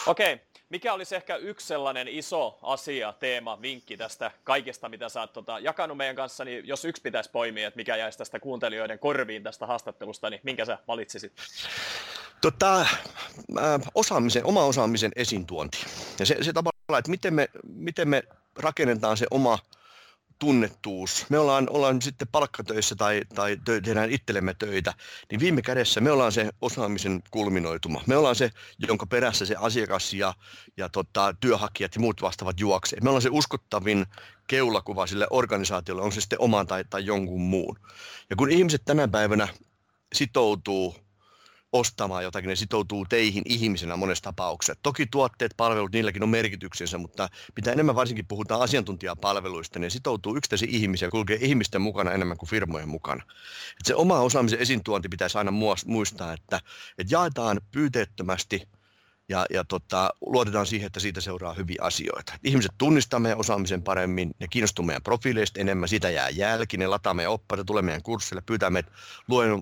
Okei, 0.07 0.33
okay. 0.33 0.45
mikä 0.69 0.93
olisi 0.93 1.15
ehkä 1.15 1.35
yksi 1.35 1.67
sellainen 1.67 2.07
iso 2.07 2.59
asia, 2.61 3.13
teema, 3.19 3.61
vinkki 3.61 3.97
tästä 3.97 4.31
kaikesta, 4.43 4.89
mitä 4.89 5.09
sä 5.09 5.19
oot 5.19 5.33
tota, 5.33 5.59
jakanut 5.59 5.97
meidän 5.97 6.15
kanssa, 6.15 6.45
niin 6.45 6.67
jos 6.67 6.85
yksi 6.85 7.01
pitäisi 7.01 7.29
poimia, 7.31 7.67
että 7.67 7.77
mikä 7.77 7.95
jäisi 7.95 8.17
tästä 8.17 8.39
kuuntelijoiden 8.39 8.99
korviin 8.99 9.43
tästä 9.43 9.65
haastattelusta, 9.65 10.29
niin 10.29 10.41
minkä 10.43 10.65
sä 10.65 10.77
valitsisit? 10.87 11.33
Tota, 12.41 12.81
äh, 12.81 12.87
osaamisen, 13.95 14.45
oma 14.45 14.63
osaamisen 14.63 15.11
esiintuonti. 15.15 15.85
Ja 16.19 16.25
se, 16.25 16.37
se 16.41 16.53
tavallaan, 16.53 16.99
että 16.99 17.11
miten 17.11 17.33
me, 17.33 17.49
miten 17.63 18.07
me 18.07 18.23
rakennetaan 18.55 19.17
se 19.17 19.27
oma 19.31 19.59
tunnettuus, 20.39 21.25
me 21.29 21.39
ollaan, 21.39 21.67
ollaan 21.69 22.01
sitten 22.01 22.27
palkkatöissä 22.31 22.95
tai, 22.95 23.21
tai 23.35 23.57
tehdään 23.65 24.11
itsellemme 24.11 24.53
töitä, 24.53 24.93
niin 25.31 25.39
viime 25.39 25.61
kädessä 25.61 26.01
me 26.01 26.11
ollaan 26.11 26.31
se 26.31 26.49
osaamisen 26.61 27.21
kulminoituma. 27.31 28.01
Me 28.07 28.17
ollaan 28.17 28.35
se, 28.35 28.49
jonka 28.87 29.05
perässä 29.05 29.45
se 29.45 29.55
asiakas 29.59 30.13
ja, 30.13 30.33
ja 30.77 30.89
tota, 30.89 31.35
työhakijat 31.39 31.95
ja 31.95 32.01
muut 32.01 32.21
vastaavat 32.21 32.59
juoksee. 32.59 32.99
Me 33.01 33.09
ollaan 33.09 33.21
se 33.21 33.29
uskottavin 33.31 34.05
keulakuva 34.47 35.07
sille 35.07 35.27
organisaatiolle, 35.29 36.01
on 36.01 36.11
se 36.11 36.21
sitten 36.21 36.41
oman 36.41 36.67
tai, 36.67 36.83
tai 36.89 37.05
jonkun 37.05 37.41
muun. 37.41 37.79
Ja 38.29 38.35
kun 38.35 38.51
ihmiset 38.51 38.81
tänä 38.85 39.07
päivänä 39.07 39.47
sitoutuu 40.13 40.95
ostamaan 41.73 42.23
jotakin, 42.23 42.47
ne 42.47 42.55
sitoutuu 42.55 43.05
teihin 43.09 43.43
ihmisenä 43.45 43.95
monessa 43.95 44.23
tapauksessa. 44.23 44.79
Toki 44.83 45.05
tuotteet, 45.05 45.53
palvelut, 45.57 45.91
niilläkin 45.91 46.23
on 46.23 46.29
merkityksensä, 46.29 46.97
mutta 46.97 47.29
mitä 47.55 47.71
enemmän 47.71 47.95
varsinkin 47.95 48.27
puhutaan 48.27 48.61
asiantuntijapalveluista, 48.61 49.79
niin 49.79 49.91
sitoutuu 49.91 50.35
yksittäisiä 50.35 50.67
ihmisiä, 50.71 51.09
kulkee 51.09 51.37
ihmisten 51.41 51.81
mukana 51.81 52.11
enemmän 52.11 52.37
kuin 52.37 52.49
firmojen 52.49 52.89
mukana. 52.89 53.23
Et 53.79 53.85
se 53.85 53.95
oma 53.95 54.19
osaamisen 54.19 54.59
esiintuonti 54.59 55.09
pitäisi 55.09 55.37
aina 55.37 55.51
muistaa, 55.85 56.33
että, 56.33 56.59
että 56.97 57.15
jaetaan 57.15 57.61
pyyteettömästi– 57.71 58.61
ja, 59.29 59.45
ja 59.49 59.63
tota, 59.63 60.09
luotetaan 60.25 60.65
siihen, 60.65 60.87
että 60.87 60.99
siitä 60.99 61.21
seuraa 61.21 61.53
hyviä 61.53 61.77
asioita. 61.81 62.33
Ihmiset 62.43 62.71
tunnistaa 62.77 63.19
meidän 63.19 63.39
osaamisen 63.39 63.83
paremmin, 63.83 64.31
ne 64.39 64.47
kiinnostuu 64.47 64.85
meidän 64.85 65.03
profiileista 65.03 65.59
enemmän, 65.59 65.89
sitä 65.89 66.09
jää 66.09 66.29
jälki, 66.29 66.77
ne 66.77 66.87
lataa 66.87 67.13
meidän 67.13 67.33
oppaita, 67.33 67.63
tulee 67.63 67.81
meidän 67.81 68.03
kurssille, 68.03 68.41
pyytää 68.45 68.69
meitä 68.69 68.91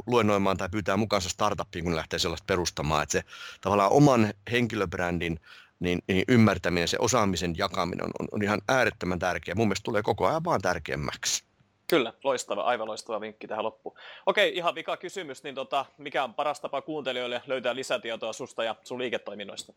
luennoimaan 0.07 0.57
tai 0.57 0.69
pyytää 0.69 0.97
mukaansa 0.97 1.29
startupiin, 1.29 1.85
kun 1.85 1.95
lähtee 1.95 2.19
sellaista 2.19 2.45
perustamaan. 2.47 3.03
Että 3.03 3.11
se 3.13 3.23
tavallaan 3.61 3.91
oman 3.91 4.33
henkilöbrändin 4.51 5.39
niin, 5.79 5.99
niin 6.07 6.23
ymmärtäminen, 6.27 6.87
se 6.87 6.97
osaamisen 6.99 7.57
jakaminen 7.57 8.05
on, 8.05 8.27
on 8.31 8.43
ihan 8.43 8.61
äärettömän 8.67 9.19
tärkeä. 9.19 9.55
Mun 9.55 9.67
mielestä 9.67 9.83
tulee 9.83 10.03
koko 10.03 10.27
ajan 10.27 10.43
vaan 10.43 10.61
tärkeämmäksi. 10.61 11.50
Kyllä, 11.91 12.13
loistava, 12.23 12.61
aivan 12.61 12.87
loistava 12.87 13.21
vinkki 13.21 13.47
tähän 13.47 13.65
loppuun. 13.65 13.97
Okei, 14.25 14.55
ihan 14.55 14.75
vika 14.75 14.97
kysymys, 14.97 15.43
niin 15.43 15.55
tota, 15.55 15.85
mikä 15.97 16.23
on 16.23 16.33
paras 16.33 16.59
tapa 16.59 16.81
kuuntelijoille 16.81 17.41
löytää 17.47 17.75
lisätietoa 17.75 18.33
susta 18.33 18.63
ja 18.63 18.75
sun 18.83 18.99
liiketoiminnoista? 18.99 19.73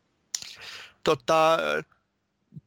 Tota, 1.04 1.58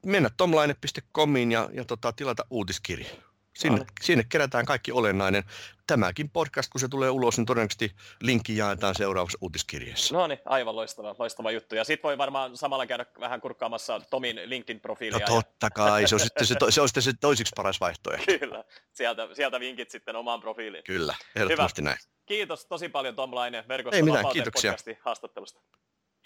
mennä 0.05 0.29
tomlaine.comiin 0.37 1.51
ja, 1.51 1.69
ja 1.73 1.85
tota, 1.85 2.13
tilata 2.13 2.45
uutiskirja. 2.49 3.09
Sinne, 3.57 3.85
sinne 4.01 4.25
kerätään 4.29 4.65
kaikki 4.65 4.91
olennainen. 4.91 5.43
Tämäkin 5.87 6.29
podcast, 6.29 6.71
kun 6.71 6.81
se 6.81 6.87
tulee 6.87 7.09
ulos, 7.09 7.37
niin 7.37 7.45
todennäköisesti 7.45 7.91
linkki 8.21 8.57
jaetaan 8.57 8.95
seuraavassa 8.95 9.37
uutiskirjeessä. 9.41 10.15
No 10.15 10.27
niin, 10.27 10.39
aivan 10.45 10.75
loistava, 10.75 11.15
loistava 11.19 11.51
juttu. 11.51 11.75
Ja 11.75 11.83
sitten 11.83 12.03
voi 12.03 12.17
varmaan 12.17 12.57
samalla 12.57 12.85
käydä 12.85 13.05
vähän 13.19 13.41
kurkkaamassa 13.41 14.01
Tomin 14.09 14.37
LinkedIn-profiilia. 14.45 15.19
No 15.19 15.25
totta 15.25 15.69
kai, 15.69 16.07
se 16.07 16.15
on 16.15 16.19
sitten 16.19 16.47
se, 16.47 16.55
to, 16.55 16.71
se, 16.71 16.81
on 16.81 16.87
sitten 16.87 17.03
se 17.03 17.13
toisiksi 17.21 17.53
paras 17.55 17.79
vaihtoehto. 17.79 18.25
Kyllä, 18.39 18.63
sieltä, 18.93 19.27
sieltä 19.33 19.59
vinkit 19.59 19.91
sitten 19.91 20.15
omaan 20.15 20.41
profiiliin. 20.41 20.83
Kyllä, 20.83 21.15
ehdottomasti 21.35 21.81
Hyvä. 21.81 21.89
näin. 21.89 21.99
Kiitos 22.25 22.65
tosi 22.65 22.89
paljon 22.89 23.15
Tom 23.15 23.35
Laine 23.35 23.65
Verkosto 23.67 23.95
Ei 23.95 24.03
mitään, 24.03 24.25
kiitoksia. 24.33 24.75
haastattelusta. 24.99 25.59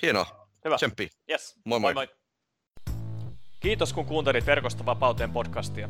Hienoa, 0.01 0.47
Hyvä. 0.65 0.75
tsemppi. 0.75 1.09
Yes. 1.29 1.55
Moi 1.65 1.79
moi. 1.79 1.93
moi 1.93 2.07
moi. 2.07 2.15
Kiitos 3.59 3.93
kun 3.93 4.05
kuuntelit 4.05 4.45
Verkosta 4.45 4.85
vapauteen 4.85 5.31
podcastia. 5.31 5.89